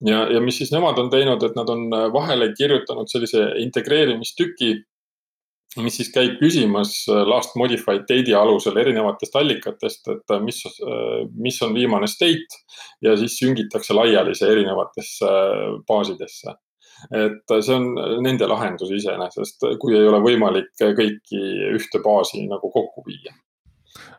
ja, 0.08 0.24
ja 0.32 0.40
mis 0.40 0.56
siis 0.58 0.72
nemad 0.72 0.98
on 0.98 1.10
teinud, 1.12 1.42
et 1.46 1.58
nad 1.58 1.68
on 1.70 1.84
vahele 2.14 2.52
kirjutanud 2.58 3.10
sellise 3.12 3.52
integreerimistüki 3.62 4.74
mis 5.80 5.96
siis 5.96 6.10
käib 6.12 6.36
küsimas 6.40 6.94
äh, 7.08 7.22
last 7.28 7.54
modified 7.56 8.04
date'i 8.08 8.34
alusel 8.36 8.76
erinevatest 8.82 9.36
allikatest, 9.40 10.10
et 10.12 10.34
äh, 10.34 10.42
mis, 10.44 10.60
äh, 10.66 11.22
mis 11.32 11.60
on 11.64 11.72
viimane 11.76 12.08
state 12.10 12.60
ja 13.04 13.16
siis 13.20 13.38
süngitakse 13.40 13.96
laiali 13.96 14.36
see 14.36 14.50
erinevatesse 14.52 15.30
baasidesse. 15.88 16.58
et 17.18 17.50
see 17.50 17.74
on 17.74 17.96
nende 18.22 18.46
lahendus 18.46 18.92
iseenesest, 18.94 19.64
kui 19.82 19.96
ei 19.96 20.04
ole 20.06 20.20
võimalik 20.22 20.68
kõiki 20.78 21.40
ühte 21.74 21.98
baasi 22.04 22.44
nagu 22.46 22.70
kokku 22.70 23.02
viia 23.08 23.32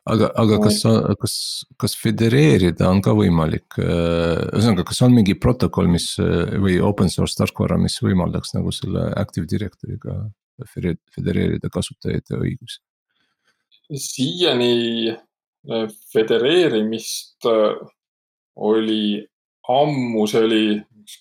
aga, 0.10 0.28
aga 0.36 0.58
kas, 0.66 0.82
kas, 1.22 1.36
kas 1.80 1.96
födereerida 2.02 2.90
on 2.90 3.00
ka 3.06 3.14
võimalik, 3.16 3.78
ühesõnaga, 3.80 4.84
kas 4.90 5.00
on 5.06 5.16
mingi 5.16 5.38
protokoll, 5.40 5.88
mis 5.96 6.10
või 6.20 6.76
open 6.84 7.14
source 7.14 7.40
tarkvara, 7.40 7.80
mis 7.80 7.96
võimaldaks 8.04 8.52
nagu 8.58 8.74
selle 8.76 9.14
Active 9.22 9.48
Directory'ga 9.48 10.18
födereerida 10.74 11.70
kasutajate 11.74 12.40
õigusi? 12.40 12.82
siiani 14.00 15.10
äh, 15.10 15.88
födereerimist 16.14 17.46
äh, 17.46 17.76
oli 18.56 19.28
ammu, 19.70 20.28
see 20.28 20.44
oli 20.44 20.66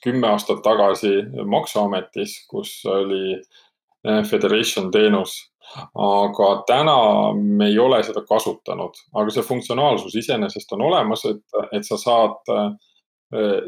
kümme 0.03 0.31
aastat 0.31 0.63
tagasi 0.63 1.23
Maksuametis, 1.47 2.37
kus 2.51 2.75
oli 2.87 3.35
äh, 3.35 4.23
Federation 4.29 4.91
teenus. 4.91 5.49
aga 5.95 6.47
täna 6.67 6.95
me 7.33 7.69
ei 7.71 7.79
ole 7.79 8.03
seda 8.05 8.21
kasutanud, 8.29 8.99
aga 9.15 9.31
see 9.33 9.45
funktsionaalsus 9.47 10.17
iseenesest 10.21 10.73
on 10.75 10.83
olemas, 10.85 11.23
et, 11.25 11.41
et 11.73 11.87
sa 11.87 11.97
saad 11.97 12.51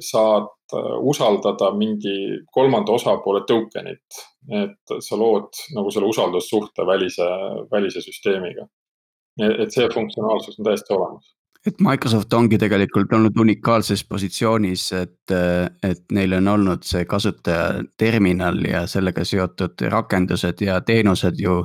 saad 0.05 0.51
usaldada 1.11 1.71
mingi 1.77 2.41
kolmanda 2.53 2.93
osapoole 2.93 3.45
token'it. 3.49 4.23
et 4.53 4.97
sa 5.01 5.17
lood 5.17 5.53
nagu 5.75 5.91
selle 5.91 6.07
usaldussuhte 6.07 6.87
välise, 6.87 7.29
välise 7.73 8.03
süsteemiga. 8.05 8.67
et 9.39 9.73
see 9.73 9.89
funktsionaalsus 9.95 10.59
on 10.59 10.69
täiesti 10.69 10.95
olemas 10.95 11.35
et 11.67 11.81
Microsoft 11.81 12.33
ongi 12.37 12.59
tegelikult 12.61 13.13
olnud 13.17 13.39
unikaalses 13.41 14.05
positsioonis, 14.05 14.85
et, 14.99 15.35
et 15.83 16.03
neil 16.13 16.37
on 16.37 16.51
olnud 16.55 16.85
see 16.85 17.07
kasutajaterminal 17.09 18.61
ja 18.69 18.85
sellega 18.91 19.25
seotud 19.25 19.87
rakendused 19.95 20.61
ja 20.65 20.81
teenused 20.85 21.41
ju 21.41 21.63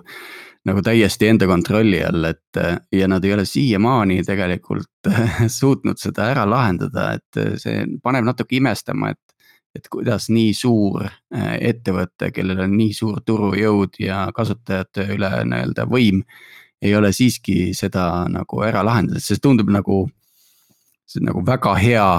nagu 0.69 0.83
täiesti 0.85 1.29
enda 1.29 1.47
kontrolli 1.49 2.01
all, 2.05 2.29
et 2.29 2.59
ja 2.95 3.07
nad 3.09 3.25
ei 3.25 3.33
ole 3.35 3.45
siiamaani 3.45 4.21
tegelikult 4.27 5.09
suutnud 5.59 5.99
seda 6.01 6.29
ära 6.33 6.45
lahendada, 6.49 7.11
et 7.17 7.59
see 7.61 7.83
paneb 8.03 8.27
natuke 8.29 8.59
imestama, 8.59 9.13
et. 9.15 9.21
et 9.75 9.85
kuidas 9.91 10.29
nii 10.33 10.53
suur 10.57 11.03
äh, 11.05 11.51
ettevõte, 11.69 12.31
kellel 12.33 12.63
on 12.65 12.71
nii 12.77 12.93
suur 12.93 13.19
turujõud 13.21 13.99
ja 14.01 14.23
kasutajate 14.35 15.05
üle 15.13 15.29
nii-öelda 15.45 15.85
võim. 15.85 16.23
ei 16.81 16.95
ole 16.95 17.11
siiski 17.13 17.73
seda 17.75 18.25
nagu 18.31 18.63
ära 18.63 18.81
lahendanud, 18.87 19.21
see 19.21 19.37
tundub 19.43 19.69
nagu, 19.69 20.07
see 21.05 21.21
on 21.21 21.29
nagu 21.33 21.45
väga 21.45 21.75
hea 21.75 22.09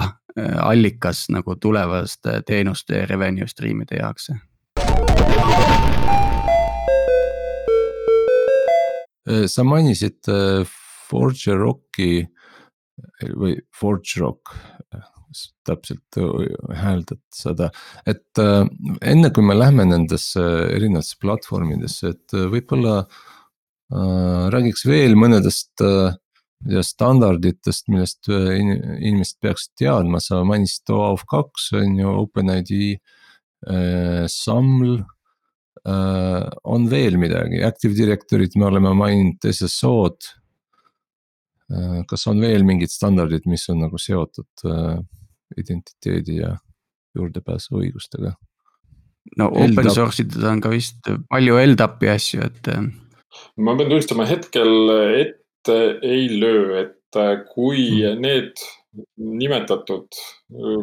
allikas 0.61 1.25
nagu 1.29 1.55
tulevaste 1.55 2.41
teenuste 2.47 3.05
revenue 3.05 3.47
stream'ide 3.47 3.99
jaoks 3.99 4.29
sa 9.47 9.65
mainisid 9.67 10.27
äh, 10.31 10.63
Forge 11.09 11.55
Rocki 11.57 12.21
äh, 12.21 13.33
või 13.35 13.57
Forge 13.75 14.21
Rock, 14.21 14.55
täpselt 15.63 16.17
hääldad 16.75 17.21
seda, 17.31 17.69
et 18.03 18.39
enne 18.41 19.29
kui 19.31 19.45
me 19.47 19.55
läheme 19.55 19.85
nendesse 19.87 20.41
erinevatesse 20.75 21.15
platvormidesse, 21.21 22.11
et 22.11 22.35
võib-olla 22.51 22.97
äh, 23.05 24.49
räägiks 24.51 24.83
veel 24.89 25.15
mõnedest 25.15 25.85
äh, 25.87 26.17
standarditest, 26.83 27.87
millest 27.89 28.27
inimesed 28.27 29.39
peaksid 29.41 29.71
teadma, 29.85 30.19
sa 30.21 30.43
mainisid 30.45 30.91
OAuth 30.93 31.23
kaks 31.31 31.71
on 31.79 31.95
ju, 31.97 32.11
OpenID 32.25 32.75
äh,, 32.91 34.27
SAML 34.29 34.99
Äh, 34.99 35.05
on 35.83 36.85
veel 36.91 37.15
midagi, 37.17 37.63
Active 37.65 37.95
Directory't 37.97 38.57
me 38.59 38.67
oleme 38.67 38.91
maininud, 38.97 39.47
SSO-d. 39.49 40.29
Äh, 41.71 42.01
kas 42.07 42.27
on 42.27 42.41
veel 42.43 42.65
mingid 42.67 42.91
standardid, 42.91 43.47
mis 43.49 43.63
on 43.71 43.81
nagu 43.85 43.99
seotud 44.01 44.65
äh, 44.67 44.97
identiteedi 45.61 46.41
ja 46.41 46.55
juurdepääsu 47.17 47.79
õigustega? 47.81 48.35
no 49.37 49.51
open 49.53 49.85
source 49.93 50.23
ides 50.23 50.41
on 50.49 50.63
ka 50.63 50.71
vist 50.71 51.05
palju 51.29 51.59
LDAP-i 51.61 52.09
asju, 52.09 52.47
et. 52.47 52.69
ma 53.61 53.75
pean 53.77 53.91
tunnistama, 53.91 54.25
hetkel 54.25 54.71
ette 55.21 55.77
ei 56.01 56.25
löö, 56.41 56.81
et 56.81 57.19
kui 57.51 57.85
hmm. 58.01 58.23
need 58.23 58.63
nimetatud 59.17 60.07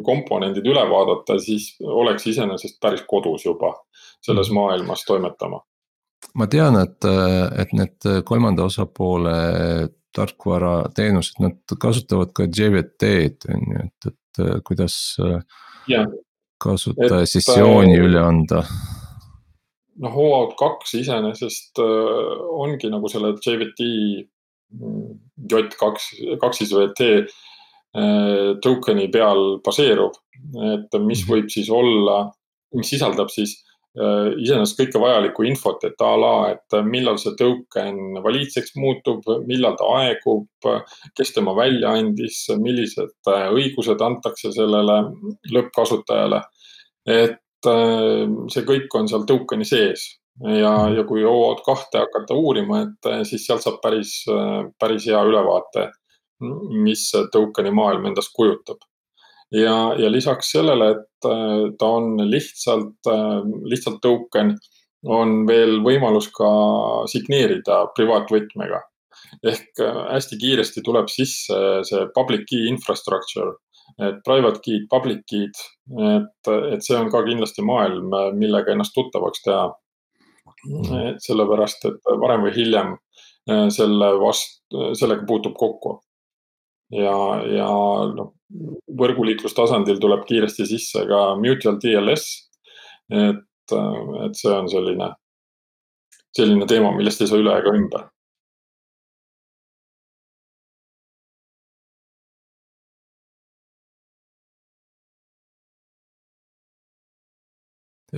komponendid 0.04 0.66
üle 0.66 0.84
vaadata, 0.90 1.38
siis 1.42 1.74
oleks 1.82 2.26
iseenesest 2.30 2.78
päris 2.80 3.04
kodus 3.08 3.44
juba 3.46 3.74
selles 4.24 4.52
maailmas 4.54 5.04
toimetama? 5.08 5.60
ma 6.34 6.46
tean, 6.50 6.74
et, 6.80 7.06
et 7.62 7.72
need 7.78 8.06
kolmanda 8.26 8.64
osapoole 8.66 9.34
tarkvarateenused, 10.16 11.38
nad 11.44 11.76
kasutavad 11.80 12.32
ka 12.34 12.48
JVT-d 12.48 13.52
on 13.54 13.68
ju, 13.74 13.84
et, 13.84 14.08
et 14.10 14.64
kuidas 14.66 14.96
ja. 15.90 16.02
kasutaja 16.62 17.28
sessiooni 17.28 18.00
üle 18.02 18.22
anda 18.22 18.64
noh, 20.02 20.16
OAuth 20.24 20.56
kaks 20.58 20.96
iseenesest 21.02 21.78
ongi 21.82 22.90
nagu 22.90 23.10
selle 23.12 23.36
JVT 23.36 23.86
J2, 25.52 25.78
kaks 26.40 26.60
siis 26.60 26.74
VT 26.74 27.06
token'i 28.62 29.08
peal 29.12 29.58
baseerub. 29.64 30.16
et 30.74 31.00
mis 31.02 31.24
mhm. 31.24 31.30
võib 31.32 31.48
siis 31.50 31.70
olla, 31.70 32.28
mis 32.76 32.90
sisaldab 32.92 33.30
siis 33.32 33.56
Äh, 33.98 34.28
iseenesest 34.38 34.78
kõike 34.78 35.00
vajalikku 35.02 35.46
infot, 35.48 35.82
et 35.88 36.02
a 36.04 36.10
la, 36.20 36.32
et 36.52 36.76
millal 36.86 37.16
see 37.18 37.32
token 37.38 38.20
valiidseks 38.22 38.76
muutub, 38.78 39.24
millal 39.48 39.74
ta 39.80 39.88
aegub, 39.96 40.68
kes 41.18 41.32
tema 41.34 41.54
välja 41.56 41.96
andis, 41.98 42.44
millised 42.62 43.10
äh, 43.32 43.48
õigused 43.50 44.04
antakse 44.04 44.52
sellele 44.54 45.00
lõppkasutajale. 45.56 46.42
et 47.08 47.70
äh, 47.72 48.22
see 48.54 48.68
kõik 48.68 48.94
on 49.00 49.10
seal 49.10 49.26
token'i 49.26 49.66
sees 49.66 50.04
ja, 50.44 50.74
ja 50.94 51.02
kui 51.08 51.24
OAuth 51.26 51.64
kahte 51.66 52.04
hakata 52.04 52.36
uurima, 52.38 52.84
et 52.84 53.08
siis 53.26 53.48
sealt 53.48 53.64
saab 53.64 53.80
päris, 53.82 54.20
päris 54.78 55.08
hea 55.10 55.24
ülevaate, 55.26 55.88
mis 56.40 57.08
token'i 57.32 57.72
maailm 57.74 58.06
endast 58.10 58.30
kujutab 58.36 58.84
ja, 59.50 59.94
ja 59.98 60.10
lisaks 60.12 60.52
sellele, 60.52 60.90
et 60.90 61.28
äh, 61.28 61.70
ta 61.78 61.92
on 61.98 62.16
lihtsalt, 62.30 62.98
äh, 63.08 63.40
lihtsalt 63.70 64.00
token, 64.04 64.54
on 65.08 65.44
veel 65.46 65.78
võimalus 65.84 66.30
ka 66.34 66.50
signeerida 67.10 67.84
privaatvõtmega. 67.96 68.82
ehk 69.44 69.80
äh, 69.82 69.96
hästi 70.14 70.38
kiiresti 70.40 70.82
tuleb 70.84 71.08
sisse 71.12 71.56
see 71.88 72.06
public 72.14 72.46
key 72.50 72.68
infrastructure, 72.68 73.56
et 73.98 74.20
private 74.24 74.60
key'd, 74.64 74.86
public 74.90 75.24
key'd, 75.30 75.58
et, 76.06 76.50
et 76.74 76.84
see 76.84 76.96
on 76.96 77.10
ka 77.10 77.22
kindlasti 77.26 77.64
maailm, 77.64 78.12
millega 78.38 78.72
ennast 78.72 78.94
tuttavaks 78.94 79.44
teha. 79.44 79.68
sellepärast, 81.22 81.84
et 81.86 82.08
varem 82.18 82.42
või 82.42 82.50
hiljem 82.54 82.94
selle 83.70 84.08
vast-, 84.18 84.64
sellega 84.98 85.22
puutub 85.28 85.54
kokku 85.56 85.92
ja, 86.94 87.16
ja 87.52 87.68
noh, 88.14 88.32
võrguliiklustasandil 88.98 90.00
tuleb 90.00 90.24
kiiresti 90.28 90.66
sisse 90.66 91.04
ka 91.08 91.22
mutual 91.40 91.80
TLS. 91.82 92.28
et, 93.12 93.74
et 94.24 94.36
see 94.36 94.52
on 94.52 94.68
selline, 94.68 95.10
selline 96.36 96.68
teema, 96.68 96.92
millest 96.96 97.22
ei 97.22 97.30
saa 97.30 97.40
üle 97.40 97.56
ega 97.60 97.74
ümber 97.76 98.08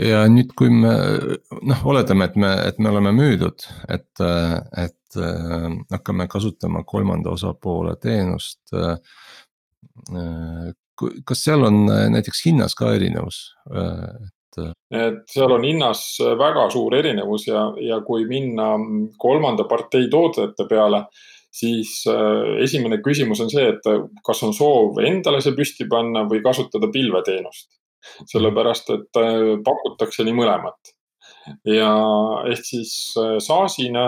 ja 0.01 0.25
nüüd, 0.31 0.53
kui 0.59 0.71
me 0.73 0.93
noh, 1.61 1.85
oletame, 1.93 2.31
et 2.31 2.37
me, 2.41 2.51
et 2.69 2.79
me 2.83 2.91
oleme 2.93 3.13
müüdud, 3.17 3.65
et, 3.93 4.23
et 4.85 5.21
äh, 5.21 5.67
hakkame 5.93 6.29
kasutama 6.31 6.85
kolmanda 6.89 7.35
osapoole 7.37 7.97
teenust 8.03 8.77
äh,. 8.77 8.97
kas 11.25 11.43
seal 11.45 11.65
on 11.65 11.85
näiteks 11.87 12.43
hinnas 12.47 12.75
ka 12.77 12.95
erinevus 12.97 13.43
äh,? 13.73 14.31
et. 14.51 14.63
et 15.01 15.21
seal 15.31 15.53
on 15.55 15.65
hinnas 15.65 16.05
väga 16.39 16.69
suur 16.73 16.97
erinevus 16.99 17.47
ja, 17.49 17.69
ja 17.81 18.01
kui 18.07 18.25
minna 18.29 18.73
kolmanda 19.19 19.65
partei 19.71 20.09
toodete 20.11 20.67
peale 20.69 21.05
siis 21.51 22.05
äh, 22.09 22.63
esimene 22.65 23.01
küsimus 23.05 23.41
on 23.43 23.51
see, 23.51 23.69
et 23.75 23.87
kas 24.27 24.43
on 24.47 24.55
soov 24.57 25.01
endale 25.05 25.43
see 25.45 25.57
püsti 25.57 25.89
panna 25.91 26.25
või 26.31 26.43
kasutada 26.45 26.91
pilveteenust 26.93 27.80
sellepärast 28.31 28.91
et 28.95 29.21
äh, 29.21 29.59
pakutakse 29.65 30.25
nii 30.27 30.37
mõlemat. 30.37 30.95
ja 31.65 31.91
ehk 32.51 32.65
siis 32.67 32.95
äh, 33.19 33.37
SaaS-ina 33.43 34.07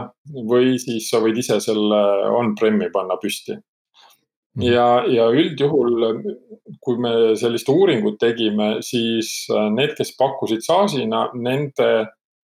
või 0.48 0.76
siis 0.83 1.09
sa 1.11 1.20
võid 1.22 1.38
ise 1.40 1.59
selle 1.64 2.00
on-prem'i 2.38 2.90
panna 2.92 3.18
püsti. 3.22 3.59
Mhm. 4.52 4.64
ja, 4.68 4.87
ja 5.09 5.31
üldjuhul, 5.33 6.02
kui 6.85 6.98
me 7.00 7.12
sellist 7.40 7.70
uuringut 7.72 8.18
tegime, 8.20 8.83
siis 8.85 9.46
äh, 9.50 9.70
need, 9.72 9.94
kes 9.96 10.12
pakkusid 10.18 10.64
SaaS-ina, 10.64 11.31
nende, 11.35 11.92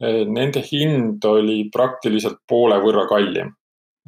nende 0.03 0.62
hind 0.66 1.23
oli 1.29 1.68
praktiliselt 1.71 2.40
poole 2.49 2.81
võrra 2.83 3.05
kallim. 3.11 3.53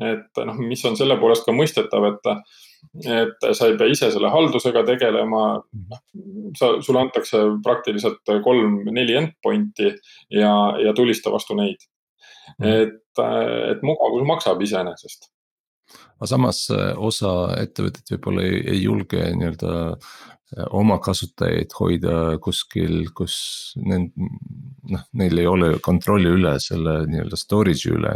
et 0.02 0.40
noh, 0.42 0.56
mis 0.58 0.80
on 0.88 0.96
selle 0.98 1.14
poolest 1.20 1.44
ka 1.46 1.52
mõistetav, 1.54 2.08
et 2.08 2.32
et 3.04 3.46
sa 3.56 3.68
ei 3.68 3.76
pea 3.80 3.90
ise 3.90 4.10
selle 4.14 4.30
haldusega 4.30 4.84
tegelema. 4.86 5.44
noh, 5.90 6.02
sa, 6.58 6.74
sulle 6.84 7.04
antakse 7.04 7.40
praktiliselt 7.64 8.34
kolm-neli 8.44 9.18
endpoint'i 9.22 9.90
ja, 10.30 10.54
ja 10.80 10.94
tulista 10.94 11.32
vastu 11.34 11.58
neid. 11.58 11.82
Mhm. 12.58 12.68
et, 12.68 13.20
et 13.72 13.80
mugavus 13.82 14.26
maksab 14.28 14.60
iseenesest 14.62 15.30
aga 16.18 16.28
samas 16.30 16.64
eh, 16.72 16.92
osa 16.96 17.32
ettevõtteid 17.60 18.14
võib-olla 18.14 18.46
ei, 18.46 18.60
ei 18.74 18.82
julge 18.84 19.24
nii-öelda 19.38 19.72
eh, 19.94 20.66
oma 20.76 20.98
kasutajaid 21.04 21.74
hoida 21.78 22.16
kuskil, 22.44 23.10
kus 23.16 23.36
need 23.80 24.12
noh, 24.16 25.04
neil 25.18 25.42
ei 25.42 25.48
ole 25.50 25.74
kontrolli 25.84 26.32
üle 26.38 26.56
selle 26.62 27.02
nii-öelda 27.10 27.40
storage'i 27.40 27.94
üle 27.96 28.14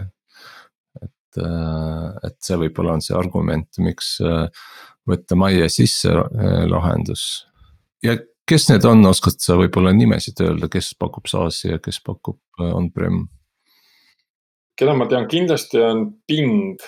et, 1.28 1.42
äh, 1.42 2.18
et 2.26 2.36
see 2.40 2.56
võib-olla 2.56 2.96
on 2.96 3.02
see 3.04 3.16
argument, 3.16 3.68
miks 3.78 4.18
äh, 4.20 4.48
võtta 5.08 5.36
majja 5.36 5.68
sisse 5.68 6.10
äh, 6.12 6.64
lahendus. 6.68 7.46
ja 8.02 8.16
kes 8.48 8.68
need 8.70 8.84
on, 8.84 9.04
oskad 9.06 9.40
sa 9.40 9.56
võib-olla 9.56 9.92
nimesid 9.92 10.40
öelda, 10.40 10.68
kes 10.68 10.94
pakub 10.98 11.26
SaaS-i 11.28 11.74
ja 11.74 11.78
kes 11.78 12.00
pakub 12.04 12.40
on-prem? 12.58 13.26
keda 14.78 14.94
ma 14.94 15.08
tean, 15.08 15.26
kindlasti 15.28 15.80
on 15.82 16.06
Bing, 16.28 16.80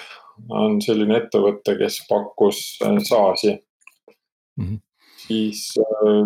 on 0.48 0.80
selline 0.80 1.18
ettevõte, 1.18 1.76
kes 1.76 2.04
pakkus 2.08 2.78
SaaS-i 2.80 3.52
mm. 3.52 4.64
-hmm. 4.64 4.80
siis 5.26 5.74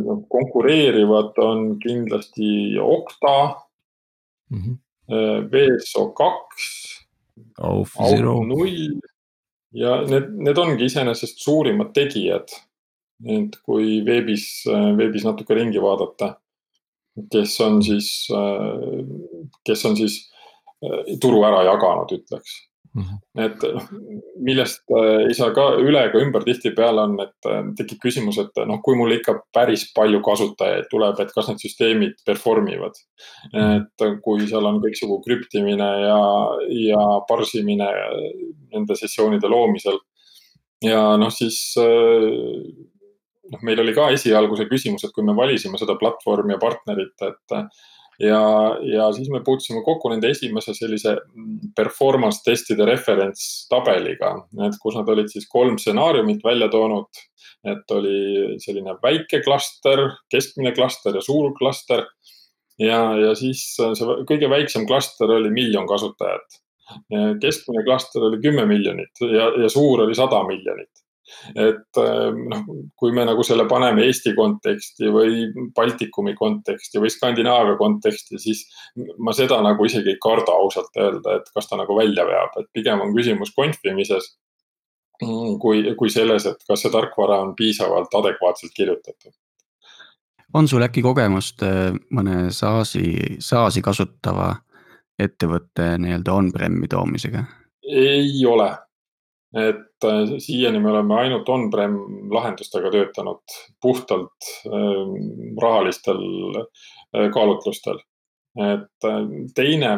noh, 0.04 0.22
konkureerivad 0.30 1.38
on 1.42 1.78
kindlasti 1.82 2.78
Okta 2.78 3.54
mm, 4.50 4.60
-hmm. 4.60 4.78
VSO 5.50 6.12
kaks 6.14 7.03
Auf 7.58 7.94
Zero. 8.08 8.42
null 8.46 9.00
ja 9.74 9.96
need, 10.06 10.30
need 10.38 10.58
ongi 10.58 10.86
iseenesest 10.86 11.42
suurimad 11.42 11.92
tegijad. 11.94 12.52
et 13.30 13.56
kui 13.64 14.00
veebis, 14.04 14.64
veebis 14.98 15.24
natuke 15.24 15.54
ringi 15.54 15.80
vaadata, 15.80 16.34
kes 17.30 17.52
on 17.62 17.78
siis, 17.82 18.08
kes 19.64 19.84
on 19.86 19.94
siis 19.96 20.16
turu 21.22 21.44
ära 21.46 21.62
jaganud, 21.64 22.10
ütleks. 22.10 22.56
Et 22.94 23.64
noh, 23.74 23.86
millest 24.46 24.84
äh, 24.94 25.24
ei 25.26 25.34
saa 25.34 25.50
ka 25.56 25.64
üle 25.82 26.04
ega 26.06 26.20
ümber 26.22 26.44
tihtipeale 26.46 27.02
on, 27.08 27.16
et 27.24 27.48
äh, 27.50 27.60
tekib 27.80 28.00
küsimus, 28.04 28.38
et 28.38 28.60
noh, 28.68 28.78
kui 28.84 28.94
mul 28.98 29.16
ikka 29.16 29.34
päris 29.54 29.88
palju 29.96 30.20
kasutajaid 30.24 30.86
tuleb, 30.92 31.18
et 31.18 31.32
kas 31.34 31.50
need 31.50 31.64
süsteemid 31.64 32.22
perform 32.26 32.70
ivad. 32.70 32.98
et 33.54 34.06
kui 34.22 34.46
seal 34.46 34.66
on 34.70 34.80
kõiksugu 34.82 35.20
krüptimine 35.24 35.90
ja, 36.04 36.20
ja 36.70 37.04
parsimine 37.28 37.90
nende 38.74 38.98
sessioonide 38.98 39.50
loomisel. 39.50 39.98
ja 40.84 41.16
noh, 41.18 41.34
siis 41.34 41.58
äh, 41.82 42.30
noh, 43.50 43.66
meil 43.66 43.82
oli 43.82 43.96
ka 43.96 44.12
esialgu 44.14 44.60
see 44.60 44.70
küsimus, 44.70 45.04
et 45.04 45.14
kui 45.16 45.26
me 45.26 45.34
valisime 45.36 45.80
seda 45.82 45.98
platvormi 45.98 46.54
ja 46.54 46.62
partnerit, 46.62 47.16
et 47.26 47.58
ja, 48.20 48.42
ja 48.82 49.12
siis 49.12 49.28
me 49.30 49.40
puutusime 49.44 49.82
kokku 49.84 50.10
nende 50.12 50.30
esimese 50.30 50.74
sellise 50.76 51.16
performance 51.76 52.42
testide 52.46 52.86
referents 52.88 53.66
tabeliga, 53.70 54.34
et 54.66 54.78
kus 54.82 54.98
nad 54.98 55.08
olid 55.10 55.30
siis 55.32 55.48
kolm 55.50 55.78
stsenaariumit 55.80 56.44
välja 56.44 56.68
toonud. 56.72 57.24
et 57.64 57.90
oli 57.96 58.58
selline 58.60 58.92
väike 59.02 59.38
klaster, 59.40 60.02
keskmine 60.30 60.74
klaster 60.76 61.14
ja 61.16 61.22
suur 61.24 61.54
klaster. 61.58 62.04
ja, 62.78 63.00
ja 63.18 63.34
siis 63.34 63.64
see 63.76 64.18
kõige 64.28 64.50
väiksem 64.50 64.86
klaster 64.86 65.30
oli 65.30 65.50
miljon 65.50 65.86
kasutajat. 65.86 66.60
keskmine 67.40 67.84
klaster 67.84 68.22
oli 68.22 68.42
kümme 68.42 68.66
miljonit 68.66 69.24
ja, 69.24 69.48
ja 69.62 69.68
suur 69.68 70.04
oli 70.04 70.14
sada 70.14 70.42
miljonit 70.46 71.03
et 71.54 72.00
ähm, 72.00 72.40
noh, 72.50 72.64
kui 72.98 73.12
me 73.16 73.24
nagu 73.28 73.44
selle 73.46 73.66
paneme 73.70 74.06
Eesti 74.06 74.34
konteksti 74.36 75.10
või 75.14 75.46
Baltikumi 75.76 76.34
konteksti 76.38 77.02
või 77.02 77.12
Skandinaavia 77.12 77.76
konteksti, 77.80 78.40
siis 78.40 78.64
ma 79.18 79.34
seda 79.36 79.60
nagu 79.64 79.86
isegi 79.86 80.14
ei 80.14 80.20
karda 80.22 80.56
ausalt 80.56 80.96
öelda, 81.00 81.38
et 81.38 81.50
kas 81.54 81.70
ta 81.70 81.78
nagu 81.80 81.96
välja 81.98 82.26
veab, 82.28 82.58
et 82.60 82.70
pigem 82.72 83.04
on 83.04 83.14
küsimus 83.16 83.54
konfimises. 83.56 84.34
Mm, 85.22 85.58
kui, 85.62 85.84
kui 85.94 86.10
selles, 86.10 86.42
et 86.50 86.64
kas 86.66 86.82
see 86.82 86.90
tarkvara 86.90 87.38
on 87.44 87.54
piisavalt 87.54 88.14
adekvaatselt 88.18 88.74
kirjutatud 88.74 89.32
on 90.54 90.68
sul 90.70 90.82
äkki 90.86 91.02
kogemust 91.02 91.62
äh, 91.66 91.94
mõne 92.14 92.48
SaaS-i, 92.54 93.38
SaaS-i 93.42 93.82
kasutava 93.82 94.52
ettevõtte 95.18 95.94
nii-öelda 96.02 96.34
on-prem'i 96.34 96.90
toomisega? 96.90 97.44
ei 97.84 98.46
ole, 98.48 98.70
et 99.54 100.06
siiani 100.42 100.80
me 100.82 100.90
oleme 100.90 101.14
ainult 101.22 101.48
on-prem 101.48 101.94
lahendustega 102.34 102.90
töötanud 102.90 103.54
puhtalt 103.82 104.48
rahalistel 105.62 106.18
kaalutlustel. 107.34 108.00
et 108.54 109.06
teine, 109.54 109.92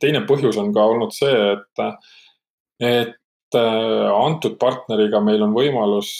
teine 0.00 0.22
põhjus 0.26 0.58
on 0.58 0.72
ka 0.74 0.84
olnud 0.92 1.14
see, 1.14 1.34
et, 1.54 1.82
et 2.82 3.58
antud 3.58 4.56
partneriga 4.58 5.20
meil 5.22 5.42
on 5.46 5.54
võimalus 5.54 6.10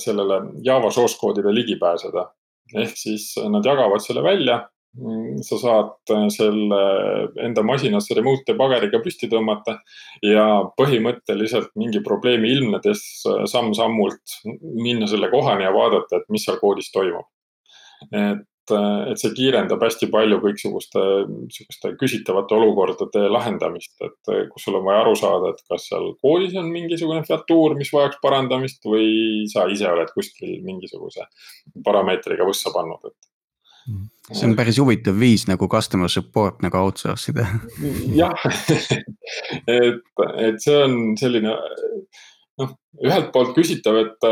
sellele 0.00 0.40
Java 0.64 0.90
source 0.90 1.16
code'ile 1.20 1.52
ligi 1.54 1.76
pääseda. 1.80 2.28
ehk 2.76 2.96
siis 2.96 3.34
nad 3.52 3.64
jagavad 3.64 4.00
selle 4.00 4.22
välja 4.24 4.62
sa 5.40 5.56
saad 5.56 6.12
äh, 6.12 6.28
selle 6.28 6.80
enda 7.40 7.64
masinasse 7.64 8.14
remote 8.18 8.56
pageriga 8.58 9.00
püsti 9.00 9.28
tõmmata 9.32 9.78
ja 10.26 10.44
põhimõtteliselt 10.76 11.72
mingi 11.80 12.02
probleemi 12.04 12.52
ilmnedes 12.52 13.02
äh, 13.24 13.44
samm-sammult 13.48 14.42
minna 14.60 15.08
selle 15.08 15.32
kohani 15.32 15.64
ja 15.64 15.72
vaadata, 15.72 16.20
et 16.20 16.28
mis 16.28 16.44
seal 16.44 16.60
koodis 16.60 16.92
toimub. 16.92 17.24
et, 18.12 18.74
äh, 18.76 19.00
et 19.08 19.16
see 19.22 19.32
kiirendab 19.32 19.80
hästi 19.80 20.10
palju 20.12 20.42
kõiksuguste 20.44 21.06
sihukeste 21.56 21.94
küsitavate 21.96 22.60
olukordade 22.60 23.24
lahendamist, 23.32 23.96
et 24.04 24.32
kus 24.52 24.68
sul 24.68 24.76
on 24.76 24.84
vaja 24.90 25.06
aru 25.06 25.16
saada, 25.16 25.54
et 25.54 25.64
kas 25.72 25.88
seal 25.88 26.12
koodis 26.20 26.52
on 26.60 26.68
mingisugune 26.68 27.24
featuur, 27.24 27.78
mis 27.80 27.96
vajaks 27.96 28.20
parandamist 28.20 28.84
või 28.84 29.48
sa 29.48 29.64
ise 29.72 29.88
oled 29.88 30.12
kuskil 30.12 30.58
mingisuguse 30.68 31.30
parameetriga 31.80 32.44
võssa 32.44 32.76
pannud, 32.76 33.08
et 33.08 33.31
see 34.32 34.46
on 34.46 34.54
päris 34.58 34.78
huvitav 34.80 35.16
viis 35.18 35.46
nagu 35.50 35.68
customer 35.70 36.10
support 36.12 36.62
nagu 36.62 36.78
outsource 36.78 37.32
ida. 37.32 37.48
jah 38.14 38.44
et, 39.66 40.04
et 40.46 40.60
see 40.62 40.76
on 40.84 41.16
selline 41.20 41.56
noh, 42.60 42.76
ühelt 43.02 43.32
poolt 43.34 43.56
küsitav, 43.56 43.98
et, 44.04 44.28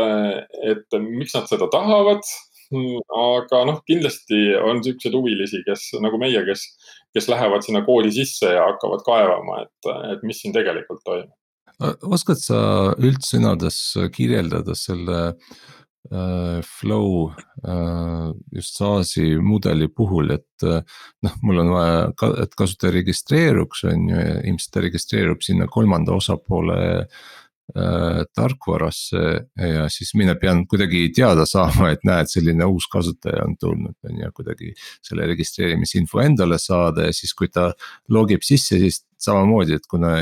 et 0.71 0.97
miks 1.03 1.35
nad 1.37 1.49
seda 1.51 1.69
tahavad. 1.73 2.23
aga 2.71 3.65
noh, 3.67 3.81
kindlasti 3.83 4.53
on 4.63 4.79
siukseid 4.85 5.15
huvilisi, 5.17 5.59
kes 5.65 5.89
nagu 5.99 6.15
meie, 6.21 6.39
kes, 6.47 6.61
kes 7.11 7.27
lähevad 7.27 7.65
sinna 7.65 7.81
koodi 7.83 8.13
sisse 8.15 8.53
ja 8.53 8.63
hakkavad 8.69 9.03
kaevama, 9.03 9.65
et, 9.65 9.89
et 10.13 10.23
mis 10.23 10.39
siin 10.39 10.55
tegelikult 10.55 11.03
toimub. 11.03 11.35
oskad 12.07 12.39
sa 12.39 12.61
üldsõnades 12.95 13.81
kirjeldada 14.15 14.77
selle 14.79 15.19
äh, 15.33 15.59
flow 16.09 17.31
äh, 17.67 18.31
just 18.51 18.75
SaaS-i 18.75 19.35
mudeli 19.39 19.87
puhul, 19.87 20.33
et 20.33 20.65
äh, 20.65 20.81
noh, 21.23 21.37
mul 21.45 21.61
on 21.61 21.69
vaja, 21.75 22.01
et 22.41 22.57
kasutaja 22.57 22.95
registreeruks, 22.97 23.85
on 23.91 24.09
ju, 24.09 24.17
ja 24.17 24.39
ilmselt 24.41 24.73
ta 24.73 24.83
registreerub 24.83 25.45
sinna 25.45 25.69
kolmanda 25.71 26.15
osapoole 26.17 26.79
äh, 26.97 28.23
tarkvarasse 28.35 29.23
ja 29.75 29.85
siis 29.93 30.15
mina 30.17 30.35
pean 30.41 30.65
kuidagi 30.67 31.05
teada 31.15 31.45
saama, 31.45 31.91
et 31.93 32.03
näed, 32.07 32.31
selline 32.33 32.65
uus 32.65 32.89
kasutaja 32.91 33.45
on 33.45 33.55
tulnud, 33.61 33.95
on 34.09 34.25
ju, 34.25 34.33
kuidagi 34.41 34.73
selle 35.05 35.29
registreerimisinfo 35.31 36.25
endale 36.25 36.59
saada 36.59 37.07
ja 37.07 37.15
siis, 37.15 37.35
kui 37.37 37.53
ta 37.53 37.69
logib 38.09 38.43
sisse, 38.47 38.81
siis 38.81 39.03
samamoodi, 39.25 39.77
et 39.77 39.87
kuna 39.89 40.13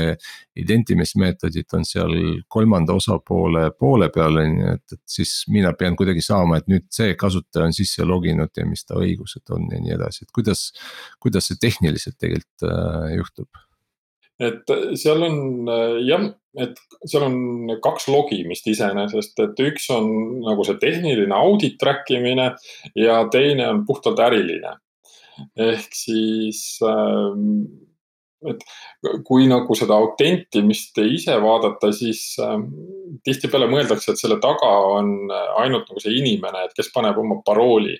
identimismeetodid 0.60 1.76
on 1.78 1.86
seal 1.88 2.14
kolmanda 2.48 2.96
osapoole 2.96 3.70
poole 3.78 4.10
peal, 4.14 4.40
on 4.42 4.58
ju, 4.60 4.74
et, 4.76 4.96
et 4.96 5.16
siis 5.18 5.34
mina 5.52 5.72
pean 5.78 5.96
kuidagi 5.98 6.24
saama, 6.24 6.60
et 6.60 6.68
nüüd 6.70 6.86
see 6.92 7.14
kasutaja 7.20 7.70
on 7.70 7.76
sisse 7.76 8.06
loginud 8.06 8.52
ja 8.56 8.66
mis 8.68 8.84
ta 8.86 8.98
õigused 9.00 9.54
on 9.56 9.68
ja 9.72 9.80
nii 9.80 9.96
edasi, 9.96 10.26
et 10.26 10.36
kuidas. 10.36 10.70
kuidas 11.20 11.50
see 11.50 11.58
tehniliselt 11.60 12.18
tegelikult 12.20 12.68
äh, 12.68 13.16
juhtub? 13.16 13.48
et 14.40 14.72
seal 14.98 15.24
on 15.26 15.68
äh, 15.68 15.98
jah, 16.08 16.28
et 16.60 16.78
seal 17.04 17.26
on 17.26 17.74
kaks 17.84 18.08
logimist 18.10 18.66
iseenesest, 18.70 19.36
et 19.44 19.60
üks 19.66 19.90
on 19.94 20.08
nagu 20.46 20.64
see 20.66 20.78
tehniline 20.80 21.36
audit 21.36 21.76
track 21.80 22.08
imine 22.14 22.50
ja 22.98 23.20
teine 23.32 23.68
on 23.68 23.84
puhtalt 23.88 24.22
äriline. 24.24 24.78
ehk 25.56 25.94
siis 25.96 26.80
äh, 26.84 27.36
et 28.48 28.62
kui 29.26 29.48
nagu 29.50 29.74
seda 29.76 29.96
autentimist 30.00 30.98
ise 31.02 31.36
vaadata, 31.42 31.90
siis 31.96 32.22
äh, 32.42 32.56
tihtipeale 33.26 33.68
mõeldakse, 33.70 34.12
et 34.12 34.22
selle 34.22 34.40
taga 34.42 34.70
on 34.94 35.12
ainult 35.60 35.90
nagu 35.90 36.02
see 36.02 36.16
inimene, 36.20 36.64
et 36.66 36.76
kes 36.76 36.92
paneb 36.94 37.20
oma 37.20 37.40
parooli. 37.46 37.98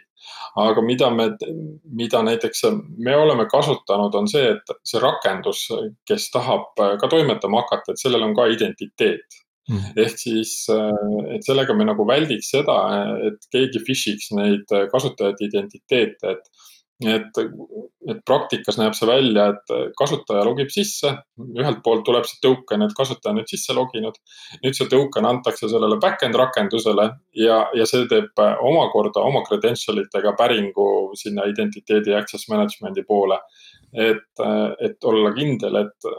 aga 0.61 0.83
mida 0.83 1.09
me, 1.15 1.29
mida 1.97 2.21
näiteks 2.27 2.65
me 2.99 3.15
oleme 3.17 3.47
kasutanud, 3.49 4.15
on 4.19 4.27
see, 4.29 4.51
et 4.57 4.73
see 4.85 5.01
rakendus, 5.01 5.69
kes 6.07 6.27
tahab 6.35 6.75
ka 6.77 7.09
toimetama 7.09 7.63
hakata, 7.63 7.93
et 7.93 8.03
sellel 8.03 8.27
on 8.27 8.35
ka 8.35 8.49
identiteet 8.51 9.39
mm.. 9.71 9.95
ehk 10.05 10.19
siis, 10.19 10.55
äh, 10.75 11.37
et 11.37 11.47
sellega 11.47 11.77
me 11.77 11.87
nagu 11.89 12.07
väldiks 12.09 12.51
seda, 12.57 12.77
et 13.29 13.49
keegi 13.55 13.85
phish'iks 13.87 14.33
neid 14.37 14.75
kasutajate 14.93 15.47
identiteete, 15.49 16.35
et 16.35 16.70
et, 17.09 17.39
et 18.11 18.19
praktikas 18.27 18.77
näeb 18.81 18.95
see 18.97 19.09
välja, 19.09 19.47
et 19.55 19.93
kasutaja 19.97 20.43
logib 20.45 20.71
sisse, 20.73 21.13
ühelt 21.57 21.81
poolt 21.85 22.05
tuleb 22.05 22.27
see 22.29 22.41
token, 22.45 22.85
et 22.85 22.97
kasutaja 22.97 23.33
on 23.33 23.41
nüüd 23.41 23.53
sisse 23.53 23.77
loginud. 23.77 24.19
nüüd 24.65 24.77
see 24.77 24.89
token 24.91 25.29
antakse 25.29 25.69
sellele 25.69 25.97
back-end 26.03 26.37
rakendusele 26.37 27.09
ja, 27.41 27.63
ja 27.77 27.87
see 27.89 28.07
teeb 28.11 28.45
omakorda 28.71 29.25
oma 29.25 29.43
credential 29.49 30.03
itega 30.03 30.35
päringu 30.39 31.17
sinna 31.17 31.49
identiteedi 31.49 32.15
access 32.15 32.49
management'i 32.53 33.05
poole. 33.09 33.41
et, 33.93 34.45
et 34.87 35.05
olla 35.05 35.33
kindel, 35.35 35.81
et, 35.81 36.13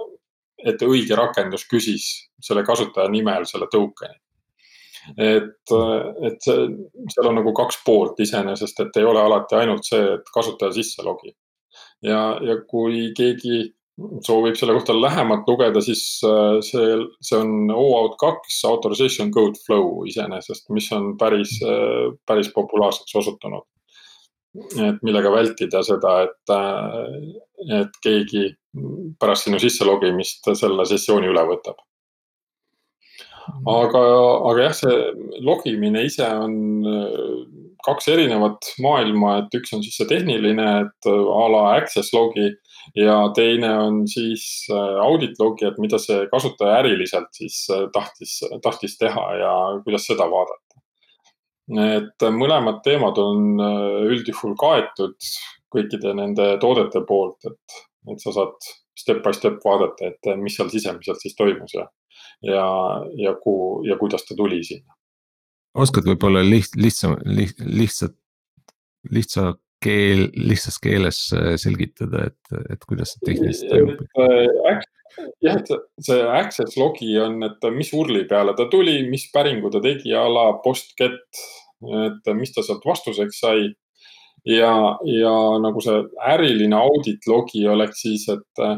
et 0.65 0.81
õige 0.83 1.15
rakendus 1.15 1.63
küsis 1.69 2.09
selle 2.41 2.65
kasutaja 2.67 3.07
nimel 3.09 3.45
selle 3.47 3.69
token'i 3.71 4.17
et, 5.17 5.73
et 6.27 6.45
see, 6.45 6.65
seal 7.13 7.29
on 7.29 7.37
nagu 7.39 7.53
kaks 7.57 7.81
poolt 7.85 8.19
iseenesest, 8.23 8.79
et 8.83 8.99
ei 9.01 9.07
ole 9.07 9.21
alati 9.21 9.57
ainult 9.59 9.87
see, 9.87 10.01
et 10.17 10.33
kasutaja 10.33 10.75
sisse 10.75 11.05
logib. 11.05 11.35
ja, 12.03 12.37
ja 12.43 12.57
kui 12.67 13.11
keegi 13.17 13.61
soovib 14.25 14.55
selle 14.57 14.73
kohta 14.77 14.95
lähemalt 14.95 15.47
lugeda, 15.47 15.81
siis 15.83 16.03
äh, 16.25 16.59
see, 16.65 16.95
see 17.21 17.37
on 17.37 17.71
OAuth 17.73 18.17
kaks 18.21 18.61
authorization 18.69 19.31
code 19.35 19.59
flow 19.65 20.05
iseenesest, 20.09 20.69
mis 20.73 20.89
on 20.95 21.13
päris, 21.21 21.57
äh, 21.65 22.09
päris 22.27 22.51
populaarseks 22.55 23.15
osutunud. 23.23 23.67
et 24.83 24.97
millega 25.07 25.29
vältida 25.31 25.79
seda, 25.87 26.09
et, 26.25 26.51
äh, 26.51 27.77
et 27.79 27.93
keegi 28.03 28.49
pärast 29.19 29.47
sinu 29.47 29.59
sisselogimist 29.63 30.49
selle 30.59 30.83
sessiooni 30.89 31.29
üle 31.31 31.45
võtab 31.47 31.79
aga, 33.67 34.01
aga 34.49 34.67
jah, 34.67 34.75
see 34.75 34.95
logimine 35.45 36.05
ise 36.07 36.25
on 36.27 36.55
äh, 36.87 37.35
kaks 37.85 38.09
erinevat 38.13 38.73
maailma, 38.83 39.37
et 39.41 39.55
üks 39.57 39.73
on 39.75 39.83
siis 39.85 39.97
see 39.99 40.09
tehniline, 40.09 40.67
et 40.85 41.09
äh, 41.09 41.29
a 41.35 41.45
la 41.53 41.63
access 41.77 42.13
logi 42.15 42.49
ja 42.97 43.17
teine 43.37 43.71
on 43.85 44.01
siis 44.09 44.67
äh, 44.71 44.97
audit 45.05 45.39
logi, 45.41 45.67
et 45.69 45.79
mida 45.81 45.99
see 46.01 46.25
kasutaja 46.31 46.81
äriliselt 46.81 47.31
siis 47.37 47.63
tahtis, 47.93 48.39
tahtis 48.63 48.97
teha 49.01 49.25
ja 49.41 49.55
kuidas 49.85 50.07
seda 50.09 50.27
vaadata. 50.31 50.59
et 51.71 52.23
mõlemad 52.35 52.81
teemad 52.83 53.17
on 53.21 53.61
üldjuhul 54.11 54.57
kaetud 54.59 55.15
kõikide 55.71 56.11
nende 56.17 56.55
toodete 56.59 56.99
poolt, 57.07 57.45
et, 57.47 57.81
et 58.11 58.19
sa 58.23 58.33
saad 58.35 58.71
step 58.97 59.23
by 59.23 59.33
step 59.33 59.59
vaadata, 59.65 60.11
et 60.11 60.31
mis 60.41 60.55
seal 60.57 60.69
sisemiselt 60.73 61.21
siis 61.23 61.35
toimus 61.35 61.73
ja 61.77 61.87
ja, 62.41 62.65
ja 63.17 63.33
kuhu 63.43 63.83
ja 63.85 63.97
kuidas 63.97 64.25
ta 64.25 64.35
tuli 64.35 64.63
sinna. 64.63 64.93
oskad 65.73 66.07
võib-olla 66.09 66.43
liht-, 66.43 66.75
lihtsam, 66.75 67.15
liht-, 67.25 67.61
lihtsalt, 67.63 68.17
lihtsa 69.09 69.53
keel, 69.81 70.27
lihtsas 70.35 70.77
keeles 70.81 71.21
äh, 71.35 71.53
selgitada, 71.61 72.27
et, 72.29 72.55
et 72.73 72.83
kuidas 72.89 73.15
see 73.15 73.29
tehniliselt 73.29 73.71
toimub? 73.71 74.03
Äh, 74.19 74.81
jah, 75.45 75.61
et 75.61 75.71
see 76.05 76.19
access 76.27 76.77
logi 76.79 77.13
on, 77.21 77.39
et 77.47 77.69
mis 77.75 77.91
urli 77.97 78.25
peale 78.29 78.55
ta 78.57 78.67
tuli, 78.71 78.99
mis 79.09 79.27
päringu 79.33 79.71
ta 79.73 79.81
tegi 79.83 80.13
a 80.17 80.25
la 80.29 80.49
post-get, 80.65 81.23
et 81.81 82.33
mis 82.37 82.53
ta 82.53 82.65
sealt 82.65 82.85
vastuseks 82.85 83.41
sai. 83.45 83.71
Ja, 84.45 84.73
ja 85.05 85.33
nagu 85.61 85.81
see 85.83 86.03
äriline 86.33 86.75
audit 86.77 87.27
logi 87.27 87.65
oleks 87.67 88.01
siis, 88.05 88.27
et 88.33 88.63
äh, 88.63 88.77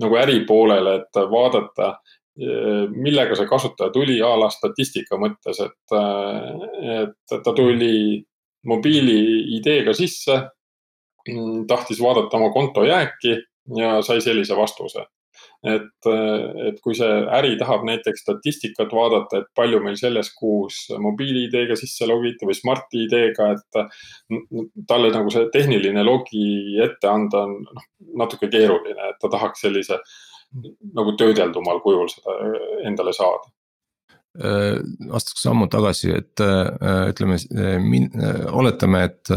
nagu 0.00 0.16
äri 0.20 0.42
poolele, 0.48 1.00
et 1.00 1.22
vaadata 1.30 1.94
millega 2.40 3.34
see 3.36 3.48
kasutaja 3.50 3.90
tuli 3.92 4.14
a 4.24 4.30
la 4.38 4.46
statistika 4.48 5.18
mõttes, 5.20 5.58
et, 5.60 5.94
et 6.94 7.34
ta 7.44 7.52
tuli 7.52 8.22
mobiili 8.66 9.56
ID-ga 9.58 9.92
sisse, 9.96 10.38
tahtis 11.68 12.00
vaadata 12.00 12.38
oma 12.38 12.52
konto 12.54 12.84
jääki 12.86 13.34
ja 13.76 13.98
sai 14.02 14.22
sellise 14.24 14.56
vastuse. 14.56 15.04
Et, 15.66 16.08
et 16.68 16.80
kui 16.84 16.96
see 16.96 17.10
äri 17.36 17.56
tahab 17.60 17.84
näiteks 17.88 18.24
statistikat 18.24 18.92
vaadata, 18.96 19.42
et 19.42 19.50
palju 19.56 19.82
meil 19.84 19.98
selles 20.00 20.32
kuus 20.36 20.82
mobiili 21.02 21.46
ID-ga 21.48 21.76
sisse 21.78 22.08
logiti 22.08 22.48
või 22.48 22.56
Smart 22.56 22.96
ID-ga, 22.96 23.50
et 23.56 23.80
talle 24.88 25.12
nagu 25.14 25.32
see 25.32 25.50
tehniline 25.52 26.04
logi 26.06 26.80
ette 26.82 27.10
anda 27.10 27.44
on 27.46 27.56
noh, 27.66 27.86
natuke 28.24 28.50
keeruline, 28.52 29.12
et 29.12 29.20
ta 29.20 29.32
tahaks 29.32 29.66
sellise 29.66 30.00
nagu 30.96 31.14
töödeldumal 31.18 31.82
kujul 31.84 32.08
seda 32.10 32.36
endale 32.88 33.14
saada. 33.14 33.52
Astuks 34.38 35.42
sammu 35.42 35.66
tagasi, 35.70 36.12
et 36.14 36.42
ütleme, 36.42 37.38
min-, 37.82 38.10
oletame, 38.54 39.02
et 39.08 39.32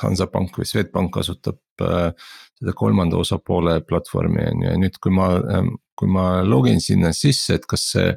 Hansapank 0.00 0.58
või 0.58 0.66
Swedbank 0.66 1.12
kasutab 1.14 1.60
seda 1.78 2.74
kolmanda 2.76 3.18
osapoole 3.18 3.80
platvormi 3.86 4.42
on 4.50 4.64
ju 4.64 4.72
ja 4.72 4.80
nüüd, 4.80 4.98
kui 5.02 5.14
ma, 5.14 5.28
kui 5.98 6.10
ma 6.10 6.42
login 6.46 6.82
sinna 6.82 7.12
sisse, 7.14 7.60
et 7.60 7.68
kas 7.70 7.86
see 7.94 8.10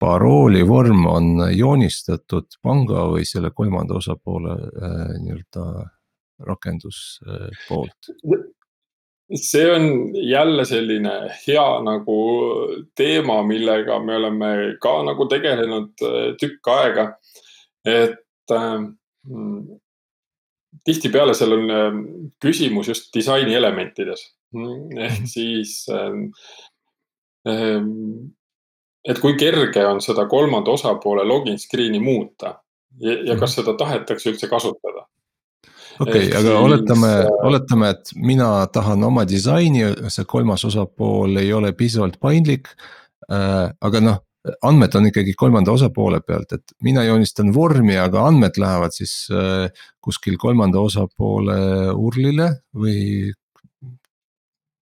parooli 0.00 0.64
vorm 0.66 1.06
on 1.08 1.28
joonistatud 1.54 2.58
panga 2.64 3.06
või 3.12 3.28
selle 3.28 3.52
kolmanda 3.56 3.96
osapoole 4.00 4.56
nii-öelda 5.20 5.68
rakendus 6.48 7.20
poolt? 7.68 8.12
See 9.32 9.70
on 9.72 9.86
jälle 10.28 10.64
selline 10.68 11.12
hea 11.46 11.68
nagu 11.86 12.18
teema, 12.96 13.42
millega 13.42 13.98
me 14.04 14.16
oleme 14.16 14.50
ka 14.80 14.98
nagu 15.06 15.26
tegelenud 15.30 16.04
tükk 16.40 16.68
aega. 16.74 17.06
et 17.84 18.52
äh, 18.52 18.84
tihtipeale 20.84 21.34
seal 21.34 21.56
on 21.56 21.70
äh, 21.70 21.98
küsimus 22.42 22.88
just 22.88 23.12
disaini 23.14 23.54
elementides 23.54 24.24
ehk 24.54 25.18
mhm. 25.18 25.28
siis 25.30 25.86
äh, 25.92 26.18
äh, 27.50 27.88
et 29.04 29.20
kui 29.20 29.36
kerge 29.36 29.86
on 29.86 30.00
seda 30.00 30.26
kolmanda 30.30 30.74
osapoole 30.74 31.24
login 31.28 31.58
screen'i 31.60 32.00
muuta 32.00 32.54
ja, 33.00 33.12
ja 33.12 33.36
kas 33.36 33.56
mhm. 33.56 33.60
seda 33.60 33.76
tahetakse 33.78 34.32
üldse 34.32 34.50
kasutada 34.50 35.06
okei 36.00 36.26
okay,, 36.28 36.36
aga 36.38 36.58
oletame, 36.58 37.12
oletame, 37.46 37.90
et 37.94 38.12
mina 38.16 38.50
tahan 38.72 39.04
oma 39.06 39.24
disaini, 39.28 39.86
see 40.12 40.26
kolmas 40.28 40.64
osapool 40.68 41.36
ei 41.42 41.52
ole 41.52 41.72
piisavalt 41.76 42.20
paindlik 42.22 42.70
äh,. 43.30 43.68
aga 43.80 44.00
noh, 44.04 44.22
andmed 44.64 44.96
on 44.98 45.08
ikkagi 45.08 45.34
kolmanda 45.38 45.72
osapoole 45.72 46.20
pealt, 46.26 46.52
et 46.52 46.74
mina 46.84 47.04
joonistan 47.06 47.52
vormi, 47.54 47.96
aga 48.00 48.26
andmed 48.28 48.58
lähevad 48.60 48.96
siis 48.96 49.14
äh, 49.32 49.70
kuskil 50.04 50.36
kolmanda 50.40 50.82
osapoole 50.84 51.56
URL-ile 51.94 52.50
või? 52.76 53.32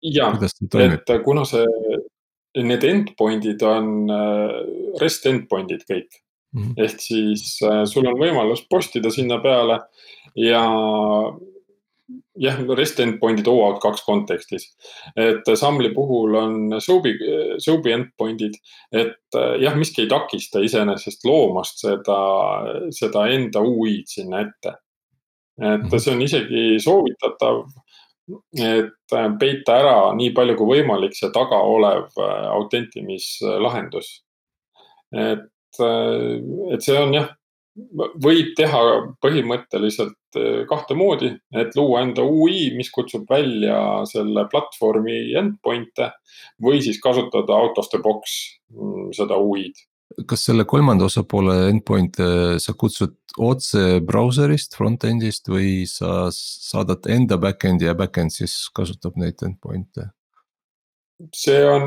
ja, 0.03 0.33
et 0.35 1.15
kuna 1.25 1.45
see, 1.47 1.67
need 2.59 2.85
endpoint'id 2.89 3.63
on 3.67 4.11
äh, 4.11 4.59
REST 5.01 5.31
endpoint'id 5.31 5.87
kõik 5.87 6.11
mm. 6.53 6.63
-hmm. 6.63 6.75
ehk 6.85 7.01
siis 7.01 7.61
äh, 7.63 7.85
sul 7.87 8.09
on 8.11 8.19
võimalus 8.19 8.67
postida 8.71 9.11
sinna 9.15 9.39
peale 9.45 9.79
ja 10.37 10.63
jah, 12.41 12.61
REST 12.77 13.01
endpoint'id 13.05 13.49
OAuth 13.51 13.81
kaks 13.83 14.05
kontekstis. 14.07 14.69
et 15.17 15.49
Samli 15.59 15.93
puhul 15.95 16.35
on 16.39 16.81
Soap'i, 16.81 17.15
Soap'i 17.59 17.93
endpoint'id, 17.97 18.57
et 18.93 19.39
jah, 19.61 19.77
miski 19.79 20.05
ei 20.05 20.11
takista 20.11 20.63
iseenesest 20.65 21.27
loomast 21.29 21.85
seda, 21.85 22.21
seda 22.95 23.27
enda 23.33 23.63
UI-d 23.65 24.09
sinna 24.17 24.43
ette. 24.47 24.77
et 25.61 25.83
mhm. 25.85 25.99
see 25.99 26.15
on 26.15 26.23
isegi 26.25 26.65
soovitatav, 26.81 27.65
et 28.57 29.17
peita 29.39 29.79
ära 29.83 29.97
nii 30.17 30.31
palju 30.33 30.57
kui 30.57 30.79
võimalik 30.79 31.17
see 31.19 31.29
taga 31.35 31.59
olev 31.61 32.09
autentimislahendus. 32.57 34.15
et, 35.13 35.49
et 36.73 36.85
see 36.85 36.99
on 36.99 37.15
jah 37.21 37.31
võib 38.23 38.53
teha 38.57 38.81
põhimõtteliselt 39.25 40.17
kahte 40.69 40.97
moodi, 40.99 41.33
et 41.59 41.77
luua 41.77 42.03
enda 42.07 42.25
ui, 42.25 42.71
mis 42.77 42.91
kutsub 42.95 43.29
välja 43.31 43.77
selle 44.09 44.47
platvormi 44.53 45.33
endpoint'e 45.39 46.11
või 46.63 46.83
siis 46.85 47.01
kasutada 47.03 47.57
out 47.57 47.81
of 47.81 47.91
the 47.93 48.01
box 48.03 48.37
mm, 48.73 49.11
seda 49.17 49.39
ui-d. 49.41 49.87
kas 50.29 50.47
selle 50.49 50.67
kolmanda 50.69 51.07
osapoole 51.09 51.57
endpoint'e 51.71 52.59
sa 52.61 52.75
kutsud 52.79 53.17
otse 53.41 54.01
brauserist, 54.05 54.77
front-end'ist 54.77 55.49
või 55.49 55.87
sa 55.89 56.27
saadad 56.37 57.09
enda 57.09 57.39
back-end'i 57.41 57.89
ja 57.89 57.95
back-end 57.97 58.35
siis 58.35 58.57
kasutab 58.77 59.17
neid 59.21 59.41
endpoint'e? 59.45 60.11
see 61.31 61.61
on 61.69 61.85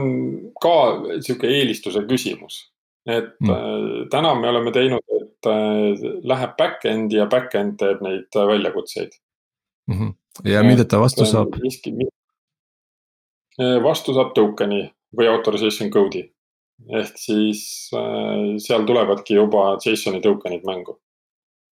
ka 0.63 0.75
sihuke 1.19 1.49
eelistuse 1.51 2.05
küsimus, 2.07 2.61
et 3.03 3.33
mm. 3.43 4.07
täna 4.13 4.31
me 4.39 4.47
oleme 4.47 4.71
teinud 4.75 5.03
läheb 5.45 6.57
back-end'i 6.57 7.19
ja 7.19 7.25
back-end 7.31 7.77
teeb 7.81 8.01
neid 8.05 8.35
äh, 8.35 8.47
väljakutseid 8.47 9.11
mm. 9.87 9.97
-hmm. 9.99 10.13
ja 10.51 10.63
mida 10.63 10.85
ta 10.85 10.99
vastu 10.99 11.25
saab? 11.25 11.55
Äh, 13.59 13.83
vastu 13.83 14.13
saab 14.13 14.33
token'i 14.35 14.89
või 15.17 15.27
authorization 15.31 15.91
code'i 15.91 16.31
ehk 16.91 17.17
siis 17.17 17.89
seal 18.59 18.83
tulevadki 18.85 19.35
juba 19.37 19.77
JSON-i 19.85 20.21
token'id 20.21 20.65
mängu 20.67 20.99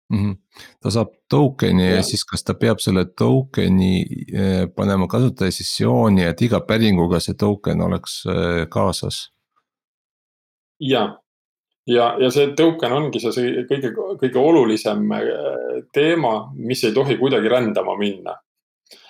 mm. 0.09 0.17
-hmm. 0.17 0.35
ta 0.81 0.91
saab 0.91 1.13
token'i 1.29 1.89
ja. 1.89 1.95
ja 1.95 2.03
siis, 2.03 2.25
kas 2.25 2.43
ta 2.43 2.53
peab 2.53 2.79
selle 2.79 3.05
token'i 3.05 4.05
panema 4.75 5.07
kasutaja 5.07 5.51
sessiooni, 5.51 6.23
et 6.23 6.41
iga 6.41 6.59
päringuga 6.59 7.19
see 7.19 7.33
token 7.33 7.81
oleks 7.81 8.23
kaasas? 8.69 9.31
ja, 10.79 11.19
ja, 11.89 12.09
ja 12.21 12.29
see 12.33 12.51
token 12.57 12.93
ongi 12.95 13.21
see, 13.23 13.33
see 13.35 13.63
kõige, 13.69 13.93
kõige 14.21 14.41
olulisem 14.41 15.07
äh, 15.15 15.79
teema, 15.95 16.33
mis 16.57 16.83
ei 16.87 16.93
tohi 16.95 17.17
kuidagi 17.19 17.51
rändama 17.51 17.97
minna. 17.99 18.37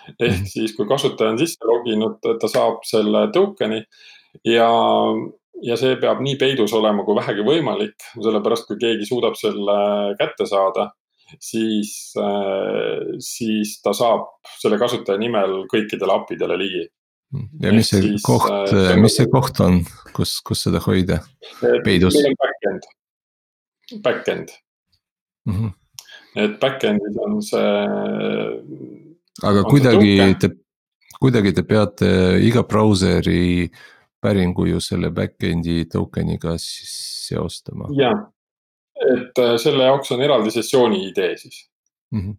ehk 0.10 0.40
mhm. 0.40 0.46
siis, 0.50 0.74
kui 0.76 0.88
kasutaja 0.90 1.36
on 1.36 1.42
sisse 1.42 1.68
loginud, 1.70 2.24
ta 2.42 2.48
saab 2.50 2.82
selle 2.88 3.28
token'i 3.34 3.84
ja, 4.48 4.70
ja 5.62 5.78
see 5.78 6.00
peab 6.02 6.24
nii 6.26 6.38
peidus 6.42 6.74
olema 6.74 7.06
kui 7.06 7.18
vähegi 7.18 7.46
võimalik, 7.46 8.08
sellepärast 8.16 8.66
kui 8.68 8.80
keegi 8.82 9.06
suudab 9.06 9.38
selle 9.38 9.76
kätte 10.18 10.48
saada, 10.50 10.90
siis, 11.38 11.94
äh, 12.18 13.20
siis 13.22 13.78
ta 13.86 13.94
saab 13.94 14.32
selle 14.58 14.82
kasutaja 14.82 15.22
nimel 15.22 15.66
kõikidele 15.70 16.16
API-dele 16.16 16.58
ligi 16.58 16.88
ja 17.62 17.74
mis 17.74 17.92
see 17.92 18.02
siis, 18.02 18.24
koht, 18.26 18.50
äh, 18.74 18.96
mis 18.98 19.18
see 19.20 19.30
koht 19.30 19.60
on, 19.62 19.84
kus, 20.16 20.40
kus 20.46 20.66
seda 20.66 20.82
hoida 20.84 21.20
peidus? 21.86 22.18
meil 22.18 22.32
on 22.32 22.40
back-end, 22.42 22.88
back-end 24.06 24.56
mm. 25.46 25.54
-hmm. 25.54 25.72
et 26.46 26.58
back-end'is 26.60 27.22
on 27.26 27.38
see. 27.44 27.70
aga 29.44 29.62
on 29.62 29.70
kuidagi 29.70 30.16
te, 30.42 30.52
kuidagi 31.20 31.54
te 31.54 31.64
peate 31.64 32.12
iga 32.42 32.64
brauseri 32.64 33.70
päringu 34.22 34.66
ju 34.66 34.82
selle 34.82 35.14
back-end'i 35.14 35.86
token'iga 35.86 36.58
siis 36.58 36.98
seostama. 37.30 37.92
ja, 37.94 38.12
et 39.06 39.38
äh, 39.38 39.58
selle 39.62 39.84
jaoks 39.84 40.12
on 40.12 40.22
eraldi 40.26 40.52
sessiooni 40.52 41.08
idee 41.12 41.38
siis 41.38 41.70
mm. 42.12 42.20
-hmm. 42.22 42.36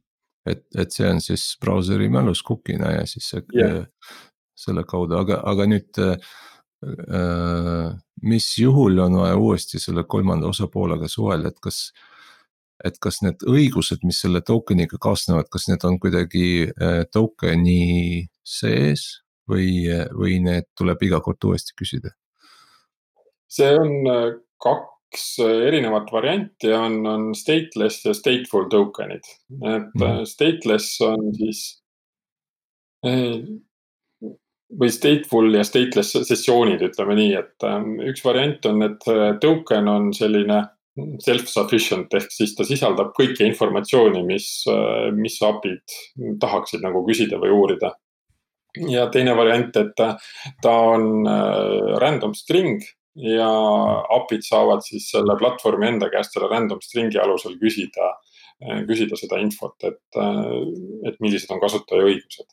et, 0.46 0.66
et 0.78 0.90
see 0.90 1.06
on 1.10 1.20
siis 1.20 1.56
brauseri 1.60 2.08
mälus 2.08 2.42
cookie'na 2.42 2.90
ja 2.98 3.06
siis 3.06 3.30
see 3.30 3.42
yeah 3.54 3.86
selle 4.60 4.84
kaudu, 4.88 5.18
aga, 5.20 5.40
aga 5.50 5.66
nüüd 5.70 6.00
äh,. 6.04 6.30
mis 8.24 8.46
juhul 8.56 8.96
on 9.04 9.18
vaja 9.20 9.36
uuesti 9.36 9.76
selle 9.80 10.06
kolmanda 10.08 10.48
osapoolega 10.48 11.08
suhelda, 11.08 11.50
et 11.52 11.60
kas. 11.60 11.90
et 12.84 12.96
kas 12.96 13.18
need 13.20 13.42
õigused, 13.44 14.00
mis 14.08 14.22
selle 14.22 14.40
token'iga 14.40 14.96
kaasnevad, 14.96 15.50
kas 15.52 15.66
need 15.68 15.82
on 15.84 15.98
kuidagi 16.00 16.70
äh, 16.70 17.02
token'i 17.12 18.24
sees 18.40 19.02
või, 19.50 19.84
või 20.16 20.38
need 20.40 20.70
tuleb 20.78 21.02
iga 21.04 21.20
kord 21.20 21.44
uuesti 21.44 21.76
küsida? 21.76 22.14
see 23.50 23.74
on 23.74 23.92
äh, 24.08 24.28
kaks 24.62 25.24
erinevat 25.42 26.12
varianti 26.14 26.70
on, 26.72 27.00
on 27.06 27.30
stateless 27.34 28.04
ja 28.06 28.14
stateful 28.14 28.68
token'id, 28.70 29.26
et 29.74 29.90
mm. 29.98 30.22
stateless 30.30 31.00
on 31.04 31.32
siis 31.36 31.64
äh, 33.06 33.42
või 34.78 34.90
stateful 34.92 35.54
ja 35.54 35.64
stateless 35.66 36.18
sessioonid, 36.28 36.82
ütleme 36.90 37.16
nii, 37.18 37.32
et 37.38 37.66
ähm, 37.66 37.96
üks 38.10 38.22
variant 38.24 38.66
on, 38.70 38.84
et 38.86 39.08
äh, 39.10 39.32
token 39.42 39.90
on 39.90 40.12
selline 40.16 40.62
self-sufficient 41.22 42.12
ehk 42.18 42.32
siis 42.34 42.52
ta 42.58 42.66
sisaldab 42.66 43.12
kõike 43.16 43.46
informatsiooni, 43.46 44.22
mis, 44.26 44.50
äh, 44.70 45.10
mis 45.16 45.38
API-d 45.46 46.38
tahaksid 46.42 46.84
nagu 46.86 47.02
küsida 47.08 47.40
või 47.42 47.54
uurida. 47.56 47.94
ja 48.86 49.08
teine 49.10 49.34
variant, 49.34 49.76
et 49.76 49.94
ta, 49.98 50.12
ta 50.62 50.74
on 50.94 51.26
äh, 51.26 51.96
random 52.02 52.34
string 52.38 52.84
ja 53.18 53.50
API-d 54.20 54.46
saavad 54.46 54.84
siis 54.86 55.10
selle 55.10 55.34
platvormi 55.38 55.88
enda 55.88 56.10
käest 56.12 56.36
selle 56.36 56.50
random 56.52 56.78
string'i 56.84 57.18
alusel 57.18 57.58
küsida, 57.58 58.14
küsida 58.86 59.16
seda 59.16 59.40
infot, 59.40 59.74
et, 59.88 60.18
et 61.08 61.16
millised 61.24 61.50
on 61.50 61.58
kasutaja 61.62 62.04
õigused 62.06 62.46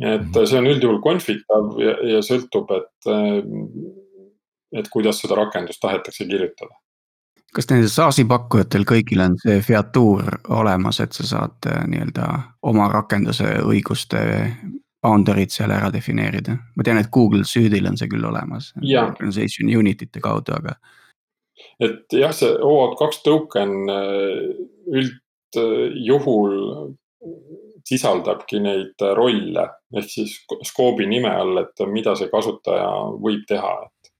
et 0.00 0.20
mhm. 0.20 0.46
see 0.46 0.58
on 0.58 0.66
üldjuhul 0.68 0.98
konfitav 1.04 1.76
ja, 1.80 1.94
ja 2.04 2.24
sõltub, 2.24 2.72
et, 2.76 3.12
et 4.76 4.90
kuidas 4.92 5.22
seda 5.22 5.38
rakendust 5.38 5.80
tahetakse 5.80 6.26
kirjutada. 6.28 6.76
kas 7.56 7.70
nendel 7.70 7.88
SaaS-i 7.88 8.26
pakkujatel 8.28 8.84
kõigil 8.84 9.22
on 9.24 9.36
see 9.40 9.60
featuur 9.64 10.26
olemas, 10.52 11.00
et 11.00 11.16
sa 11.16 11.24
saad 11.24 11.70
äh, 11.70 11.86
nii-öelda 11.88 12.26
oma 12.68 12.90
rakenduse 12.92 13.54
õiguste 13.64 14.20
boundary'd 15.06 15.54
seal 15.54 15.72
ära 15.72 15.88
defineerida? 15.92 16.58
ma 16.76 16.84
tean, 16.84 17.00
et 17.00 17.10
Google 17.12 17.44
Suite'il 17.48 17.88
on 17.88 17.96
see 17.96 18.10
küll 18.12 18.28
olemas. 18.28 18.72
Organization 18.76 19.72
unit 19.72 20.02
ite 20.02 20.20
kaudu, 20.20 20.52
aga. 20.58 20.76
et 21.80 22.12
jah, 22.12 22.34
see 22.36 22.52
OAuth 22.52 22.98
kaks 23.00 23.22
token 23.24 23.72
üldjuhul 24.92 26.52
sisaldabki 27.86 28.60
neid 28.62 29.04
rolle 29.16 29.66
ehk 29.94 30.08
siis 30.10 30.34
skoobi 30.66 31.06
nime 31.08 31.30
all, 31.30 31.60
et 31.62 31.84
mida 31.90 32.16
see 32.18 32.30
kasutaja 32.32 32.88
võib 33.22 33.46
teha, 33.48 33.74
et. 33.86 34.10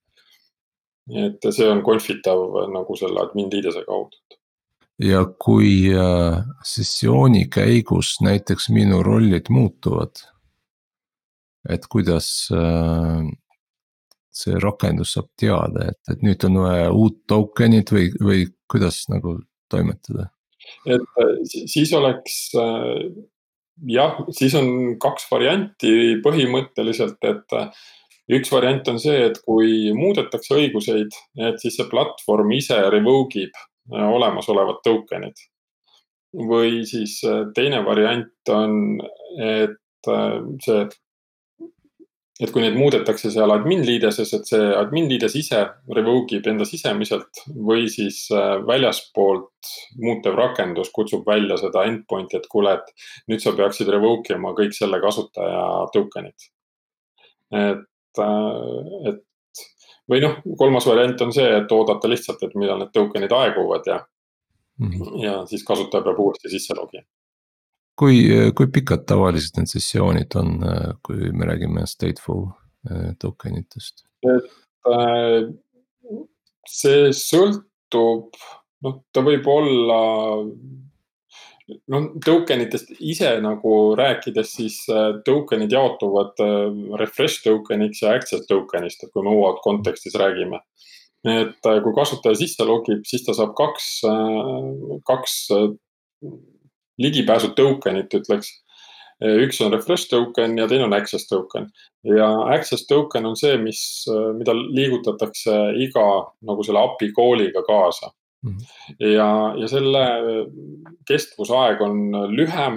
et 1.27 1.49
see 1.55 1.69
on 1.71 1.83
konfitav 1.87 2.61
nagu 2.75 2.99
selle 2.99 3.23
admin 3.25 3.51
liidese 3.53 3.83
kaudu. 3.89 4.21
ja 5.03 5.25
kui 5.43 5.91
äh, 5.93 6.39
sessiooni 6.65 7.47
käigus 7.53 8.17
näiteks 8.25 8.71
minu 8.71 9.03
rollid 9.03 9.51
muutuvad. 9.51 10.23
et 11.69 11.91
kuidas 11.91 12.49
äh, 12.55 13.27
see 14.37 14.59
rakendus 14.63 15.17
saab 15.17 15.29
teada, 15.41 15.91
et, 15.91 16.01
et 16.13 16.23
nüüd 16.23 16.45
on 16.49 16.63
vaja 16.63 16.91
uut 16.93 17.23
token'it 17.27 17.93
või, 17.93 18.11
või 18.23 18.49
kuidas 18.71 19.07
nagu 19.11 19.41
toimetada? 19.73 20.31
et 20.87 21.57
siis 21.71 21.93
oleks 21.95 22.55
jah, 23.85 24.19
siis 24.35 24.55
on 24.59 24.97
kaks 25.03 25.29
varianti 25.31 26.17
põhimõtteliselt, 26.25 27.19
et 27.29 27.57
äh, 27.57 27.87
üks 28.39 28.53
variant 28.53 28.89
on 28.93 29.01
see, 29.03 29.27
et 29.29 29.41
kui 29.45 29.93
muudetakse 29.97 30.57
õiguseid, 30.57 31.17
et 31.49 31.61
siis 31.63 31.77
see 31.79 31.89
platvorm 31.91 32.53
ise 32.57 32.79
revoke 32.93 33.47
ib 33.47 33.57
äh, 33.57 34.07
olemasolevad 34.07 34.83
token'id. 34.87 35.45
või 36.37 36.85
siis 36.85 37.21
äh, 37.25 37.47
teine 37.57 37.85
variant 37.85 38.53
on, 38.53 39.01
et 39.41 39.81
see 40.63 40.83
et 42.37 42.53
kui 42.53 42.61
neid 42.61 42.77
muudetakse 42.77 43.31
seal 43.33 43.53
admin 43.55 43.83
liideses, 43.87 44.33
et 44.37 44.49
see 44.49 44.65
admin 44.77 45.09
liides 45.09 45.37
ise 45.41 45.63
revoke 45.97 46.37
ib 46.37 46.49
enda 46.51 46.67
sisemiselt 46.69 47.41
või 47.69 47.87
siis 47.93 48.27
äh, 48.35 48.59
väljaspoolt 48.69 49.71
muutev 50.05 50.37
rakendus 50.37 50.93
kutsub 50.95 51.25
välja 51.29 51.57
seda 51.61 51.87
endpoint'i, 51.89 52.41
et 52.41 52.49
kuule, 52.53 52.77
et 52.77 53.07
nüüd 53.33 53.45
sa 53.45 53.55
peaksid 53.57 53.89
revoke 53.93 54.37
ima 54.37 54.53
kõik 54.59 54.77
selle 54.77 55.01
kasutaja 55.05 55.63
token'id. 55.97 56.51
et, 57.57 58.21
äh, 58.21 59.09
et 59.13 59.23
või 60.11 60.21
noh, 60.23 60.37
kolmas 60.59 60.87
variant 60.87 61.25
on 61.25 61.33
see, 61.35 61.49
et 61.63 61.73
oodata 61.73 62.11
lihtsalt, 62.11 62.43
et 62.45 62.55
millal 62.55 62.85
need 62.85 62.93
token'id 62.95 63.33
aeguvad 63.33 63.89
ja 63.89 64.03
mm, 64.79 64.91
-hmm. 64.91 65.23
ja 65.25 65.39
siis 65.47 65.65
kasutaja 65.65 66.05
peab 66.05 66.21
uuesti 66.21 66.53
sisse 66.53 66.77
logima 66.77 67.09
kui, 67.99 68.21
kui 68.57 68.71
pikad 68.73 69.07
tavaliselt 69.09 69.61
need 69.61 69.71
sessioonid 69.73 70.37
on, 70.41 70.57
kui 71.07 71.33
me 71.33 71.49
räägime 71.49 71.87
stateful 71.89 72.47
äh, 72.91 73.15
token 73.23 73.61
itest? 73.63 74.05
et 74.27 74.51
äh, 74.91 75.47
see 76.69 77.13
sõltub, 77.15 78.37
noh, 78.85 78.99
ta 79.15 79.23
võib 79.25 79.47
olla 79.51 80.01
noh, 81.93 82.09
token 82.25 82.65
itest 82.67 82.93
ise 82.99 83.37
nagu 83.45 83.73
rääkides, 83.99 84.53
siis 84.59 84.81
äh, 84.93 85.21
token'id 85.27 85.73
jaotuvad 85.73 86.43
refresh 87.01 87.45
token'iks 87.47 88.03
ja 88.05 88.17
access 88.19 88.49
token'ist, 88.51 89.07
et 89.07 89.15
kui 89.15 89.25
me 89.25 89.33
OAuth 89.35 89.63
kontekstis 89.65 90.19
räägime. 90.21 90.61
et 91.27 91.65
kui 91.83 91.95
kasutaja 91.95 92.37
sisse 92.39 92.63
logib, 92.63 93.01
siis 93.09 93.25
ta 93.27 93.33
saab 93.35 93.57
kaks, 93.59 93.87
kaks 95.09 95.33
ligipääsu 96.99 97.53
token'it 97.57 98.15
ütleks. 98.21 98.53
üks 99.17 99.63
on 99.65 99.73
refresh 99.73 100.11
token 100.11 100.59
ja 100.59 100.67
teine 100.69 100.85
on 100.85 100.93
access 100.93 101.25
token 101.29 101.71
ja 102.05 102.27
access 102.53 102.85
token 102.87 103.27
on 103.27 103.37
see, 103.37 103.55
mis, 103.57 103.81
mida 104.37 104.53
liigutatakse 104.53 105.55
iga 105.81 106.03
nagu 106.45 106.65
selle 106.67 106.83
API 106.85 107.13
kooliga 107.17 107.63
kaasa 107.65 108.11
mm. 108.45 108.51
-hmm. 108.51 109.07
ja, 109.15 109.29
ja 109.57 109.69
selle 109.73 110.03
kestvusaeg 111.09 111.81
on 111.81 112.13
lühem, 112.37 112.77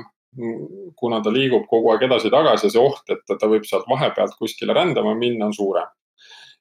kuna 0.96 1.20
ta 1.22 1.34
liigub 1.34 1.66
kogu 1.68 1.92
aeg 1.92 2.06
edasi-tagasi 2.08 2.68
ja 2.68 2.72
see 2.72 2.86
oht, 2.88 3.04
et 3.12 3.40
ta 3.40 3.50
võib 3.52 3.68
sealt 3.68 3.90
vahepealt 3.90 4.38
kuskile 4.40 4.74
rändama 4.74 5.16
minna, 5.16 5.46
on 5.46 5.54
suurem. 5.54 5.90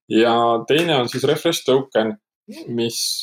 ja 0.09 0.35
teine 0.67 0.97
on 0.97 1.09
siis 1.09 1.25
refresh 1.25 1.63
token, 1.65 2.17
mis, 2.67 3.23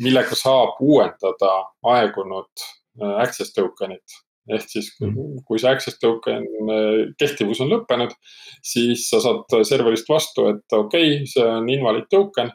millega 0.00 0.40
saab 0.40 0.80
uuendada 0.80 1.52
aegunud 1.82 2.48
Äh, 2.56 2.83
access 3.02 3.52
token'it. 3.54 4.20
ehk 4.44 4.66
siis 4.68 4.90
mhm. 5.00 5.38
kui 5.48 5.56
see 5.60 5.70
access 5.72 5.96
token 5.98 6.42
äh, 6.44 6.98
kehtivus 7.18 7.62
on 7.64 7.70
lõppenud, 7.72 8.12
siis 8.60 9.06
sa 9.08 9.22
saad 9.24 9.54
serverist 9.64 10.10
vastu, 10.10 10.50
et 10.52 10.76
okei 10.76 11.14
okay,, 11.14 11.30
see 11.30 11.46
on 11.48 11.70
invalid 11.72 12.10
token. 12.10 12.52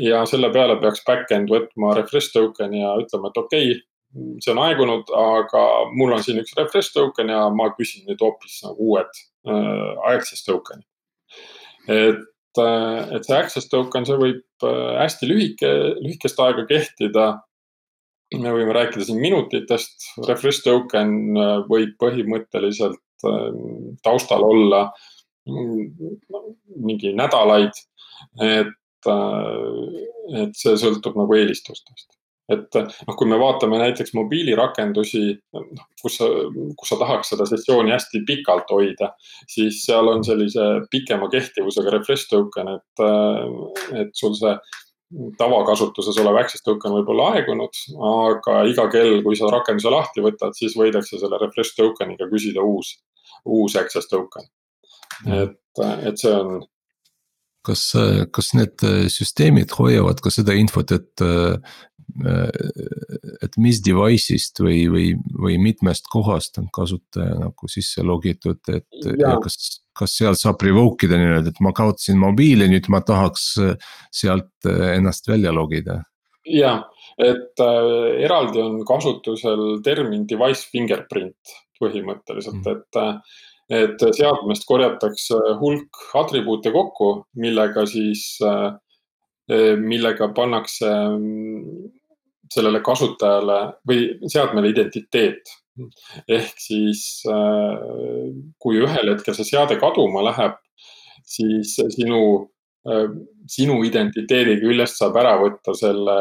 ja 0.00 0.24
selle 0.28 0.50
peale 0.52 0.76
peaks 0.80 1.04
back-end 1.06 1.48
võtma 1.52 1.94
refresh 1.96 2.32
token'i 2.32 2.82
ja 2.82 2.96
ütlema, 3.00 3.28
et 3.28 3.38
okei 3.40 3.70
okay,, 3.72 3.84
see 4.44 4.52
on 4.54 4.62
aegunud, 4.64 5.12
aga 5.12 5.62
mul 5.92 6.16
on 6.16 6.24
siin 6.24 6.40
üks 6.40 6.56
refresh 6.56 6.92
token 6.96 7.32
ja 7.32 7.44
ma 7.52 7.70
küsin 7.76 8.08
nüüd 8.08 8.24
hoopis 8.24 8.62
nagu 8.64 8.90
uued 8.90 9.22
äh, 9.48 10.10
access 10.14 10.44
token'id. 10.48 10.88
et 11.92 12.26
et 12.58 13.22
see 13.22 13.36
access 13.36 13.68
token, 13.70 14.02
see 14.08 14.16
võib 14.18 14.64
hästi 14.64 15.28
lühike, 15.30 15.68
lühikest 16.02 16.40
aega 16.42 16.64
kehtida 16.66 17.26
me 18.36 18.52
võime 18.52 18.74
rääkida 18.76 19.06
siin 19.06 19.20
minutitest, 19.22 20.10
refresh 20.28 20.64
token 20.64 21.14
äh, 21.38 21.54
võib 21.70 21.94
põhimõtteliselt 22.02 23.00
ähm, 23.28 23.94
taustal 24.04 24.44
olla 24.44 24.88
mm, 25.48 26.12
mingi 26.84 27.14
nädalaid. 27.16 27.72
et, 28.42 29.08
äh, 29.08 30.38
et 30.42 30.56
see 30.58 30.76
sõltub 30.76 31.16
nagu 31.16 31.36
eelistustest. 31.38 32.08
et 32.48 32.74
noh, 32.74 33.16
kui 33.16 33.28
me 33.28 33.38
vaatame 33.40 33.78
näiteks 33.80 34.14
mobiilirakendusi, 34.16 35.22
noh, 35.54 35.86
kus 36.02 36.18
sa, 36.20 36.28
kus 36.80 36.92
sa 36.92 36.96
tahaks 37.00 37.32
seda 37.32 37.44
sessiooni 37.48 37.92
hästi 37.92 38.22
pikalt 38.28 38.72
hoida, 38.72 39.10
siis 39.48 39.82
seal 39.84 40.08
on 40.08 40.24
sellise 40.24 40.68
pikema 40.90 41.28
kehtivusega 41.32 41.92
refresh 41.96 42.28
token, 42.28 42.74
et, 42.76 43.04
äh, 43.04 44.00
et 44.02 44.12
sul 44.16 44.36
see 44.36 44.56
tavakasutuses 45.38 46.18
olev 46.20 46.36
access 46.42 46.64
token 46.64 46.92
võib 46.98 47.12
olla 47.14 47.30
aegunud, 47.36 47.82
aga 48.10 48.62
iga 48.68 48.88
kell, 48.92 49.22
kui 49.24 49.38
sa 49.38 49.50
rakenduse 49.52 49.92
lahti 49.92 50.24
võtad, 50.24 50.56
siis 50.58 50.76
võidakse 50.76 51.20
selle 51.20 51.40
refresh 51.40 51.76
token'iga 51.78 52.28
küsida 52.32 52.64
uus, 52.64 52.96
uus 53.48 53.76
access 53.80 54.10
token. 54.10 54.44
et, 55.26 55.56
et 55.80 56.20
see 56.20 56.34
on. 56.34 56.60
kas, 57.64 57.84
kas 58.34 58.52
need 58.58 58.84
süsteemid 59.12 59.72
hoiavad 59.78 60.20
ka 60.24 60.32
seda 60.34 60.56
infot, 60.56 60.92
et, 60.92 61.26
et 63.44 63.58
mis 63.60 63.78
device'ist 63.84 64.62
või, 64.64 64.86
või, 64.90 65.10
või 65.38 65.58
mitmest 65.62 66.08
kohast 66.10 66.58
on 66.58 66.70
kasutaja 66.74 67.36
nagu 67.38 67.70
sisse 67.70 68.02
logitud, 68.06 68.60
et 68.72 68.88
ja, 69.04 69.14
ja 69.22 69.34
kas 69.42 69.78
kas 69.98 70.14
sealt 70.20 70.40
saab 70.40 70.62
revoke 70.64 71.08
ida 71.08 71.18
nii-öelda, 71.18 71.52
et 71.52 71.64
ma 71.64 71.72
kaotasin 71.76 72.18
mobiili, 72.20 72.68
nüüd 72.70 72.88
ma 72.92 73.02
tahaks 73.06 73.48
äh, 73.62 73.90
sealt 74.14 74.68
äh, 74.68 74.94
ennast 74.98 75.28
välja 75.30 75.54
logida? 75.54 76.02
ja, 76.48 76.78
et 77.20 77.60
äh, 77.60 77.90
eraldi 78.24 78.62
on 78.62 78.80
kasutusel 78.88 79.82
termin 79.84 80.24
device 80.30 80.68
fingerprint 80.72 81.56
põhimõtteliselt 81.82 82.62
mm., 82.62 82.74
et 82.76 83.02
äh, 83.02 83.38
et 83.68 84.00
seadmest 84.16 84.64
korjatakse 84.64 85.36
hulk 85.60 85.98
atribuute 86.16 86.70
kokku, 86.72 87.08
millega 87.36 87.82
siis, 87.84 88.22
millega 89.76 90.30
pannakse 90.32 90.88
mm, 90.88 91.82
sellele 92.52 92.80
kasutajale 92.84 93.58
või 93.88 94.04
seadmele 94.30 94.70
identiteet 94.72 95.50
ehk 96.28 96.60
siis 96.60 97.02
äh, 97.30 98.30
kui 98.62 98.80
ühel 98.82 99.12
hetkel 99.12 99.36
see 99.36 99.46
seade 99.52 99.78
kaduma 99.80 100.24
läheb, 100.26 100.56
siis 101.28 101.76
sinu, 101.94 102.22
äh, 102.88 103.06
sinu 103.50 103.80
identiteedi 103.86 104.58
küljest 104.62 104.98
saab 105.00 105.18
ära 105.22 105.36
võtta 105.42 105.74
selle 105.78 106.18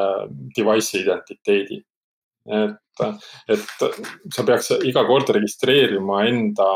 device'i 0.57 1.03
identiteedi. 1.05 1.84
et, 2.47 3.01
et 3.51 3.82
sa 4.32 4.43
peaks 4.47 4.69
iga 4.88 5.01
kord 5.03 5.28
registreerima 5.36 6.21
enda, 6.30 6.67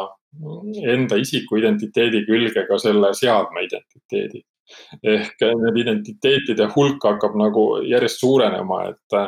enda 0.84 1.16
isiku 1.16 1.62
identiteedi 1.62 2.26
külge 2.28 2.66
ka 2.68 2.80
selle 2.82 3.14
seadme 3.16 3.64
identiteedi 3.70 4.44
ehk 5.04 5.46
need 5.64 5.84
identiteetide 5.84 6.68
hulk 6.76 7.04
hakkab 7.04 7.38
nagu 7.40 7.66
järjest 7.88 8.24
suurenema, 8.24 8.84
et, 8.94 9.22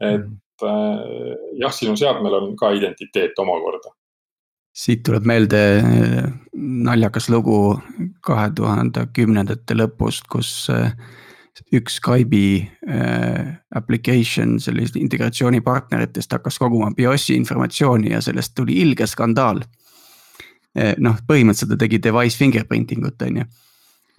et 0.00 0.24
mm 0.24 0.40
äh, 0.62 1.34
jah, 1.58 1.72
sinu 1.74 1.96
seadmel 1.98 2.38
on 2.38 2.56
ka 2.56 2.70
identiteet 2.76 3.38
omakorda. 3.38 3.94
siit 4.74 5.04
tuleb 5.06 5.26
meelde 5.26 5.58
naljakas 6.54 7.28
lugu 7.30 7.76
kahe 8.26 8.48
tuhande 8.54 9.06
kümnendate 9.14 9.76
lõpust, 9.76 10.26
kus 10.30 10.66
üks 11.70 12.00
Skype'i 12.00 12.64
application 13.78 14.56
sellist 14.58 14.96
integratsioonipartneritest 14.98 16.34
hakkas 16.34 16.58
koguma 16.58 16.90
BIOS-i 16.96 17.36
informatsiooni 17.38 18.10
ja 18.10 18.20
sellest 18.20 18.54
tuli 18.58 18.80
ilge 18.82 19.06
skandaal. 19.06 19.62
noh, 20.98 21.20
põhimõtteliselt 21.28 21.70
ta 21.70 21.78
tegi 21.78 22.02
device 22.02 22.38
fingerprinting 22.38 23.06
ut, 23.06 23.22
on 23.22 23.36
ju 23.36 23.44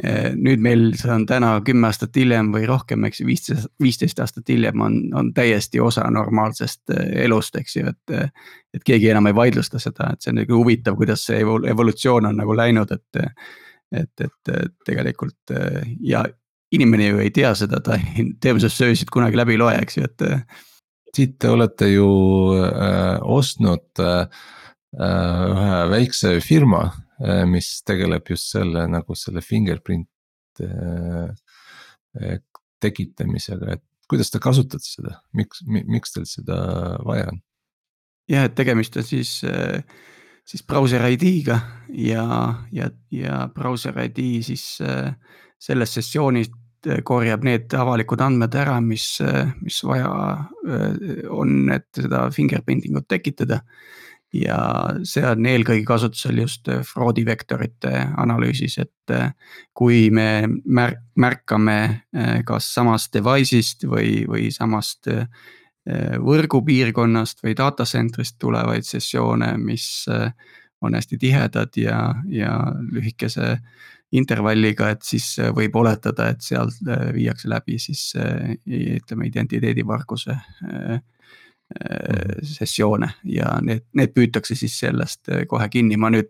nüüd 0.03 0.59
meil, 0.59 0.89
see 0.99 1.11
on 1.13 1.21
täna 1.23 1.53
kümme 1.63 1.87
aastat 1.87 2.17
hiljem 2.19 2.49
või 2.51 2.65
rohkem, 2.67 3.05
eks 3.07 3.21
ju, 3.21 3.27
viisteist, 3.29 3.69
viisteist 3.79 4.19
aastat 4.19 4.49
hiljem 4.51 4.81
on, 4.83 4.97
on 5.15 5.29
täiesti 5.33 5.79
osa 5.79 6.03
normaalsest 6.11 6.91
elust, 7.23 7.55
eks 7.55 7.77
ju, 7.77 7.93
et. 7.93 8.33
et 8.75 8.83
keegi 8.83 9.07
enam 9.07 9.29
ei 9.29 9.35
vaidlusta 9.37 9.79
seda, 9.79 10.09
et 10.11 10.19
see 10.19 10.33
on 10.33 10.41
nagu 10.41 10.57
huvitav, 10.57 10.97
kuidas 10.99 11.23
see 11.29 11.39
evolutsioon 11.71 12.27
on 12.27 12.35
nagu 12.41 12.57
läinud, 12.59 12.91
et. 12.91 13.39
et, 13.95 14.25
et 14.25 14.75
tegelikult 14.83 15.55
ja 16.03 16.25
inimene 16.75 17.09
ju 17.09 17.23
ei 17.23 17.31
tea 17.33 17.53
seda, 17.57 17.81
ta 17.83 17.97
Teemses 18.41 18.75
söösid 18.77 19.11
kunagi 19.13 19.39
läbi 19.39 19.55
ei 19.55 19.61
loe, 19.61 19.75
eks 19.81 19.99
ju, 19.99 20.09
et. 20.09 20.25
siit 21.15 21.37
te 21.39 21.47
olete 21.47 21.87
ju 21.93 22.07
äh, 22.59 23.21
ostnud 23.23 24.03
äh, 24.03 24.25
ühe 24.99 25.77
väikse 25.91 26.33
firma 26.43 26.89
mis 27.47 27.69
tegeleb 27.87 28.27
just 28.29 28.51
selle 28.51 28.85
nagu 28.91 29.15
selle 29.15 29.43
fingerprint 29.45 30.09
äh, 30.63 31.31
äh 32.19 32.41
tekitamisega, 32.83 33.77
et 33.77 33.81
kuidas 34.11 34.29
te 34.29 34.39
kasutate 34.43 34.83
seda, 34.83 35.13
miks, 35.33 35.61
miks 35.65 36.11
teil 36.13 36.25
seda 36.29 36.57
vaja 37.07 37.29
on? 37.31 37.39
jah, 38.29 38.45
et 38.45 38.55
tegemist 38.57 38.97
on 38.99 39.07
siis 39.07 39.39
äh, 39.47 39.79
siis 40.45 40.61
brauser 40.67 41.05
ID-ga 41.07 41.57
ja, 41.95 42.25
ja, 42.75 42.89
ja 43.15 43.39
brauser 43.55 43.97
ID 44.03 44.21
siis 44.45 44.67
äh, 44.83 45.15
selles 45.57 45.95
sessioonis 45.95 46.51
korjab 47.07 47.47
need 47.47 47.73
avalikud 47.73 48.21
andmed 48.21 48.53
ära, 48.61 48.75
mis, 48.83 49.17
mis 49.63 49.79
vaja 49.87 50.09
on, 51.33 51.55
et 51.73 51.87
seda 51.97 52.27
fingerprinting 52.29 52.99
ut 52.99 53.07
tekitada. 53.09 53.63
Ja 54.41 54.59
see 55.07 55.23
on 55.27 55.45
eelkõige 55.49 55.85
kasutusel 55.87 56.41
just 56.43 56.69
fraudi 56.87 57.25
vektorite 57.27 57.91
analüüsis, 58.21 58.77
et 58.83 59.15
kui 59.73 60.09
me 60.13 60.45
märk-, 60.47 61.01
märkame 61.15 61.77
kas 62.47 62.67
samast 62.73 63.13
device'ist 63.15 63.87
või, 63.89 64.25
või 64.27 64.49
samast 64.51 65.11
võrgupiirkonnast 65.85 67.43
või 67.45 67.53
data 67.57 67.85
center'ist 67.85 68.39
tulevaid 68.41 68.87
sessioone, 68.87 69.51
mis 69.61 70.07
on 70.81 70.97
hästi 70.97 71.17
tihedad 71.21 71.77
ja, 71.77 71.99
ja 72.29 72.55
lühikese 72.91 73.59
intervalliga, 74.15 74.89
et 74.93 75.03
siis 75.05 75.27
äh, 75.41 75.51
võib 75.55 75.75
oletada, 75.79 76.29
et 76.33 76.45
seal 76.45 76.71
äh, 76.87 77.09
viiakse 77.15 77.49
läbi 77.51 77.79
siis 77.81 78.07
äh, 78.19 78.55
ütleme 78.65 79.29
identiteedivarguse 79.31 80.37
sessioone 82.45 83.07
ja 83.25 83.55
need, 83.65 83.87
need 83.97 84.11
püütakse 84.13 84.53
siis 84.57 84.75
sellest 84.83 85.31
kohe 85.49 85.65
kinni, 85.73 85.97
ma 85.97 86.11
nüüd 86.13 86.29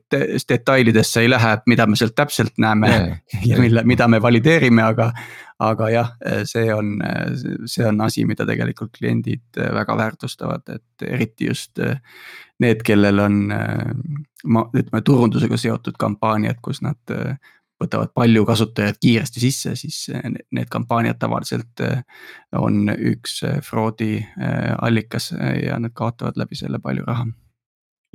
detailidesse 0.49 1.25
ei 1.25 1.29
lähe, 1.29 1.51
et 1.57 1.65
mida 1.67 1.87
me 1.91 1.99
sealt 1.99 2.15
täpselt 2.15 2.55
näeme 2.61 2.91
yeah. 2.91 3.17
ja 3.49 3.59
mille, 3.59 3.83
mida 3.83 4.07
me 4.07 4.21
valideerime, 4.23 4.85
aga. 4.85 5.11
aga 5.59 5.89
jah, 5.91 6.09
see 6.43 6.71
on, 6.73 6.97
see 7.71 7.85
on 7.87 8.01
asi, 8.03 8.25
mida 8.27 8.43
tegelikult 8.47 8.91
kliendid 8.97 9.55
väga 9.55 9.95
väärtustavad, 9.95 10.65
et 10.67 11.05
eriti 11.07 11.47
just 11.47 11.79
need, 12.59 12.83
kellel 12.83 13.19
on. 13.23 13.37
ma 14.45 14.65
ütleme 14.75 15.01
turundusega 15.01 15.57
seotud 15.57 15.95
kampaaniad, 15.99 16.59
kus 16.61 16.83
nad 16.83 17.15
võtavad 17.81 18.11
palju 18.15 18.45
kasutajaid 18.47 18.99
kiiresti 19.03 19.41
sisse, 19.43 19.73
siis 19.79 19.97
eh, 20.13 20.23
need 20.55 20.71
kampaaniad 20.71 21.19
tavaliselt 21.21 21.83
eh, 21.83 22.01
on 22.55 22.87
üks 22.93 23.41
eh, 23.47 23.59
fraudi 23.65 24.19
allikas 24.81 25.31
ja 25.35 25.79
nad 25.81 25.93
kaotavad 25.95 26.39
läbi 26.39 26.57
selle 26.59 26.79
palju 26.83 27.05
raha. 27.07 27.27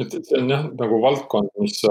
et, 0.01 0.15
et 0.15 0.25
see 0.25 0.41
on 0.41 0.51
jah, 0.51 0.67
nagu 0.79 1.01
valdkond, 1.03 1.53
mis 1.61 1.83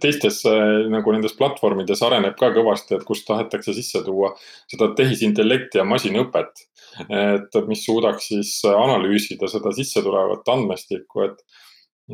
teistes 0.00 0.40
nagu 0.88 1.12
nendes 1.12 1.34
platvormides 1.36 2.00
areneb 2.04 2.36
ka 2.40 2.48
kõvasti, 2.54 2.96
et 2.96 3.04
kus 3.04 3.26
tahetakse 3.26 3.74
sisse 3.76 4.00
tuua 4.04 4.32
seda 4.68 4.88
tehisintellekti 4.96 5.80
ja 5.80 5.84
masinõpet. 5.84 6.64
et 7.08 7.58
mis 7.68 7.84
suudaks 7.84 8.30
siis 8.32 8.54
analüüsida 8.66 9.48
seda 9.52 9.72
sissetulevat 9.76 10.48
andmestikku, 10.52 11.28
et 11.28 11.44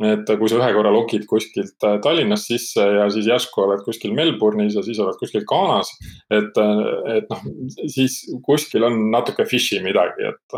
et 0.05 0.29
kui 0.37 0.49
sa 0.49 0.59
ühe 0.59 0.69
korra 0.75 0.91
logid 0.93 1.25
kuskilt 1.29 1.85
äh, 1.85 1.97
Tallinnast 2.03 2.51
sisse 2.51 2.83
ja 2.83 3.07
siis 3.13 3.27
järsku 3.29 3.63
oled 3.63 3.81
kuskil 3.85 4.13
Melbourne'is 4.17 4.77
ja 4.77 4.83
siis 4.85 4.99
oled 5.01 5.17
kuskil 5.19 5.45
Ghanas. 5.49 5.89
et, 6.29 6.57
äh, 6.61 7.17
et 7.17 7.29
noh, 7.31 7.43
siis 7.89 8.19
kuskil 8.45 8.85
on 8.87 8.99
natuke 9.13 9.47
fishy 9.49 9.81
midagi, 9.83 10.29
et, 10.29 10.57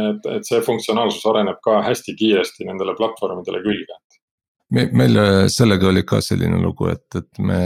et, 0.00 0.30
et 0.34 0.50
see 0.50 0.60
funktsionaalsus 0.64 1.26
areneb 1.30 1.62
ka 1.64 1.80
hästi 1.86 2.16
kiiresti 2.18 2.68
nendele 2.68 2.96
platvormidele 2.98 3.62
külge. 3.66 3.98
me, 4.74 4.88
meil 4.92 5.22
äh, 5.22 5.42
sellega 5.52 5.90
oli 5.92 6.04
ka 6.08 6.22
selline 6.24 6.62
lugu, 6.62 6.90
et, 6.94 7.06
et 7.14 7.44
me 7.44 7.60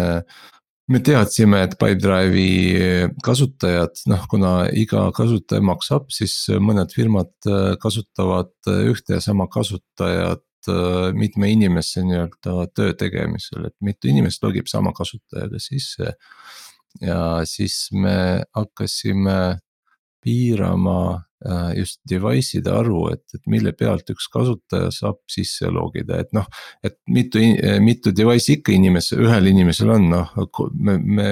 me 0.92 0.98
teadsime, 1.00 1.60
et 1.62 1.72
Pipedrive'i 1.78 3.06
kasutajad, 3.24 4.02
noh 4.10 4.24
kuna 4.28 4.50
iga 4.76 5.06
kasutaja 5.14 5.62
maksab, 5.64 6.10
siis 6.12 6.34
mõned 6.60 6.90
firmad 6.92 7.30
kasutavad 7.80 8.50
ühte 8.90 9.14
ja 9.16 9.22
sama 9.24 9.46
kasutajat 9.48 10.42
Äh, 10.42 10.51
mitme 11.16 11.50
inimese 11.52 12.04
nii-öelda 12.06 12.66
töö 12.76 12.94
tegemisel, 12.98 13.66
et 13.68 13.76
mitu 13.80 14.10
inimest 14.12 14.42
logib 14.44 14.70
sama 14.70 14.92
kasutajaga 14.96 15.60
sisse. 15.62 16.14
ja 17.00 17.40
siis 17.48 17.88
me 17.92 18.44
hakkasime 18.52 19.58
piirama 20.22 21.22
äh, 21.46 21.72
just 21.78 22.00
device'ide 22.10 22.70
arvu, 22.70 23.06
et, 23.14 23.24
et 23.34 23.46
mille 23.50 23.72
pealt 23.72 24.10
üks 24.12 24.28
kasutaja 24.32 24.90
saab 24.94 25.18
sisse 25.30 25.70
logida, 25.72 26.20
et 26.20 26.30
noh. 26.36 26.46
et 26.84 26.98
mitu, 27.08 27.40
mitu 27.82 28.12
device'i 28.14 28.58
ikka 28.60 28.76
inimese, 28.76 29.16
ühel 29.18 29.50
inimesel 29.50 29.90
on, 29.96 30.08
noh 30.12 30.36
me, 30.74 30.98
me 30.98 31.28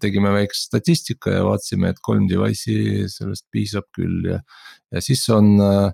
tegime 0.00 0.32
väikse 0.34 0.68
statistika 0.68 1.34
ja 1.34 1.46
vaatasime, 1.46 1.90
et 1.90 2.04
kolm 2.04 2.28
device'i 2.30 3.08
sellest 3.10 3.48
piisab 3.52 3.88
küll 3.96 4.28
ja, 4.34 4.38
ja 4.92 5.02
siis 5.04 5.24
on 5.34 5.56
äh, 5.64 5.90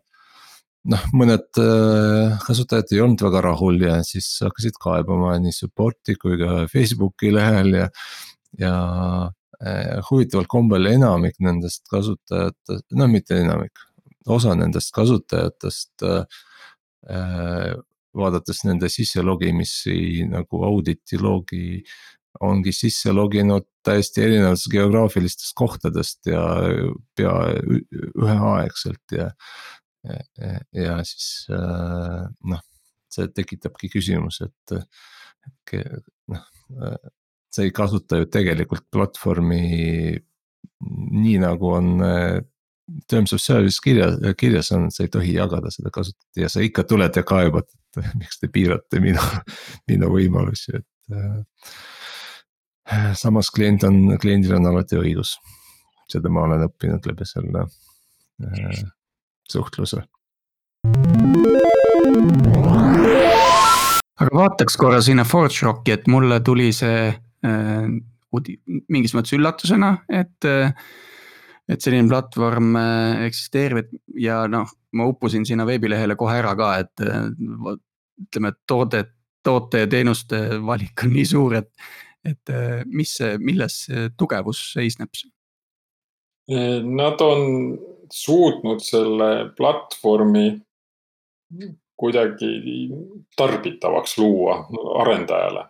noh, 0.93 1.07
mõned 1.17 1.61
äh, 1.63 2.37
kasutajad 2.47 2.93
ei 2.95 3.03
olnud 3.05 3.25
väga 3.27 3.43
rahul 3.49 3.81
ja 3.83 3.99
siis 4.07 4.29
hakkasid 4.45 4.79
kaebama 4.83 5.35
nii 5.43 5.55
support'i 5.55 6.17
kui 6.21 6.39
ka 6.41 6.65
Facebooki 6.73 7.33
lehel 7.35 7.75
ja. 7.81 7.89
ja 8.61 8.75
äh, 9.61 9.99
huvitaval 10.11 10.49
kombel 10.51 10.91
enamik 10.93 11.39
nendest 11.45 11.87
kasutajatest, 11.93 12.87
no 12.99 13.09
mitte 13.11 13.41
enamik, 13.43 13.87
osa 14.27 14.57
nendest 14.59 14.95
kasutajatest 14.97 16.07
äh,. 16.07 17.77
vaadates 18.17 18.63
nende 18.65 18.89
sisse 18.91 19.23
logimisi 19.23 20.25
nagu 20.27 20.63
auditi 20.67 21.19
logi 21.21 21.83
ongi 22.43 22.73
sisse 22.75 23.13
loginud 23.15 23.67
täiesti 23.87 24.25
erinevatest 24.25 24.71
geograafilistest 24.73 25.55
kohtadest 25.57 26.27
ja 26.33 26.43
pea 27.17 27.35
üheaegselt 27.63 29.15
ja 29.15 29.29
ja 30.77 30.97
siis 31.05 31.47
äh, 31.53 32.25
noh, 32.51 32.65
see 33.13 33.29
tekitabki 33.35 33.91
küsimuse, 33.93 34.49
et, 34.51 34.77
et 35.77 36.03
noh, 36.33 36.45
äh, 36.83 36.99
sa 37.53 37.65
ei 37.65 37.73
kasuta 37.75 38.21
ju 38.21 38.29
tegelikult 38.31 38.87
platvormi 38.93 39.63
nii 41.17 41.39
nagu 41.41 41.73
on 41.73 41.89
äh, 42.05 42.39
terms 43.11 43.33
of 43.35 43.41
service 43.43 43.81
kirjas, 43.83 44.19
kirjas 44.39 44.71
on, 44.77 44.91
sa 44.95 45.07
ei 45.07 45.13
tohi 45.13 45.35
jagada 45.35 45.73
seda 45.75 45.91
kasutada 45.95 46.45
ja 46.45 46.51
sa 46.53 46.63
ikka 46.63 46.85
tuled 46.87 47.17
ja 47.17 47.25
kaebad, 47.27 47.67
et 47.97 48.15
miks 48.21 48.39
te 48.43 48.51
piirate 48.53 49.01
minu, 49.03 49.23
minu 49.91 50.11
võimalusi, 50.13 50.79
et 50.79 50.87
samas 53.19 53.51
klient 53.55 53.87
on, 53.89 54.19
kliendil 54.23 54.55
on 54.59 54.69
alati 54.71 54.99
õigus, 55.01 55.35
seda 56.11 56.31
ma 56.31 56.45
olen 56.47 56.67
õppinud 56.69 57.09
läbi 57.11 57.27
selle 57.27 57.67
suhtluse. 59.53 60.03
aga 64.17 64.33
vaataks 64.33 64.77
korra 64.81 65.01
sinna 65.05 65.25
ForgeRocki, 65.25 65.93
et 65.93 66.07
mulle 66.09 66.41
tuli 66.45 66.71
see 66.73 67.11
äh, 67.11 67.89
mingis 68.89 69.15
mõttes 69.17 69.35
üllatusena, 69.37 69.97
et 70.09 70.49
äh, 70.49 70.73
et 71.67 71.83
selline 71.83 72.09
platvorm 72.11 72.77
äh, 72.79 73.27
eksisteerib, 73.27 73.83
et 73.83 74.23
ja 74.23 74.45
noh, 74.51 74.71
ma 74.97 75.07
uppusin 75.11 75.47
sinna 75.49 75.67
veebilehele 75.69 76.17
kohe 76.19 76.39
ära 76.39 76.55
ka, 76.59 76.73
et 76.85 77.05
äh, 77.05 77.31
ütleme, 78.23 78.53
et 78.53 78.61
toode, 78.71 79.03
toote 79.47 79.85
ja 79.85 79.91
teenuste 79.91 80.61
valik 80.67 81.05
on 81.05 81.15
nii 81.17 81.27
suur, 81.29 81.59
et, 81.59 81.73
et 82.27 82.55
äh, 82.55 82.85
mis 82.87 83.17
milles 83.43 83.81
see 83.87 84.07
tugevus 84.19 84.63
seisneb? 84.77 85.11
Nad 86.47 87.23
on 87.27 87.41
suutnud 88.13 88.83
selle 88.85 89.31
platvormi 89.57 90.47
kuidagi 91.97 92.51
tarbitavaks 93.37 94.19
luua 94.19 94.59
arendajale. 95.01 95.65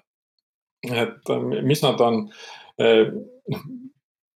et 0.87 1.31
mis 1.67 1.83
nad 1.83 2.01
on, 2.01 2.19
noh, 3.53 3.63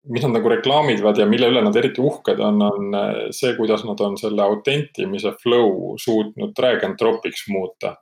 mis 0.09 0.23
nad 0.25 0.33
nagu 0.33 0.49
reklaamivad 0.49 1.19
ja 1.19 1.27
mille 1.29 1.51
üle 1.51 1.63
nad 1.65 1.77
eriti 1.77 2.01
uhked 2.01 2.41
on, 2.41 2.63
on 2.65 2.99
see, 3.37 3.53
kuidas 3.57 3.85
nad 3.85 4.01
on 4.01 4.17
selle 4.21 4.45
autentimise 4.45 5.35
flow 5.43 5.97
suutnud 6.01 6.55
drag 6.57 6.85
and 6.87 7.01
drop'iks 7.01 7.49
muuta. 7.53 7.97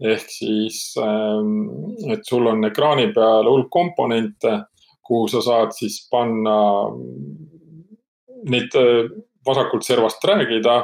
ehk 0.00 0.28
siis, 0.28 0.78
et 2.12 2.24
sul 2.28 2.46
on 2.46 2.64
ekraani 2.68 3.10
peal 3.16 3.48
hulk 3.48 3.70
komponente, 3.72 4.58
kuhu 5.04 5.28
sa 5.32 5.40
saad 5.44 5.72
siis 5.76 6.02
panna 6.12 6.56
neid 8.50 8.74
vasakult 9.46 9.84
servast 9.84 10.22
drag 10.24 10.50
ida, 10.56 10.78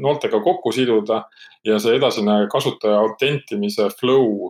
nooltega 0.00 0.40
kokku 0.44 0.72
siduda 0.72 1.22
ja 1.66 1.78
see 1.82 1.98
edasine 1.98 2.40
kasutaja 2.52 3.00
autentimise 3.02 3.90
flow 4.00 4.48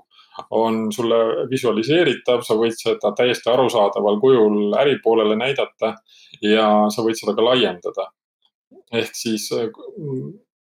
on 0.55 0.93
sulle 0.95 1.49
visualiseeritav, 1.51 2.45
sa 2.47 2.55
võid 2.59 2.77
seda 2.79 3.11
täiesti 3.19 3.51
arusaadaval 3.51 4.21
kujul 4.23 4.77
äripoolele 4.79 5.35
näidata 5.39 5.97
ja 6.43 6.69
sa 6.95 7.03
võid 7.03 7.19
seda 7.19 7.35
ka 7.35 7.45
laiendada. 7.45 8.11
ehk 8.93 9.11
siis, 9.13 9.51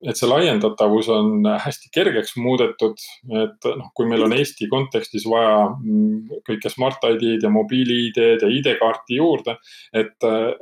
et 0.05 0.19
see 0.19 0.29
laiendatavus 0.29 1.09
on 1.13 1.47
hästi 1.65 1.89
kergeks 1.95 2.35
muudetud, 2.41 3.05
et 3.45 3.69
noh, 3.71 3.91
kui 3.97 4.09
meil 4.11 4.27
on 4.27 4.35
Eesti 4.37 4.69
kontekstis 4.73 5.25
vaja 5.31 5.71
mm, 5.71 6.43
kõike 6.49 6.73
Smart 6.73 7.07
ID-d 7.09 7.47
ja 7.47 7.53
mobiili-ID-d 7.55 8.45
ja 8.45 8.53
ID-kaarti 8.59 9.21
juurde, 9.21 9.57
et, 9.93 10.17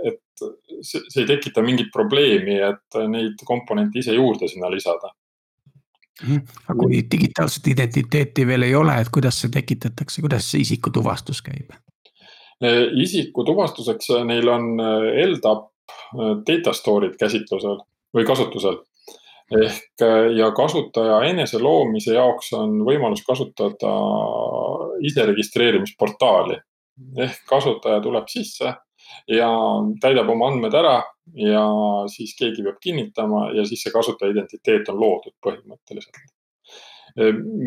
et 0.07 0.47
see, 0.83 1.03
see 1.09 1.25
ei 1.25 1.33
tekita 1.35 1.65
mingit 1.65 1.91
probleemi, 1.95 2.61
et 2.71 3.03
neid 3.11 3.43
komponente 3.49 4.03
ise 4.03 4.15
juurde 4.19 4.51
sinna 4.51 4.71
lisada 4.73 5.13
Mhm. 6.23 6.43
aga 6.69 6.79
kui 6.79 7.01
digitaalset 7.11 7.67
identiteeti 7.73 8.45
veel 8.47 8.67
ei 8.69 8.75
ole, 8.79 8.95
et 9.01 9.11
kuidas 9.13 9.41
see 9.43 9.51
tekitatakse, 9.53 10.23
kuidas 10.23 10.51
see 10.51 10.63
isikutuvastus 10.67 11.43
käib? 11.43 11.73
isikutuvastuseks 13.03 14.13
neil 14.29 14.47
on 14.47 14.67
äh, 14.79 15.07
LDAP 15.25 15.65
äh, 15.67 16.29
data 16.47 16.71
store'id 16.77 17.17
käsitlusel 17.19 17.81
või 18.15 18.23
kasutusel. 18.29 18.77
Ehk 19.61 20.03
äh, 20.03 20.29
ja 20.37 20.51
kasutaja 20.57 21.21
enese 21.29 21.61
loomise 21.63 22.15
jaoks 22.15 22.53
on 22.57 22.81
võimalus 22.87 23.25
kasutada 23.27 23.93
iseregistreerimisportaali. 25.09 26.59
ehk 27.19 27.45
kasutaja 27.49 28.01
tuleb 28.01 28.29
sisse 28.29 28.75
ja 29.29 29.49
täidab 30.01 30.29
oma 30.31 30.51
andmed 30.53 30.75
ära 30.75 30.99
ja 31.37 31.65
siis 32.13 32.35
keegi 32.39 32.63
peab 32.63 32.79
kinnitama 32.83 33.51
ja 33.57 33.65
siis 33.67 33.83
see 33.83 33.93
kasutaja 33.95 34.33
identiteet 34.35 34.89
on 34.93 35.01
loodud 35.01 35.35
põhimõtteliselt. 35.45 36.23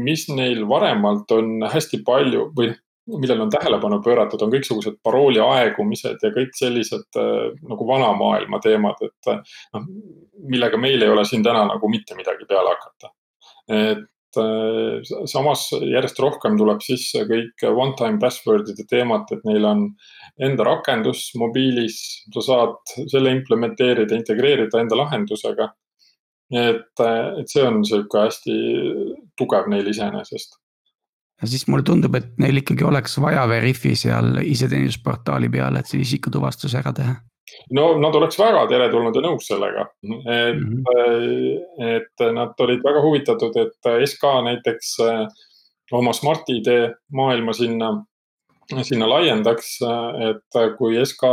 mis 0.06 0.28
neil 0.30 0.64
varemalt 0.70 1.32
on 1.32 1.68
hästi 1.70 2.02
palju 2.06 2.50
või 2.58 2.72
millele 3.12 3.46
on 3.46 3.52
tähelepanu 3.54 4.00
pööratud, 4.06 4.42
on 4.42 4.54
kõiksugused 4.54 4.98
parooli 5.06 5.42
aegumised 5.44 6.24
ja 6.24 6.32
kõik 6.34 6.56
sellised 6.58 7.20
nagu 7.20 7.88
vana 7.88 8.10
maailma 8.18 8.60
teemad, 8.64 9.02
et 9.06 9.32
noh, 9.76 9.86
millega 10.50 10.80
meil 10.82 11.06
ei 11.06 11.14
ole 11.14 11.26
siin 11.30 11.46
täna 11.46 11.68
nagu 11.70 11.90
mitte 11.92 12.18
midagi 12.18 12.50
peale 12.50 12.74
hakata. 12.74 13.14
et 13.70 14.06
Äh, 14.38 15.02
samas 15.30 15.70
järjest 15.72 16.20
rohkem 16.20 16.58
tuleb 16.60 16.82
sisse 16.84 17.24
kõik 17.30 17.64
one-time 17.70 18.20
password'ide 18.22 18.86
teemat, 18.90 19.32
et 19.32 19.46
neil 19.48 19.68
on 19.70 19.86
enda 20.44 20.68
rakendus 20.68 21.30
mobiilis, 21.40 22.00
sa 22.34 22.44
saad 22.50 22.96
selle 23.12 23.32
implementeerida, 23.38 24.18
integreerida 24.18 24.82
enda 24.82 25.00
lahendusega. 25.00 25.72
et, 26.54 27.02
et 27.02 27.50
see 27.50 27.64
on 27.66 27.80
sihuke 27.88 28.20
hästi 28.22 28.56
tugev 29.40 29.66
neil 29.72 29.88
iseenesest 29.90 30.60
ja 31.42 31.48
siis 31.52 31.68
mulle 31.68 31.84
tundub, 31.84 32.16
et 32.16 32.34
neil 32.40 32.62
ikkagi 32.62 32.86
oleks 32.88 33.18
vaja 33.22 33.48
Veriffi 33.50 33.96
seal 34.00 34.40
iseteenindusportaali 34.44 35.50
peal, 35.52 35.76
et 35.80 35.90
see 35.90 36.04
isikutuvastus 36.06 36.76
ära 36.80 36.94
teha 36.96 37.16
no 37.78 37.86
nad 38.02 38.16
oleks 38.18 38.38
väga 38.40 38.66
teretulnud 38.70 39.16
ja 39.16 39.24
nõus 39.26 39.48
sellega, 39.50 39.88
et 40.04 40.60
mm, 40.60 40.84
-hmm. 40.86 41.98
et 41.98 42.26
nad 42.34 42.64
olid 42.66 42.82
väga 42.84 43.04
huvitatud, 43.04 43.58
et 43.62 43.92
SK 44.10 44.32
näiteks 44.48 44.96
äh, 45.06 45.28
oma 45.92 46.14
Smart-ID 46.14 46.72
maailma 47.14 47.54
sinna, 47.54 47.92
sinna 48.82 49.10
laiendaks, 49.10 49.78
et 50.32 50.78
kui 50.78 50.98
SK 51.06 51.24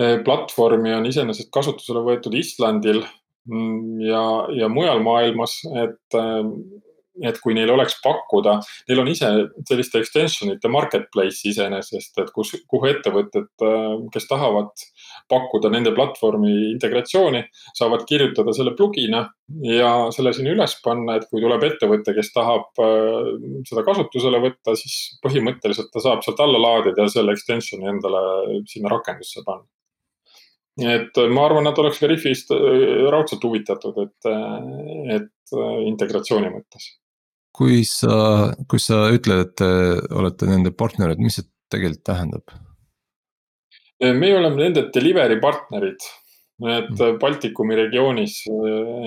äh, 0.00 0.16
platvormi 0.24 0.94
on 0.94 1.06
iseenesest 1.06 1.52
kasutusele 1.52 2.00
võetud 2.06 2.34
Islandil 2.34 3.04
mm, 3.44 4.00
ja, 4.08 4.24
ja 4.56 4.68
mujal 4.72 5.04
maailmas, 5.04 5.60
et 5.84 6.20
et 7.22 7.36
kui 7.42 7.54
neil 7.54 7.70
oleks 7.70 7.96
pakkuda, 8.02 8.56
neil 8.88 9.02
on 9.02 9.10
ise 9.10 9.28
selliste 9.68 10.00
extension 10.02 10.50
ite 10.50 10.70
marketplace 10.72 11.44
iseenesest, 11.50 12.18
et 12.18 12.30
kus, 12.34 12.54
kuhu 12.70 12.90
ettevõtted, 12.90 13.50
kes 14.14 14.26
tahavad 14.30 14.72
pakkuda 15.30 15.70
nende 15.72 15.94
platvormi 15.94 16.52
integratsiooni, 16.72 17.44
saavad 17.78 18.02
kirjutada 18.08 18.54
selle 18.56 18.74
plugi'na 18.78 19.22
ja 19.68 19.92
selle 20.14 20.32
sinna 20.34 20.54
üles 20.56 20.74
panna, 20.84 21.18
et 21.18 21.28
kui 21.30 21.42
tuleb 21.44 21.62
ettevõte, 21.68 22.16
kes 22.16 22.32
tahab 22.34 22.82
äh, 22.82 23.30
seda 23.68 23.84
kasutusele 23.86 24.40
võtta, 24.42 24.74
siis 24.80 25.20
põhimõtteliselt 25.24 25.92
ta 25.94 26.02
saab 26.02 26.24
sealt 26.26 26.42
alla 26.42 26.60
laadida 26.60 27.06
ja 27.06 27.14
selle 27.14 27.36
extension'i 27.36 27.88
endale 27.94 28.24
sinna 28.70 28.92
rakendusse 28.92 29.44
panna. 29.46 29.68
Et 30.74 31.20
ma 31.30 31.44
arvan, 31.46 31.62
nad 31.68 31.78
oleks 31.78 32.00
Veriffist 32.02 32.50
äh, 32.56 33.06
raudselt 33.14 33.46
huvitatud, 33.46 34.02
et, 34.02 34.30
et 35.14 35.56
integratsiooni 35.92 36.50
mõttes 36.50 36.90
kui 37.54 37.84
sa, 37.86 38.50
kui 38.68 38.82
sa 38.82 39.06
ütled, 39.14 39.46
et 39.46 39.54
te 39.60 39.70
olete 40.14 40.48
nende 40.50 40.74
partnerid, 40.74 41.22
mis 41.22 41.38
see 41.38 41.48
tegelikult 41.72 42.06
tähendab? 42.10 42.60
meie 44.04 44.36
oleme 44.36 44.58
nende 44.58 44.88
delivery 44.92 45.38
partnerid, 45.40 46.02
et 46.66 46.90
mm. 46.90 47.18
Baltikumi 47.22 47.78
regioonis, 47.78 48.42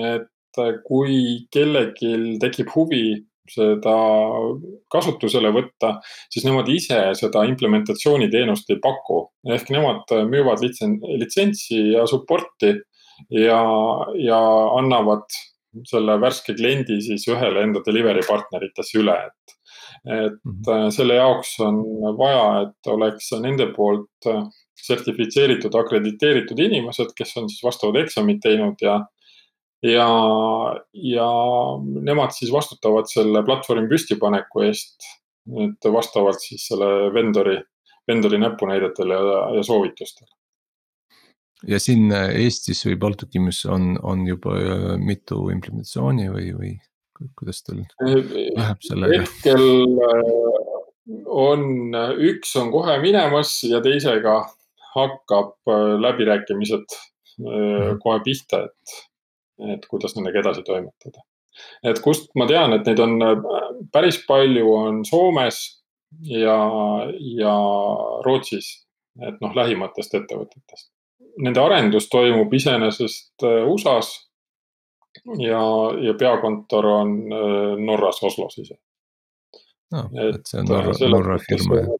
et 0.08 0.62
kui 0.88 1.18
kellelgi 1.54 2.38
tekib 2.42 2.72
huvi 2.74 3.04
seda 3.48 3.94
kasutusele 4.92 5.52
võtta, 5.54 5.94
siis 6.32 6.44
nemad 6.48 6.68
ise 6.72 6.98
seda 7.18 7.44
implementatsiooniteenust 7.48 8.74
ei 8.74 8.80
paku. 8.82 9.28
ehk 9.48 9.70
nemad 9.72 10.10
müüvad 10.28 10.64
litsentsi 10.64 11.78
ja 11.94 12.06
support'i 12.10 12.74
ja, 13.30 13.60
ja 14.20 14.40
annavad 14.78 15.24
selle 15.88 16.16
värske 16.20 16.54
kliendi 16.56 16.98
siis 17.04 17.26
ühele 17.28 17.62
enda 17.66 17.82
delivery 17.86 18.24
partneritesse 18.26 18.98
üle, 19.02 19.16
et. 19.28 19.54
et 20.06 20.38
mm 20.44 20.62
-hmm. 20.62 20.90
selle 20.94 21.18
jaoks 21.18 21.58
on 21.60 21.82
vaja, 22.18 22.62
et 22.62 22.90
oleks 22.92 23.30
nende 23.42 23.66
poolt 23.76 24.26
äh, 24.26 24.44
sertifitseeritud, 24.86 25.74
akrediteeritud 25.74 26.58
inimesed, 26.58 27.14
kes 27.16 27.36
on 27.36 27.48
siis 27.48 27.62
vastavad 27.64 27.96
eksamid 28.02 28.40
teinud 28.42 28.80
ja. 28.82 28.98
ja, 29.82 30.08
ja 30.92 31.30
nemad 32.10 32.34
siis 32.36 32.52
vastutavad 32.52 33.10
selle 33.12 33.42
platvormi 33.44 33.88
püstipaneku 33.88 34.66
eest. 34.68 34.96
et 35.48 35.92
vastavalt 35.92 36.40
siis 36.40 36.66
selle 36.68 37.12
vendori, 37.14 37.56
vendori 38.08 38.38
näpunäidetele 38.38 39.14
ja, 39.14 39.38
ja 39.56 39.62
soovitustele 39.62 40.28
ja 41.66 41.80
siin 41.82 42.12
äh, 42.14 42.30
Eestis 42.44 42.84
või 42.86 42.98
Baltikumis 43.00 43.64
on, 43.70 43.96
on 44.02 44.26
juba 44.28 44.54
äh, 44.58 44.84
mitu 45.02 45.48
implementatsiooni 45.54 46.28
või, 46.32 46.52
või 46.54 46.74
kuidas 47.38 47.64
teil 47.66 47.82
läheb 47.98 48.84
sellega? 48.86 49.22
hetkel 49.24 49.64
äh, 50.06 50.32
on, 51.26 51.64
üks 52.30 52.54
on 52.60 52.70
kohe 52.74 52.98
minemas 53.02 53.56
ja 53.66 53.80
teisega 53.84 54.40
hakkab 54.94 55.68
läbirääkimised 56.00 56.94
mhm. 57.38 57.98
kohe 58.02 58.20
pihta, 58.24 58.64
et, 58.66 58.94
et 59.74 59.86
kuidas 59.88 60.16
nendega 60.16 60.42
edasi 60.42 60.64
toimetada. 60.66 61.22
et 61.86 62.00
kust 62.04 62.28
ma 62.36 62.48
tean, 62.50 62.74
et 62.76 62.88
neid 62.88 63.00
on 63.04 63.16
päris 63.94 64.20
palju, 64.28 64.66
on 64.74 65.00
Soomes 65.08 65.60
ja, 66.28 66.58
ja 67.40 67.56
Rootsis, 68.26 68.70
et 69.24 69.40
noh, 69.44 69.54
lähimatest 69.56 70.16
ettevõtetest 70.18 70.90
nende 71.44 71.62
arendus 71.62 72.08
toimub 72.12 72.52
iseenesest 72.54 73.46
äh, 73.46 73.62
USA-s 73.68 74.14
ja, 75.38 75.62
ja 76.02 76.14
peakontor 76.18 76.86
on 76.86 77.16
äh, 77.32 77.72
Norras, 77.84 78.22
Oslos 78.22 78.58
ise 78.58 78.78
no,. 79.94 80.08
et 80.28 80.44
see 80.46 80.60
on 80.62 80.70
Norra, 80.72 80.94
Norra 81.14 81.40
firma 81.46 81.82
jah 81.82 81.96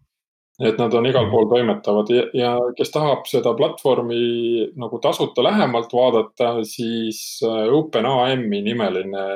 et 0.59 0.75
nad 0.75 0.91
on 0.95 1.07
igal 1.07 1.29
mhm. 1.29 1.31
pool 1.31 1.45
toimetavad 1.53 2.09
ja, 2.11 2.25
ja 2.35 2.53
kes 2.75 2.91
tahab 2.91 3.29
seda 3.31 3.53
platvormi 3.55 4.17
nagu 4.75 4.99
tasuta 4.99 5.45
lähemalt 5.47 5.93
vaadata, 5.95 6.65
siis 6.67 7.39
äh, 7.47 7.69
OpenAM-i 7.75 8.63
nimeline 8.67 9.27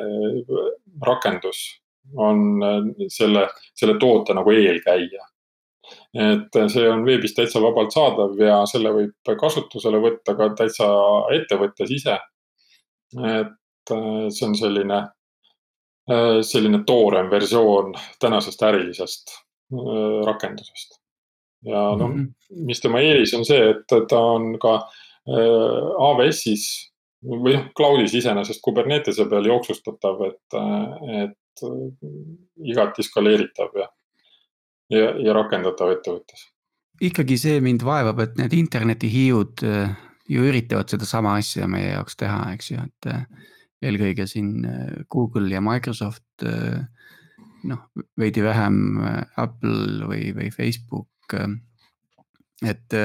rakendus 1.07 1.61
on 2.19 2.59
selle, 3.09 3.47
selle 3.79 3.95
toote 4.03 4.35
nagu 4.35 4.51
eelkäija 4.51 5.23
et 6.13 6.59
see 6.73 6.85
on 6.89 7.05
veebis 7.07 7.35
täitsa 7.37 7.61
vabalt 7.63 7.95
saadav 7.95 8.37
ja 8.41 8.61
selle 8.69 8.93
võib 8.93 9.33
kasutusele 9.41 10.01
võtta 10.03 10.35
ka 10.37 10.51
täitsa 10.59 10.89
ettevõttes 11.37 11.91
ise. 11.91 12.19
et 13.17 13.93
äh, 13.93 14.27
see 14.33 14.47
on 14.49 14.57
selline, 14.57 14.99
äh, 16.11 16.41
selline 16.47 16.83
toorem 16.89 17.31
versioon 17.31 17.95
tänasest 18.21 18.63
ärilisest 18.69 19.35
äh, 19.37 20.21
rakendusest. 20.27 21.01
ja 21.65 21.83
noh 21.97 22.09
mm 22.09 22.21
-hmm., 22.21 22.65
mis 22.67 22.81
tema 22.81 23.01
eelis 23.01 23.35
on 23.35 23.45
see, 23.45 23.71
et 23.71 23.87
ta 24.09 24.19
on 24.19 24.59
ka 24.59 24.79
AWS-is 25.27 26.65
või 27.23 27.55
noh, 27.55 27.69
cloud'is 27.79 28.15
iseenesest 28.19 28.61
Kubernetese 28.63 29.29
peal 29.31 29.47
jooksustatav, 29.47 30.25
et, 30.27 30.57
et 31.23 31.63
igati 32.73 33.03
skaleeritav 33.07 33.77
ja, 33.79 33.87
ja, 34.93 35.13
ja 35.19 35.37
rakendatav 35.37 35.95
ettevõttes. 35.97 36.47
ikkagi 37.03 37.39
see 37.41 37.61
mind 37.65 37.85
vaevab, 37.87 38.21
et 38.25 38.39
need 38.41 38.57
internetihiiud 38.61 39.65
ju 40.33 40.47
üritavad 40.49 40.93
sedasama 40.93 41.37
asja 41.41 41.67
meie 41.69 41.93
jaoks 41.95 42.17
teha, 42.21 42.45
eks 42.55 42.71
ju, 42.71 42.85
et 42.87 43.11
eelkõige 43.83 44.29
siin 44.31 44.63
Google 45.11 45.51
ja 45.51 45.61
Microsoft 45.65 46.47
noh, 47.67 47.83
veidi 48.19 48.45
vähem 48.45 49.01
Apple 49.37 50.07
või, 50.07 50.31
või 50.37 50.53
Facebook. 50.55 51.35
et 52.63 53.01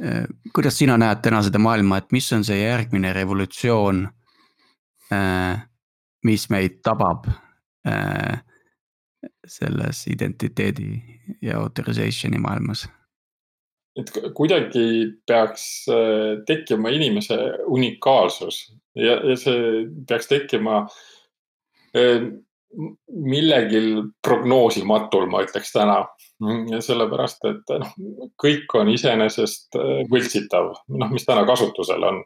Äh, 0.00 0.24
kuidas 0.54 0.78
sina 0.80 0.96
näed 0.96 1.20
täna 1.20 1.42
seda 1.44 1.60
maailma, 1.60 1.98
et 2.00 2.12
mis 2.14 2.30
on 2.32 2.44
see 2.46 2.56
järgmine 2.62 3.12
revolutsioon, 3.12 4.06
äh, 5.12 5.60
mis 6.24 6.46
meid 6.48 6.78
tabab 6.86 7.26
äh, 7.28 8.40
selles 9.46 10.06
identiteedi 10.10 10.94
ja 11.42 11.60
authorization'i 11.60 12.38
maailmas? 12.38 12.88
et 13.98 14.10
kuidagi 14.34 14.82
peaks 15.26 15.62
tekkima 16.46 16.92
inimese 16.94 17.36
unikaalsus 17.66 18.60
ja, 18.94 19.16
ja 19.18 19.34
see 19.36 19.88
peaks 20.08 20.30
tekkima 20.30 20.84
millegil 23.10 23.88
prognoosimatul, 24.22 25.26
ma 25.30 25.42
ütleks 25.42 25.72
täna 25.74 26.04
sellepärast, 26.84 27.44
et 27.50 27.72
noh, 27.82 27.94
kõik 28.40 28.70
on 28.78 28.92
iseenesest 28.92 29.76
äh, 29.78 30.02
võltsitav, 30.10 30.72
noh, 31.02 31.12
mis 31.12 31.26
täna 31.28 31.44
kasutusel 31.48 32.06
on. 32.06 32.22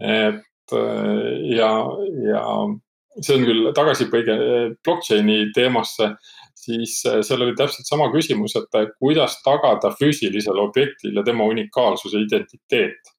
et 0.00 0.76
äh, 0.78 1.32
ja, 1.50 1.72
ja 2.28 2.44
see 3.20 3.36
on 3.38 3.46
küll 3.46 3.70
tagasipõige 3.76 4.36
blockchain'i 4.84 5.50
teemasse, 5.56 6.12
siis 6.58 7.00
äh, 7.08 7.20
seal 7.26 7.44
oli 7.46 7.56
täpselt 7.58 7.88
sama 7.88 8.10
küsimus, 8.14 8.56
et 8.58 8.94
kuidas 8.98 9.38
tagada 9.44 9.92
füüsilisele 9.98 10.62
objektile 10.64 11.24
tema 11.26 11.48
unikaalsuse 11.50 12.22
identiteet. 12.26 13.12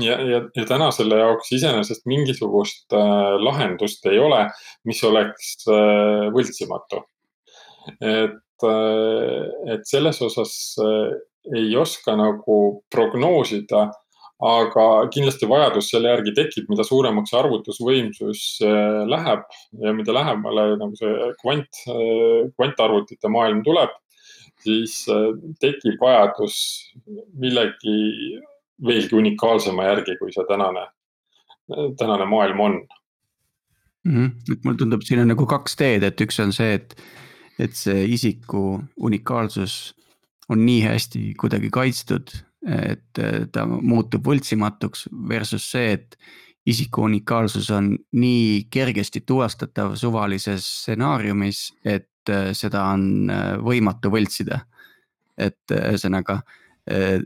ja, 0.00 0.14
ja, 0.24 0.38
ja 0.56 0.64
täna 0.64 0.90
selle 0.90 1.18
jaoks 1.20 1.50
iseenesest 1.52 2.06
mingisugust 2.08 2.94
lahendust 3.44 4.06
ei 4.08 4.18
ole, 4.18 4.46
mis 4.88 5.02
oleks 5.04 5.66
võltsimatu. 6.32 7.02
et 8.00 8.40
et 9.72 9.84
selles 9.88 10.20
osas 10.22 10.54
eh, 10.82 11.14
ei 11.58 11.76
oska 11.76 12.14
nagu 12.18 12.58
prognoosida, 12.92 13.88
aga 14.42 14.84
kindlasti 15.14 15.46
vajadus 15.46 15.90
selle 15.92 16.10
järgi 16.10 16.32
tekib, 16.34 16.68
mida 16.72 16.84
suuremaks 16.86 17.34
arvutusvõimsus 17.38 18.44
eh, 18.66 19.02
läheb 19.10 19.44
ja 19.84 19.92
mida 19.96 20.14
lähemale 20.16 20.72
nagu 20.80 20.98
see 20.98 21.28
kvant, 21.42 21.82
eh, 21.86 22.48
kvantarvutite 22.56 23.30
maailm 23.30 23.62
tuleb, 23.66 23.92
siis 24.62 25.04
tekib 25.62 25.98
vajadus 26.02 26.56
millegi 27.38 28.38
veelgi 28.82 29.16
unikaalsema 29.18 29.88
järgi, 29.88 30.16
kui 30.20 30.34
see 30.34 30.44
tänane, 30.46 30.84
tänane 31.98 32.26
maailm 32.30 32.60
on 32.60 32.76
mm. 34.04 34.14
-hmm. 34.14 34.30
et 34.52 34.64
mulle 34.64 34.78
tundub, 34.78 35.02
siin 35.02 35.20
on 35.20 35.28
nagu 35.34 35.46
kaks 35.46 35.76
teed, 35.76 36.02
et 36.02 36.20
üks 36.20 36.42
on 36.42 36.52
see, 36.52 36.74
et 36.74 36.96
et 37.58 37.74
see 37.76 38.06
isiku 38.08 38.80
unikaalsus 38.96 39.94
on 40.48 40.64
nii 40.66 40.82
hästi 40.82 41.34
kuidagi 41.40 41.70
kaitstud, 41.70 42.32
et 42.62 43.20
ta 43.52 43.66
muutub 43.66 44.26
võltsimatuks 44.26 45.08
versus 45.28 45.64
see, 45.72 45.96
et 45.96 46.16
isiku 46.66 47.08
unikaalsus 47.08 47.70
on 47.74 47.96
nii 48.14 48.68
kergesti 48.70 49.24
tuvastatav 49.26 49.96
suvalises 49.98 50.66
stsenaariumis, 50.82 51.64
et 51.84 52.08
seda 52.54 52.84
on 52.94 53.32
võimatu 53.66 54.12
võltsida. 54.14 54.60
et 55.38 55.72
ühesõnaga 55.74 56.42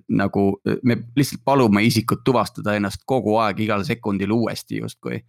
nagu 0.09 0.43
me 0.83 0.97
lihtsalt 1.17 1.43
palume 1.45 1.83
isikut 1.85 2.23
tuvastada 2.25 2.77
ennast 2.77 3.03
kogu 3.05 3.35
aeg 3.43 3.61
igal 3.61 3.85
sekundil 3.85 4.33
uuesti 4.33 4.79
justkui 4.79 5.21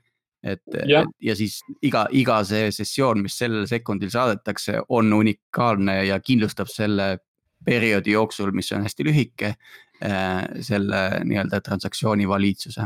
et 0.43 0.61
ja. 0.85 1.01
et 1.01 1.29
ja 1.29 1.35
siis 1.35 1.59
iga, 1.81 2.05
iga 2.11 2.41
see 2.47 2.71
sessioon, 2.73 3.23
mis 3.25 3.37
sellel 3.37 3.67
sekundil 3.69 4.11
saadetakse, 4.13 4.81
on 4.89 5.13
unikaalne 5.13 5.99
ja 6.07 6.19
kindlustab 6.23 6.69
selle 6.71 7.17
perioodi 7.65 8.13
jooksul, 8.13 8.53
mis 8.55 8.69
on 8.75 8.85
hästi 8.85 9.07
lühike, 9.07 9.53
äh, 9.55 9.57
selle 9.99 11.03
nii-öelda 11.25 11.61
transaktsiooni 11.65 12.27
valiidsuse 12.29 12.85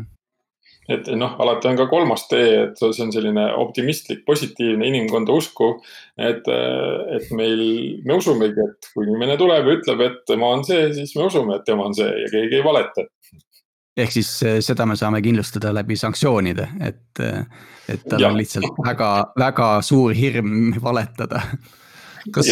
et 0.91 1.07
noh, 1.15 1.35
alati 1.39 1.69
on 1.69 1.77
ka 1.77 1.85
kolmas 1.91 2.25
tee, 2.27 2.63
et 2.65 2.79
see 2.79 3.03
on 3.05 3.11
selline 3.13 3.43
optimistlik, 3.61 4.23
positiivne 4.27 4.87
inimkonda 4.89 5.35
usku. 5.35 5.69
et, 6.17 6.47
et 7.15 7.31
meil, 7.37 7.61
me 8.05 8.17
usumegi, 8.17 8.65
et 8.65 8.89
kui 8.93 9.05
inimene 9.07 9.37
tuleb 9.39 9.67
ja 9.67 9.77
ütleb, 9.77 10.03
et 10.07 10.19
tema 10.27 10.49
on 10.55 10.65
see, 10.67 10.89
siis 10.97 11.13
me 11.15 11.27
usume, 11.29 11.59
et 11.59 11.67
tema 11.67 11.85
on 11.87 11.95
see 11.95 12.09
ja 12.09 12.31
keegi 12.33 12.59
ei 12.59 12.65
valeta 12.65 13.05
ehk 14.01 14.13
siis 14.13 14.29
eh, 14.47 14.59
seda 14.63 14.85
me 14.87 14.95
saame 14.99 15.21
kindlustada 15.23 15.73
läbi 15.75 15.97
sanktsioonide, 15.99 16.67
et, 16.87 17.21
eh, 17.23 17.41
et 17.91 18.03
tal 18.07 18.23
ja. 18.23 18.31
on 18.31 18.39
lihtsalt 18.39 18.79
väga, 18.85 19.11
väga 19.39 19.69
suur 19.85 20.15
hirm 20.15 20.71
valetada. 20.83 21.43
kas, 22.31 22.51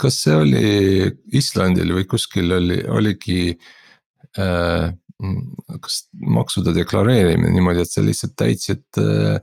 kas 0.00 0.18
see 0.24 0.34
oli 0.36 0.66
Islandil 1.36 1.92
või 1.96 2.06
kuskil 2.08 2.52
oli, 2.56 2.78
oligi 2.88 3.54
äh, 4.40 4.92
kas 5.84 5.98
maksude 6.12 6.74
deklareerimine 6.76 7.52
niimoodi, 7.54 7.84
et 7.84 7.92
sa 7.92 8.02
lihtsalt 8.04 8.34
täitsid 8.40 9.00
äh,, 9.00 9.38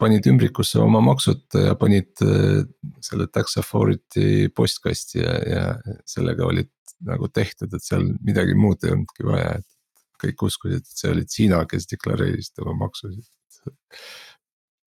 panid 0.00 0.26
ümbrikusse 0.30 0.80
oma 0.82 1.00
maksud 1.04 1.58
ja 1.58 1.74
panid 1.80 2.12
äh, 2.24 2.64
selle 3.04 3.28
tax 3.32 3.58
authority 3.62 4.50
postkasti 4.54 5.22
ja, 5.22 5.36
ja 5.48 5.64
sellega 6.08 6.46
olid 6.46 6.70
nagu 7.04 7.28
tehtud, 7.32 7.72
et 7.74 7.84
seal 7.84 8.06
midagi 8.24 8.54
muud 8.56 8.84
ei 8.84 8.94
olnudki 8.94 9.26
vaja, 9.26 9.56
et 9.60 10.20
kõik 10.24 10.46
uskusid, 10.46 10.84
et 10.84 11.00
see 11.00 11.10
olid 11.12 11.32
sina, 11.32 11.64
kes 11.68 11.88
deklareerisid 11.90 12.62
oma 12.64 12.76
maksusid 12.86 13.26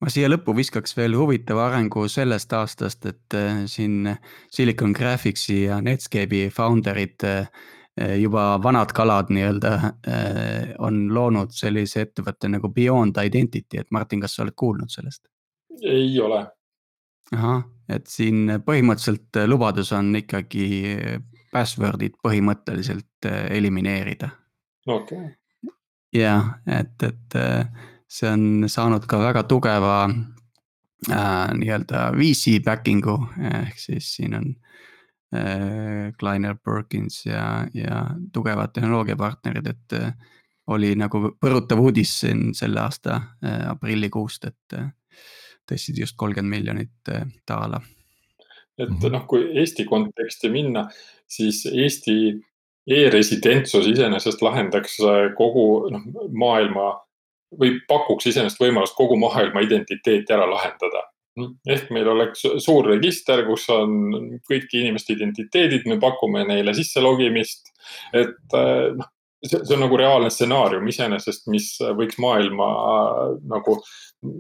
ma 0.01 0.11
siia 0.13 0.29
lõppu 0.29 0.53
viskaks 0.57 0.95
veel 0.97 1.15
huvitava 1.17 1.67
arengu 1.67 2.05
sellest 2.11 2.53
aastast, 2.53 3.05
et 3.09 3.37
äh, 3.37 3.63
siin 3.69 4.11
Silicon 4.53 4.93
Graphicsi 4.97 5.63
ja 5.63 5.79
Netscape'i 5.81 6.51
founder'id 6.53 7.25
äh, 7.27 7.47
juba 8.21 8.49
vanad 8.63 8.93
kalad 8.93 9.31
nii-öelda 9.33 9.73
äh, 9.77 10.75
on 10.85 11.07
loonud 11.13 11.55
sellise 11.55 12.05
ettevõtte 12.05 12.51
nagu 12.53 12.69
Beyond 12.73 13.17
Identity, 13.23 13.81
et 13.81 13.89
Martin, 13.91 14.21
kas 14.21 14.37
sa 14.37 14.45
oled 14.45 14.57
kuulnud 14.57 14.93
sellest? 14.93 15.25
ei 15.85 16.13
ole. 16.21 16.41
ahah, 17.35 17.63
et 17.89 18.07
siin 18.09 18.59
põhimõtteliselt 18.65 19.43
lubadus 19.45 19.91
on 19.93 20.15
ikkagi 20.17 20.67
password'id 21.53 22.15
põhimõtteliselt 22.23 23.27
elimineerida 23.29 24.29
okei 24.87 25.17
okay.. 25.17 25.73
jah, 26.13 26.55
et, 26.65 27.03
et 27.03 27.35
äh, 27.35 27.87
see 28.07 28.29
on 28.29 28.69
saanud 28.71 29.05
ka 29.07 29.19
väga 29.19 29.43
tugeva 29.43 29.97
äh, 30.07 31.49
nii-öelda 31.59 32.11
VC 32.15 32.57
backing'u 32.65 33.17
ehk 33.51 33.79
siis 33.79 34.13
siin 34.15 34.37
on 34.39 34.47
äh, 35.35 36.13
Kleiner 36.19 36.55
Perkins 36.55 37.25
ja, 37.25 37.67
ja 37.73 38.05
tugevad 38.33 38.73
tehnoloogiapartnerid, 38.73 39.67
et 39.67 39.97
äh, 39.99 40.13
oli 40.67 40.95
nagu 40.99 41.31
põrutav 41.39 41.81
uudis 41.83 42.19
siin 42.21 42.51
selle 42.57 42.81
aasta 42.83 43.21
äh, 43.43 43.67
aprillikuust, 43.71 44.49
et 44.49 44.79
äh, 44.79 44.89
tõstsid 45.67 45.99
just 45.99 46.17
kolmkümmend 46.19 46.55
miljonit 46.55 47.11
äh, 47.13 47.27
daala. 47.47 47.81
et 48.77 48.89
mhm. 48.89 49.11
noh, 49.11 49.25
kui 49.27 49.49
Eesti 49.59 49.85
konteksti 49.89 50.51
minna, 50.53 50.87
siis 51.27 51.65
Eesti 51.65 52.37
e-residentsus 52.87 53.87
iseenesest 53.91 54.41
lahendaks 54.41 54.99
äh, 55.03 55.27
kogu 55.35 55.89
noh, 55.91 56.07
maailma 56.31 56.93
või 57.59 57.77
pakuks 57.87 58.27
iseenesest 58.31 58.61
võimalust 58.61 58.97
kogu 58.97 59.17
maailma 59.19 59.63
identiteeti 59.65 60.33
ära 60.33 60.47
lahendada. 60.49 61.05
ehk 61.69 61.91
meil 61.93 62.07
oleks 62.09 62.41
suur 62.65 62.87
register, 62.89 63.43
kus 63.45 63.67
on 63.69 64.39
kõiki 64.49 64.81
inimeste 64.81 65.13
identiteedid, 65.13 65.85
me 65.85 65.99
pakume 66.01 66.43
neile 66.47 66.73
sisse 66.73 67.01
logimist. 67.01 67.69
et 68.13 68.57
äh, 68.57 68.95
noh, 68.97 69.11
see, 69.45 69.59
see 69.63 69.75
on 69.75 69.85
nagu 69.85 69.97
reaalne 69.97 70.29
stsenaarium 70.33 70.87
iseenesest, 70.87 71.47
mis 71.47 71.75
võiks 71.99 72.17
maailma 72.17 72.71
nagu 73.53 73.77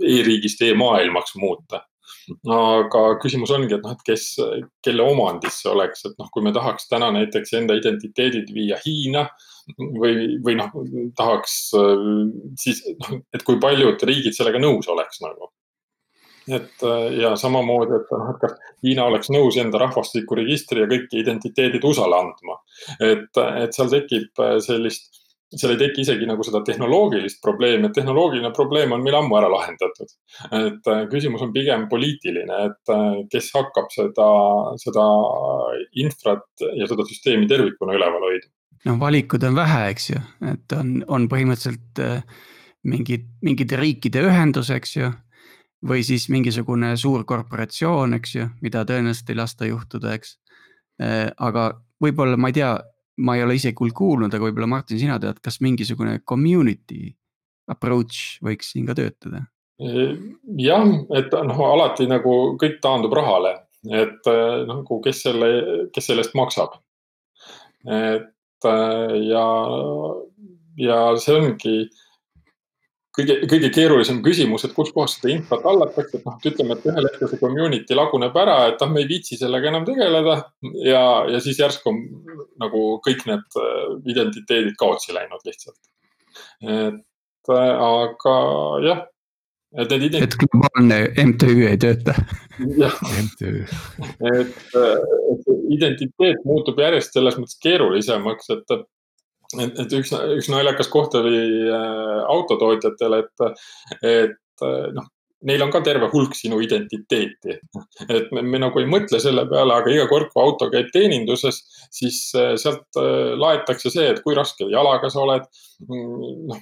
e-riigist 0.01 0.61
e-maailmaks 0.61 1.35
muuta 1.35 1.85
aga 2.51 3.03
küsimus 3.21 3.51
ongi, 3.55 3.75
et 3.77 3.83
noh, 3.85 3.93
et 3.95 4.07
kes, 4.07 4.25
kelle 4.83 5.03
omandis 5.03 5.61
see 5.61 5.71
oleks, 5.71 6.05
et 6.09 6.15
noh, 6.19 6.29
kui 6.33 6.43
me 6.45 6.53
tahaks 6.55 6.89
täna 6.91 7.09
näiteks 7.15 7.53
enda 7.59 7.77
identiteedid 7.79 8.51
viia 8.55 8.79
Hiina 8.83 9.27
või, 9.77 10.37
või 10.43 10.57
noh, 10.59 10.73
tahaks 11.17 11.59
siis, 12.59 12.83
noh, 13.03 13.21
et 13.33 13.45
kui 13.47 13.61
paljud 13.63 14.03
riigid 14.09 14.35
sellega 14.35 14.61
nõus 14.63 14.89
oleks 14.91 15.23
nagu 15.23 15.51
et 16.47 16.83
ja 17.19 17.33
samamoodi, 17.35 17.97
et 17.97 18.11
noh, 18.15 18.29
et 18.31 18.37
kas 18.39 18.53
Hiina 18.85 19.07
oleks 19.09 19.31
nõus 19.33 19.57
enda 19.59 19.81
rahvastikuregistri 19.81 20.83
ja 20.83 20.87
kõik 20.87 21.15
identiteedid 21.19 21.83
USA-le 21.83 22.21
andma. 22.21 22.59
et, 23.03 23.41
et 23.63 23.75
seal 23.75 23.91
tekib 23.91 24.43
sellist 24.63 25.26
seal 25.55 25.73
ei 25.73 25.79
teki 25.79 26.03
isegi 26.03 26.27
nagu 26.27 26.43
seda 26.43 26.59
tehnoloogilist 26.67 27.39
probleemi, 27.43 27.87
et 27.87 27.95
tehnoloogiline 27.95 28.51
probleem 28.55 28.91
on 28.95 29.03
meil 29.03 29.15
ammu 29.19 29.37
ära 29.39 29.49
lahendatud. 29.51 30.11
et 30.51 30.89
äh, 30.91 31.05
küsimus 31.11 31.43
on 31.45 31.53
pigem 31.55 31.87
poliitiline, 31.91 32.57
et 32.67 32.93
äh, 32.93 33.21
kes 33.31 33.49
hakkab 33.55 33.87
seda, 33.93 34.27
seda 34.81 35.05
infrat 36.03 36.67
ja 36.75 36.89
seda 36.89 37.07
süsteemi 37.07 37.47
tervikuna 37.47 37.95
üleval 37.95 38.27
hoidma. 38.27 38.51
no 38.85 38.97
valikud 38.99 39.43
on 39.47 39.55
vähe, 39.55 39.85
eks 39.93 40.09
ju, 40.09 40.25
et 40.51 40.75
on, 40.75 40.99
on 41.07 41.29
põhimõtteliselt 41.31 42.03
mingid, 42.87 43.31
mingide 43.43 43.79
riikide 43.79 44.25
ühendus, 44.27 44.71
eks 44.73 44.97
ju. 44.97 45.13
või 45.87 46.03
siis 46.03 46.27
mingisugune 46.33 46.95
suur 46.97 47.23
korporatsioon, 47.29 48.17
eks 48.17 48.35
ju, 48.35 48.51
mida 48.65 48.83
tõenäoliselt 48.83 49.29
ei 49.29 49.37
lasta 49.37 49.67
juhtuda, 49.69 50.15
eks. 50.17 50.39
aga 51.37 51.67
võib-olla 52.01 52.37
ma 52.37 52.49
ei 52.49 52.55
tea 52.57 52.71
ma 53.17 53.35
ei 53.37 53.43
ole 53.43 53.57
ise 53.57 53.73
küll 53.77 53.93
kuulnud, 53.95 54.33
aga 54.33 54.45
võib-olla 54.45 54.69
Martin, 54.69 54.99
sina 55.01 55.17
tead, 55.21 55.39
kas 55.43 55.59
mingisugune 55.65 56.19
community 56.27 57.11
approach 57.71 58.37
võiks 58.45 58.73
siin 58.73 58.87
ka 58.87 58.97
töötada? 58.97 59.45
jah, 59.77 60.87
et 61.13 61.33
noh, 61.45 61.59
alati 61.67 62.07
nagu 62.09 62.31
kõik 62.57 62.79
taandub 62.81 63.13
rahale, 63.13 63.51
et 63.85 64.29
nagu 64.65 64.97
kes 65.05 65.19
selle, 65.27 65.49
kes 65.93 66.09
selle 66.09 66.25
eest 66.25 66.33
maksab. 66.37 66.79
et 67.85 68.67
ja, 69.29 69.45
ja 70.81 70.97
see 71.21 71.37
ongi 71.37 71.75
kõige, 73.17 73.37
kõige 73.49 73.71
keerulisem 73.73 74.21
küsimus, 74.25 74.65
et 74.67 74.75
kuskohast 74.77 75.19
seda 75.19 75.33
infot 75.33 75.65
hallatakse, 75.65 76.19
et 76.19 76.27
noh, 76.27 76.37
et 76.37 76.49
ütleme, 76.51 76.77
et 76.77 76.87
ühel 76.91 77.09
hetkel 77.09 77.31
see 77.31 77.41
community 77.41 77.97
laguneb 77.97 78.37
ära, 78.43 78.57
et 78.71 78.81
ah, 78.83 78.93
me 78.93 79.03
ei 79.03 79.09
viitsi 79.09 79.39
sellega 79.39 79.71
enam 79.71 79.85
tegeleda. 79.87 80.37
ja, 80.85 81.03
ja 81.31 81.41
siis 81.43 81.59
järsku 81.61 81.91
on 81.91 82.01
nagu 82.61 82.85
kõik 83.05 83.25
need 83.29 83.59
äh, 83.61 83.83
identiteedid 84.13 84.77
kaotsi 84.79 85.15
läinud 85.17 85.45
lihtsalt. 85.47 85.79
et 86.61 87.53
äh, 87.53 87.85
aga 87.89 88.35
jah, 88.85 89.05
et 89.77 89.95
need 89.95 90.09
ident-. 90.09 90.27
et 90.27 90.37
globaalne 90.43 91.01
MTÜ 91.31 91.55
ei 91.71 91.79
tööta. 91.81 92.17
jah, 92.83 93.01
et, 93.17 93.47
äh, 93.47 94.99
et 95.33 95.49
identiteet 95.77 96.45
muutub 96.45 96.79
järjest 96.85 97.17
selles 97.17 97.39
mõttes 97.41 97.57
keerulisemaks, 97.65 98.53
et 98.55 98.77
et, 99.55 99.79
et 99.83 99.93
üks, 99.99 100.11
üks 100.37 100.49
naljakas 100.51 100.89
koht 100.93 101.15
oli 101.19 101.43
äh, 101.71 102.17
autotootjatel, 102.33 103.19
et, 103.21 103.45
et 104.01 104.65
äh, 104.67 104.87
noh, 104.95 105.07
neil 105.45 105.61
on 105.61 105.71
ka 105.73 105.81
terve 105.85 106.09
hulk 106.11 106.35
sinu 106.35 106.59
identiteeti. 106.63 107.57
et 108.09 108.31
me, 108.33 108.41
me 108.41 108.61
nagu 108.61 108.81
ei 108.81 108.89
mõtle 108.89 109.19
selle 109.21 109.45
peale, 109.49 109.75
aga 109.75 109.93
iga 109.93 110.07
kord, 110.09 110.31
kui 110.33 110.43
auto 110.43 110.69
käib 110.73 110.89
teeninduses, 110.93 111.61
siis 111.93 112.19
äh, 112.37 112.55
sealt 112.57 112.97
laetakse 113.37 113.91
see, 113.93 114.07
et 114.13 114.21
kui 114.25 114.37
raske 114.37 114.67
jalaga 114.71 115.11
sa 115.13 115.23
oled. 115.25 115.47
Mm, 115.85 116.47
noh, 116.49 116.61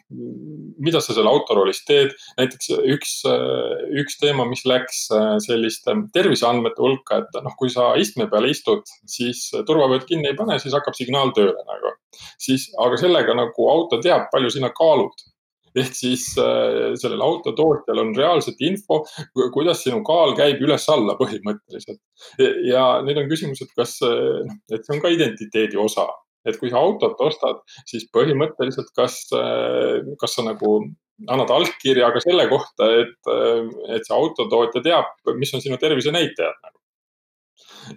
mida 0.83 0.99
sa 0.99 1.13
seal 1.15 1.29
autoroolis 1.29 1.79
teed, 1.87 2.11
näiteks 2.35 2.73
üks, 2.91 3.13
üks 4.01 4.17
teema, 4.19 4.43
mis 4.49 4.65
läks 4.67 5.05
selliste 5.45 5.95
terviseandmete 6.11 6.83
hulka, 6.83 7.21
et 7.23 7.37
noh, 7.45 7.55
kui 7.55 7.71
sa 7.71 7.93
istme 7.95 8.27
peal 8.27 8.49
istud, 8.49 8.83
siis 9.07 9.47
turvavööd 9.69 10.03
kinni 10.09 10.33
ei 10.33 10.35
pane, 10.35 10.59
siis 10.59 10.75
hakkab 10.75 10.99
signaal 10.99 11.31
tööle 11.37 11.63
nagu 11.63 11.95
siis, 12.37 12.67
aga 12.81 12.99
sellega 12.99 13.35
nagu 13.37 13.69
auto 13.71 13.99
teab, 14.03 14.27
palju 14.33 14.51
sina 14.57 14.71
kaalud 14.75 15.25
ehk 15.81 15.95
siis 15.95 16.27
äh, 16.39 16.93
sellel 16.99 17.23
autotootjal 17.25 18.01
on 18.03 18.13
reaalselt 18.17 18.61
info, 18.65 19.01
kuidas 19.53 19.83
sinu 19.83 20.01
kaal 20.07 20.35
käib 20.37 20.61
üles-alla 20.63 21.17
põhimõtteliselt. 21.19 21.99
ja 22.69 22.85
nüüd 23.05 23.19
on 23.21 23.31
küsimus, 23.31 23.63
et 23.65 23.73
kas, 23.77 23.97
äh, 24.05 24.43
noh, 24.47 24.61
et 24.71 24.85
see 24.85 24.95
on 24.95 25.03
ka 25.03 25.11
identiteedi 25.13 25.79
osa, 25.81 26.07
et 26.47 26.59
kui 26.61 26.71
sa 26.71 26.79
autot 26.79 27.19
ostad, 27.25 27.59
siis 27.89 28.07
põhimõtteliselt, 28.15 28.93
kas, 28.95 29.19
äh, 29.35 29.99
kas 30.21 30.37
sa 30.37 30.47
nagu 30.47 30.77
annad 31.31 31.51
allkirja 31.51 32.11
ka 32.11 32.21
selle 32.23 32.47
kohta, 32.51 32.89
et, 33.01 33.29
et 33.95 34.03
see 34.03 34.15
autotootja 34.15 34.81
teab, 34.83 35.13
mis 35.39 35.53
on 35.55 35.63
sinu 35.63 35.77
tervisenäitajad 35.79 36.57
nagu. 36.59 36.81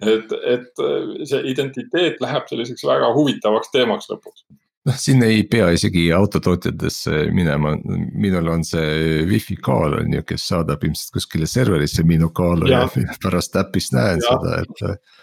Et, 0.07 0.31
et 0.47 0.81
see 1.27 1.41
identiteet 1.51 2.21
läheb 2.23 2.47
selliseks 2.47 2.85
väga 2.87 3.09
huvitavaks 3.17 3.73
teemaks 3.73 4.07
lõpuks 4.07 4.45
noh, 4.87 4.97
siin 4.97 5.23
ei 5.25 5.43
pea 5.49 5.69
isegi 5.75 6.07
autotootjatesse 6.15 7.25
minema, 7.35 7.75
minul 8.15 8.47
on 8.53 8.65
see 8.67 9.23
wifi 9.29 9.57
kaal 9.63 9.99
on 9.99 10.17
ju, 10.17 10.25
kes 10.27 10.47
saadab 10.53 10.83
ilmselt 10.87 11.15
kuskile 11.19 11.49
serverisse 11.49 12.05
minu 12.07 12.31
kaalu 12.35 12.71
ja, 12.71 12.83
ja 12.87 13.17
pärast 13.23 13.57
äpist 13.59 13.95
näen 13.95 14.23
ja. 14.23 14.35
seda, 14.35 14.61
et. 14.63 15.15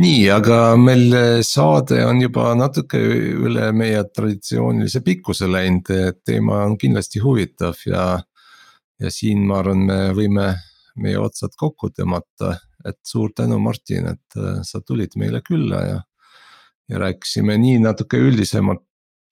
nii, 0.00 0.20
aga 0.34 0.60
meil 0.80 1.18
saade 1.46 2.00
on 2.06 2.22
juba 2.24 2.50
natuke 2.58 3.00
üle 3.00 3.70
meie 3.76 4.02
traditsioonilise 4.10 5.04
pikkuse 5.06 5.50
läinud, 5.50 5.90
teema 6.24 6.64
on 6.64 6.78
kindlasti 6.80 7.22
huvitav 7.24 7.80
ja. 7.86 8.06
ja 9.00 9.10
siin 9.10 9.46
ma 9.46 9.60
arvan, 9.62 9.84
me 9.86 9.98
võime 10.16 10.54
meie 10.94 11.18
otsad 11.18 11.54
kokku 11.58 11.90
tõmmata 11.90 12.54
et 12.84 12.98
suur 13.06 13.32
tänu, 13.36 13.58
Martin, 13.58 14.10
et 14.12 14.36
äh, 14.38 14.60
sa 14.62 14.80
tulid 14.84 15.16
meile 15.20 15.40
külla 15.44 15.80
ja. 15.88 16.00
ja 16.88 17.00
rääkisime 17.00 17.56
nii 17.58 17.78
natuke 17.80 18.20
üldisemalt 18.20 18.84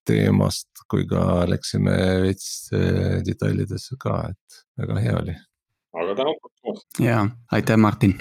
teemast, 0.08 0.68
kui 0.90 1.06
ka 1.08 1.44
läksime 1.50 1.94
veits 2.24 2.70
äh, 2.74 3.20
detailidesse 3.26 3.98
ka, 4.00 4.18
et 4.32 4.62
väga 4.82 5.00
hea 5.06 5.16
oli. 5.22 5.38
aga 6.02 6.18
tänud 6.22 6.42
kutsumast. 6.42 6.88
ja, 7.00 7.26
aitäh, 7.52 7.76
Martin. 7.76 8.18